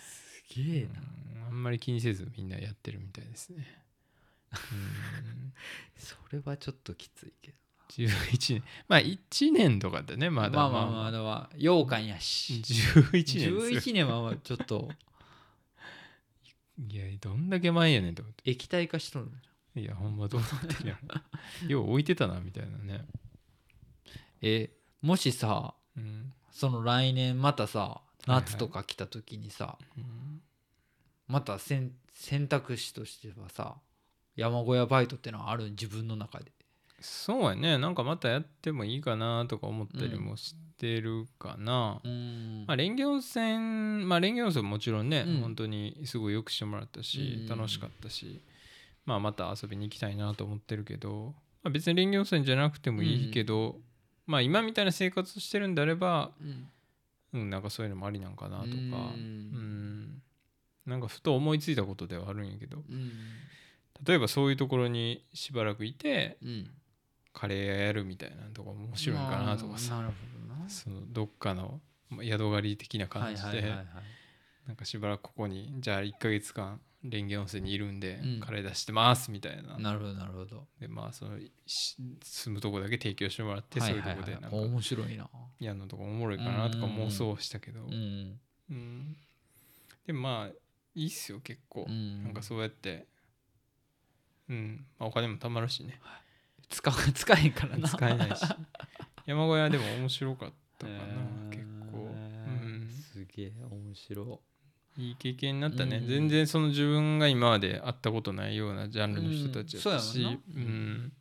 [0.00, 1.00] すげえな。
[1.00, 3.64] うんあんまり気にせずみんなやってるみたいですね。
[4.52, 5.52] うん。
[5.96, 7.56] それはちょっときついけど
[7.88, 8.64] 11年。
[8.88, 10.50] まあ1年とかでねまだ。
[10.50, 12.54] まあまあまあだは羊羹やし。
[12.54, 13.60] 11年ですよ。
[13.60, 14.90] 11年はまあちょっと。
[16.88, 19.30] いやどんだけ前やねんと思っ液体化しとる
[19.74, 21.20] ていやほんまどうなってんやろ
[21.68, 23.06] よう置いてたなみたいなね。
[24.42, 24.70] え
[25.00, 26.32] もしさうん。
[26.50, 27.88] その来年またさはい
[28.30, 30.42] はい夏とか来た時にさ、うん。
[31.28, 33.76] また選選択肢としてはさ
[34.36, 36.52] 山小屋バイトってのはある自分の中で
[37.00, 37.78] そうやね。
[37.78, 42.64] なんかまたやってもいいかなとか思ったりもしてるかな、うん。
[42.66, 45.40] まあ、蓮華温泉まあ蓮華温泉ももちろんね、うん。
[45.40, 47.48] 本当にすごいよくしてもらったし、うん。
[47.48, 48.40] 楽しかったし、
[49.04, 53.78] まあ、また遊びに行きたいなと思ってるけど、まあ、別に蓮華温泉じゃなくてもいいけど、
[54.26, 56.68] まあ今みたいな生活をしてるんであれば、うん。
[57.32, 60.22] うん、なんかそういうのもありなんかなとか、ううんん。
[60.86, 62.78] なんかふと思いついたことではあるんやけど。
[62.78, 63.12] うん。
[64.04, 66.70] 例えばそういうところにしばらくいてうん
[67.36, 70.10] カレー屋やるみたいなとかも面白いかなとかさ、
[70.68, 73.86] そのどっかのまあ宿狩り的な感じで、はいはいはいはい。
[74.66, 78.40] なんかしばらくここにじゃあ1ヶ月間蓮華温泉にいるんで、うん。
[78.40, 79.78] カレー出してますみたいな。
[79.78, 80.66] なるほどなるほど。
[80.80, 85.28] でまあそのし住むとこだけ提供してもらって、はいそういうとはいはいこでなんか面白いな。
[85.60, 88.40] やるのとかおもろいかなとか妄想したけど、うん。
[88.70, 89.16] うん。
[90.06, 90.54] でもまあ
[90.94, 92.24] いいっすよ結構、うん。
[92.24, 93.06] なんかそうやって。
[94.48, 95.98] うん、まあ、お金も貯まるしね。
[96.00, 96.25] 使う
[96.70, 97.88] 使えんからな。
[97.88, 98.42] 使えないし。
[99.26, 101.50] 山小屋でも面白かったかな、へー。
[101.50, 102.16] 結構。
[103.36, 104.40] げえ面白
[104.98, 105.10] い。
[105.10, 106.06] い経験になったね、うん。
[106.06, 111.12] 全然その自分が今まで会ったことないようなジャンルの人たちやったし、うん。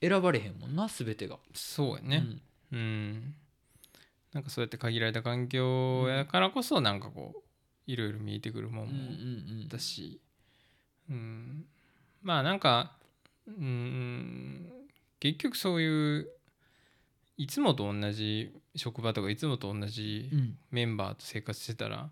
[0.00, 1.38] 選ばれへんもんな全てが。
[1.52, 2.24] そうやね。
[2.72, 3.34] うん、
[4.32, 7.42] なんかそうやって限られた環境やからこそなんかこう
[7.86, 9.06] いろいろ見えてくるもんうんうんも
[9.62, 9.68] うん。
[9.68, 10.20] だし、
[11.10, 11.66] うん、
[12.22, 12.96] まあなんか
[13.46, 14.70] うん。
[15.20, 16.28] 結局そういう
[17.36, 20.58] いつもと同じ職場とかいつもと同じうん。
[20.70, 22.10] メンバーと生活してたら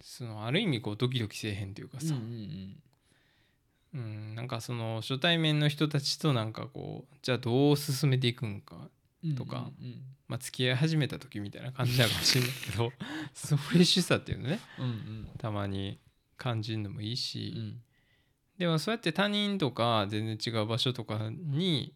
[0.00, 2.76] そのある意味こうドキドキせえへんというかさ、うんうん
[3.94, 8.76] うん、なんかその初対面の人たちとなんかこうじゃあどう進めていくんか、
[9.24, 10.02] うんとかうん。
[10.28, 12.92] まあ、付き合い始めた時みたいな感じなのかもしれないけど
[13.32, 14.60] そのフレッシュさっていうのね。
[14.78, 15.28] うんうん。
[15.38, 15.98] たまに
[16.36, 17.82] 感じるのもいいし、うん
[18.58, 21.94] でもそうやって他人とか全然違う場所とかに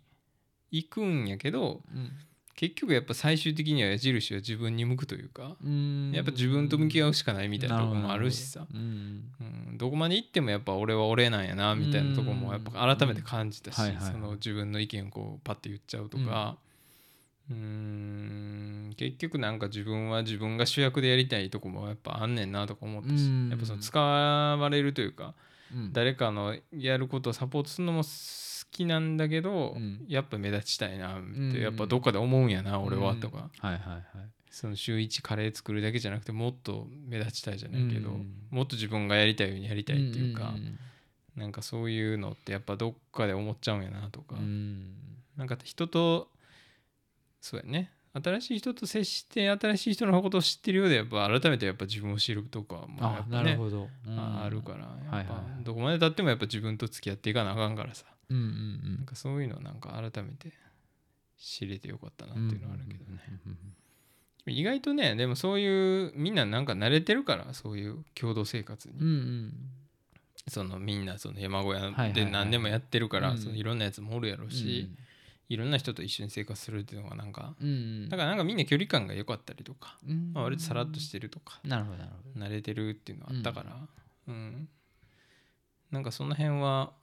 [0.70, 2.10] 行くんやけどうん
[2.54, 6.12] 結局やっぱ最終的には矢印は自分に向くというか、うん。
[6.12, 8.66] やっぱ自分と向き合うしかないみたいなところもあるしさ。
[8.72, 16.58] うんうん、どこまで行ってもやっぱ俺は俺なんやなみたいなところもやっぱ改めて感じたし、その自分の意見をこうパッて言っちゃうとか、
[17.50, 18.94] うーん。
[18.96, 23.48] 結局なんか自分は自分が主役でやりたいとこもやっぱあんねんなとか思ったし、うん。
[23.48, 25.32] やっぱその使われるというかうん
[25.92, 28.08] 誰かのやることをサポートするのも好
[28.70, 30.04] きなんだけど、うん。
[30.08, 31.60] やっぱ目立ちたいなってうん。
[31.60, 33.50] やっぱどっかで思うんやな、俺はとか。
[33.58, 34.02] はいはいはい。
[34.50, 38.32] その週1カレー作るだけじゃなくてもっと目立ちたいじゃないけど、うん。
[38.50, 40.78] もっと自分がやりたいようにやりたいっていうか、んん
[41.36, 44.38] なんかそういうのってやっぱどっかで思っちゃうんやなとか、う
[45.36, 46.28] なんか人と
[47.40, 53.88] そうやね新しい人と接して新しい人のことを知ってるようでやっぱ改めてやっぱ自分を知るとかもやあなるほど。
[54.06, 54.18] うん。
[54.18, 55.16] ああるからやっぱ。
[55.16, 55.64] はいはいはい。
[55.64, 58.04] どこまでたってもやっぱ自分と付き合っていかなあかんからさ。
[58.30, 60.52] うんうんなんかそういうのなんか改めて
[61.38, 63.20] 知れてよかったなっていうのはあるけどね、
[64.46, 69.52] 意外とねでもそういうみんななんか慣れてるからそういう共同生活に、うんうん。
[70.48, 73.38] そのみんなその山小屋はいはいはいで何年もやってるから、うん。
[73.38, 74.88] そのいろんなやつもおるやろうし、
[75.52, 77.70] いろんな人と一緒に生活するっていうのがなんかうんう
[78.06, 78.08] ん。
[78.08, 80.32] だからなんかみんな距離感が良かったりとか、うん。
[80.32, 82.46] まあ、割とさらっとしてるとかなるほどなるほど。
[82.46, 83.76] 慣れてるっていうのがあったから、
[84.28, 84.68] うん。
[85.90, 86.94] なんかその辺は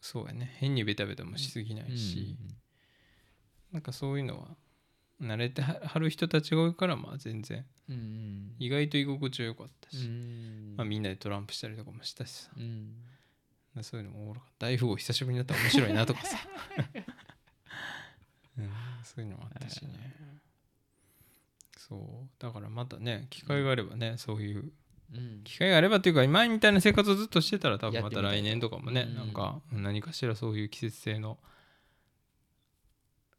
[0.00, 0.56] そうやね。
[0.56, 2.36] 変にベタベタもしすぎないし、
[3.70, 4.48] なんかそういうのは
[5.22, 8.52] 慣れてははる人たちが多いからまあ全然うんうん。
[8.58, 10.74] 意外と居心地は良かったし、うん。
[10.76, 12.50] まあ、みんなでトランプしたりとかもしたしさ。
[12.56, 12.92] うん
[13.82, 14.66] そういうのもおもろかった。
[14.66, 16.38] 大富豪久しぶりになったら面白いなとかさ、
[18.58, 18.70] うん、
[19.04, 20.14] そういうのもあったしね。
[21.76, 22.28] そう。
[22.38, 24.72] だからまたね機会があればねそういう
[25.14, 25.42] うん。
[25.44, 29.14] 機会があればっていうか前みたいな生活をずっとしてたら多分また来年とかもねうん。
[29.14, 31.38] なんか何かしらそういう季節性の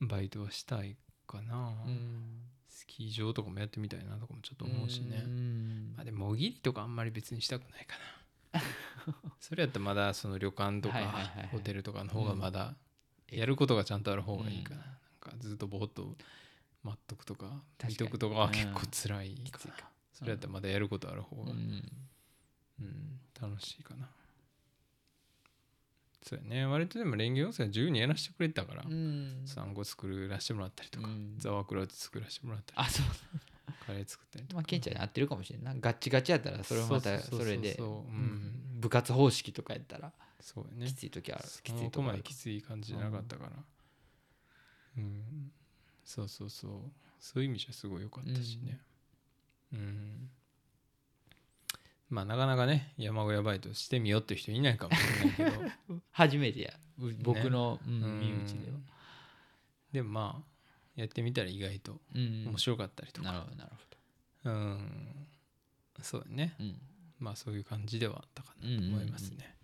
[0.01, 0.95] バイトはしたい
[1.27, 2.41] かな、うん。
[2.67, 5.93] スキー場とかもやってみたいなとかもちょっと思うしね、うん。
[5.95, 8.18] まあでももぎりとかあんまり別にしたくないかな
[9.39, 10.95] それやったらまだその旅館とか
[11.51, 12.75] ホテルとかの方がまだ
[13.31, 14.87] やることがちゃんとある方がいいかな,、なん
[15.19, 16.15] かずっとぼーっと
[16.83, 19.59] 待っとくとか見とくとかは結構辛いか。
[19.65, 19.89] らか。
[20.13, 21.83] それやったらまだやることある方が、うん。
[22.81, 24.09] うん、楽しいかな
[26.21, 26.65] そうやね。
[26.65, 29.41] 割とでも連業温泉は自由にやらせてくれてたから、うん。
[29.45, 31.35] 産後作らせてもらったりとか、うん。
[31.37, 33.05] ザワークラウト作らせてもらったりあそう。
[33.85, 34.55] カレー作ったりとか。
[34.55, 35.71] まあケンちゃんに合ってるかもしれんな。
[35.71, 37.45] いガッチガチやったらそれはまたそうそうそうそう。
[37.45, 38.79] それでそううん。
[38.79, 40.87] 部活方式とかやったらそうやね。
[40.87, 41.43] きつい時ある。
[41.43, 41.91] きつそいとこある。
[41.91, 43.51] こまできつい感じじゃなかったから。
[44.97, 45.51] うん、
[46.03, 46.71] そうそうそう。
[47.19, 48.79] そういう意味じゃすごい良かったしね。
[49.73, 50.29] うん、
[52.09, 55.01] まあなかなかね山小屋バイトしてみようっていう人いないかもし
[55.37, 55.57] れないけ
[55.89, 55.99] ど。
[56.11, 56.73] 初めてや。
[56.99, 58.19] う僕のうんうん。
[58.19, 58.77] 身内では。
[59.91, 60.49] でもまあ
[60.95, 63.31] やってみたら意外とうん面白かったりとか。
[63.31, 63.79] なるほどなるほ
[64.45, 65.27] うん。
[66.01, 66.55] そうだね。
[66.57, 66.81] どうん。
[67.19, 68.93] まあそういう感じではあったかなとうんうんうん。
[68.93, 69.55] 思いますね、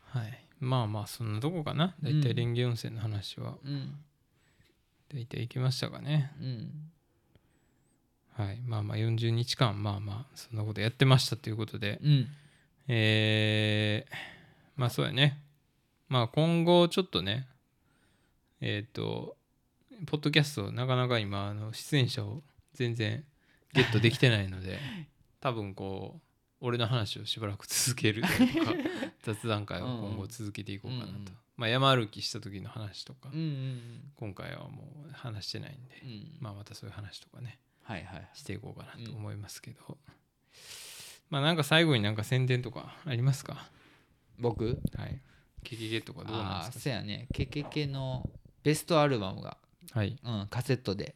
[0.00, 0.46] はい。
[0.60, 1.96] まあまあそんなとこかな。
[2.00, 3.58] 大体うん蓮華温泉の話は。
[3.62, 4.04] うん。
[5.08, 6.32] 大体行きましたかね。
[6.40, 6.92] うん
[8.40, 8.60] はい。
[8.64, 11.98] まあまあ40日間まあまあそんなことやってましたということで。
[12.02, 12.26] うん。
[12.88, 14.14] えー
[14.76, 15.38] まあそうやね。
[16.08, 17.46] まあ今後ちょっとね
[18.62, 19.36] えっ、と
[20.06, 22.42] ポッドキャストなかなか今あの出演者を
[22.72, 23.22] 全然
[23.74, 24.78] ゲットできてないので
[25.40, 26.20] 多分こう
[26.60, 28.34] 俺の話をしばらく続けるとか
[29.22, 31.16] 雑談会を今後続けていこうかなと、うん。
[31.16, 34.12] うんまあ山歩きした時の話とか、うんうん。
[34.16, 36.36] 今回はもう話してないんで、うん。
[36.40, 37.58] まあまたそういう話とかね
[38.34, 39.98] していこうかなと思いますけど、
[41.28, 43.68] まあなんか最後になんか宣伝とかありますか？
[44.38, 44.80] 僕？
[44.96, 45.20] はい。
[45.62, 47.28] ケケケとかどうなんああですそうやね。
[47.32, 48.28] ケケケの
[48.62, 49.58] ベストアルバムがか
[49.92, 50.16] はい。
[50.22, 51.14] うんカセットで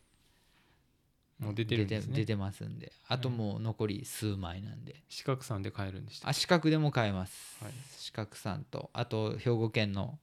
[1.38, 2.16] もう出てるんですね。
[2.16, 2.92] 出てますんで。
[3.08, 7.72] あともう残り数枚なんで、四角さんで買えるんでしたあ四角でも買えます、はい。
[7.98, 10.18] 四角さんとあと兵庫県の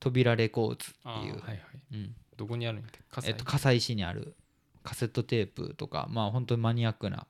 [0.00, 1.60] 扉レコーズっていう、はいはい。
[1.92, 2.14] うん。
[2.36, 4.34] どこにあるんやって葛西えっと、笠井市にある
[4.90, 7.28] カセットテープとかまあ本当にマニアックな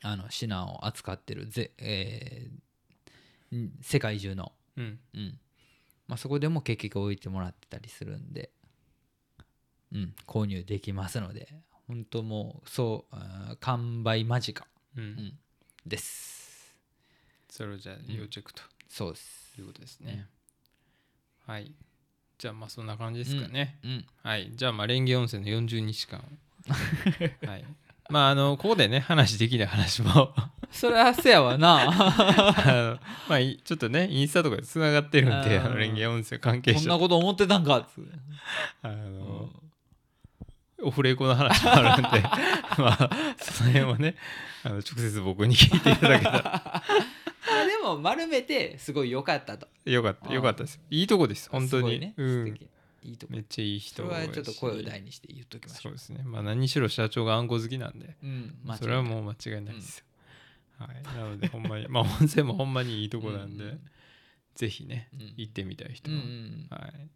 [0.00, 4.98] あの品を扱ってるぜ、えーん世界中の、うん。
[5.14, 5.38] うん。
[6.08, 8.48] まあ、そこでも結局置いてもらってたりするんで、
[9.92, 11.46] うん、購入できますので。
[11.86, 14.66] 本当もうそう完売間近、
[14.96, 15.04] うん。
[15.04, 15.38] うん、
[15.84, 16.74] です。
[17.50, 18.62] それをじゃあ要チェックと。
[18.88, 19.60] そうです。
[19.60, 20.26] いうことですね。
[21.46, 21.74] はい。
[22.38, 23.78] じゃあまあそんな感じですかね。
[23.84, 24.06] うん。
[24.22, 24.50] はい。
[24.54, 26.24] じゃあまあ蓮華温泉の40日間
[27.46, 27.64] はい。
[28.10, 30.34] まああのここでね話できない話も。
[30.70, 31.82] それはせやわな。
[31.88, 32.98] あの
[33.28, 38.06] まあいちょっとねインスタとかでつながってるんであの蓮華温泉関係こんな者こと思ってたんかっつ
[38.82, 39.50] あの
[40.82, 42.22] オフレコの話もあるんで
[42.78, 44.16] まあその辺はね
[44.64, 46.82] あの直接僕に聞いていただけたら。
[47.44, 49.68] まあでも丸めてすごい良かったと。
[49.84, 52.14] よかったあーよかったですいいとこです本当に、ね。
[52.16, 52.46] うん。
[52.46, 52.68] 素敵
[53.02, 56.22] いいとこめっちゃいい人それはちょっと声を大にして言っときましょそううですね。
[56.24, 58.16] まあ何しろ社長があんこ好きなんで。
[58.22, 58.30] うん。
[58.30, 58.78] 間違いない。
[58.78, 60.04] それはもう間違いないですよ、
[60.78, 63.80] はい、なのでほんまに まあ温泉もほんまにいいとこなんで、うん
[64.54, 65.32] ぜひねうん。
[65.38, 66.66] 行ってみたい人うんは、うん。
[66.70, 67.08] はい。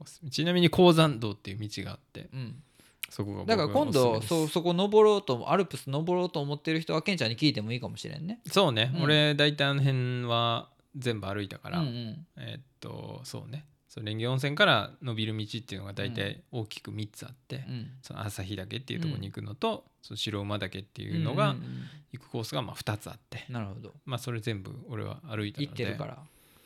[0.00, 2.62] おすすめちなみに鉱山道っていう道があってうん。
[3.08, 4.28] そこが僕だから今度おすすめです。
[4.28, 8.40] そうそこ登ろうとアルプス登ろうと思ってる人はケンちゃんに聞いてもいいかもしれんね。
[8.46, 9.02] そうね、うん。
[9.04, 12.26] 俺大体あの辺は全部歩いたから、うんうん。
[12.36, 17.90] えーっとそうねそう蓮華温泉から伸びる道っていうのが大体大きく3つあって、うん。
[18.02, 21.64] その朝日岳っていうところに行くのと、その白馬岳っていうのがんんうん。
[22.12, 23.94] 行くコースがまあ2つあって、なるほど。
[24.04, 25.66] まあそれ全部俺は歩いたので。
[25.66, 26.18] 行ってるから。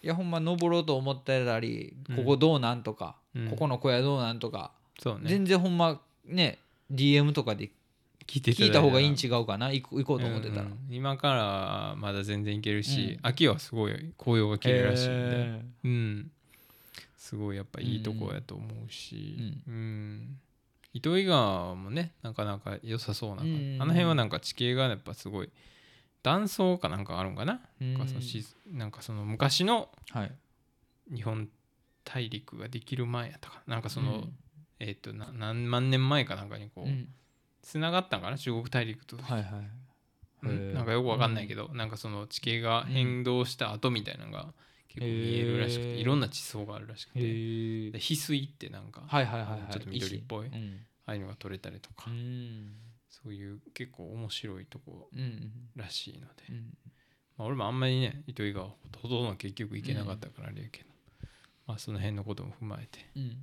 [0.03, 2.17] いやほんま登ろうと思ってたりうん。
[2.17, 3.49] ここどうなんとか、うん。
[3.49, 5.23] ここの小屋どうなんとか、そうね。
[5.27, 6.59] 全然ほんまね
[6.93, 7.71] DM とかで
[8.27, 9.73] 聞いて聞いた方がいいん違違うかな？
[9.73, 13.29] 行こ行こうと思ってたら、今からはまだ全然行けるし、うん。
[13.29, 16.31] 秋はすごい紅葉が綺麗らしいんで、へうん
[17.23, 19.37] すごいやっぱいいとこやと思うし、
[19.69, 20.41] ううん。
[20.93, 25.51] 糸魚川もねなかなか良さそうなうんあの辺はなんか地形がやっぱすごい
[26.25, 30.33] 断層かなんかあるんかな,、ーなんかそのしなんかその昔のはい。
[31.15, 31.49] 日本
[32.05, 33.75] 大陸ができる前やったかな？
[33.77, 34.33] なんかその、うん。
[34.81, 37.09] えっ、とな何万年前かなんかにこう、うん。
[37.63, 38.37] つながったんかな？
[38.39, 39.71] 中国大陸と、はいはい。
[40.43, 40.75] うん。
[40.75, 44.53] なんかよくわかんないけど、なんかその地形が変動した後みたいなのが
[44.95, 45.97] 結構見えるらしくて、へー。
[46.01, 49.73] いろんな地層があるらしくて、翡翠ってなんか、はいはいはいはい。
[49.73, 50.81] ちょっと緑っぽい石うん。
[51.07, 52.75] ああいうのが取れたりとか、うん。
[53.09, 56.77] そういう結構面白いとこうんらしいので、うん
[57.37, 60.89] まあ、俺もあんまりね糸魚川ほとんど結局行けなかったからあれやけど、
[61.67, 63.37] まあその辺のことも踏まえてうん。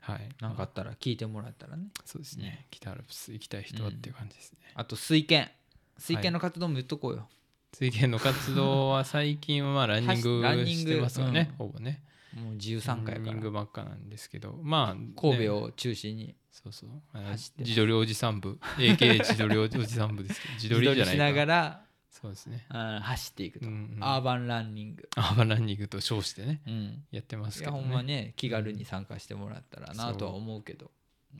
[0.00, 0.20] はい。
[0.20, 1.88] なんかあまあったら聞いてもらったらね。
[2.04, 5.50] そうですね、北アルプス行きたい人はっていう感じですね、あと水拳
[5.98, 7.28] 水拳の活動も言っとこうよ、
[7.72, 11.56] 水泳の活動は最近はまあランニング してますよね、うん。
[11.56, 12.04] ほぼね。
[12.34, 16.90] もう13回ランニングばっかなんですけどまあ、ね神戸を中心にそうそう。
[17.58, 18.58] 自撮りおじさん部。
[18.76, 21.46] AK 自撮りおじさん部ですけど自撮りじゃないしながから。
[21.46, 24.04] らそうですね、うん走っていくと、うんうん。
[24.04, 30.90] アーバンランニング、アーバンランニングと称してねうん、やってますいやけど、ね、ほんまね気軽に参加してもらったらなとは思うけど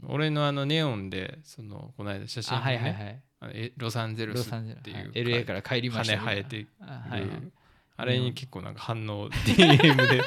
[0.06, 3.22] 俺のあのネオンでそのこの間写真ねはいはいはい。
[3.40, 5.06] あのえロサンゼルスっていう、はい。
[5.12, 6.18] LA から帰りました。
[6.18, 7.20] 羽生えてるあはい。
[7.20, 7.30] はい
[8.00, 10.22] あれに結構なんか反応 DM で。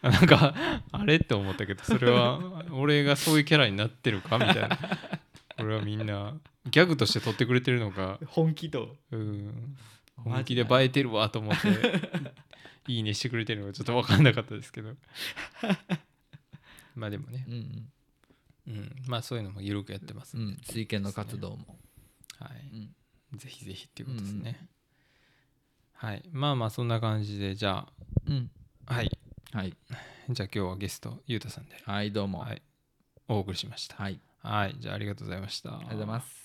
[0.00, 0.54] なんか
[0.92, 2.40] あれって思ったけどそれは
[2.72, 4.78] 俺がそういうキャラになってるかみたいな。
[5.58, 6.32] これはみんな
[6.70, 8.18] ギャグとして撮ってくれてるのか。
[8.28, 8.96] 本気と。
[9.12, 9.76] うん。
[10.24, 11.68] マ本気で映えてるわと思って
[12.90, 14.94] いいねしてくれてるのがちょっと分かんなかったですけど。
[16.96, 17.88] まあでもね、うん
[18.66, 20.50] うん、まあそういうのも緩くやってますうん。
[20.50, 21.78] ん水拳の活動も、
[22.38, 22.94] はい。
[23.32, 23.38] うん。
[23.38, 24.68] ぜひぜひっていうことですね、
[25.92, 26.22] はい。
[26.32, 27.86] まあまあそんな感じでじゃ
[28.26, 28.50] うん、
[28.86, 29.10] あはい。
[29.52, 29.76] はい。
[30.30, 32.40] じゃあ今日はゲストゆうたさんで、はいどうも。
[32.40, 32.62] はい、
[33.28, 33.96] お送りしました。
[33.96, 34.20] はい。
[34.40, 34.76] はい。
[34.78, 35.70] じゃあありがとうございました。
[35.70, 36.43] ありがとうございます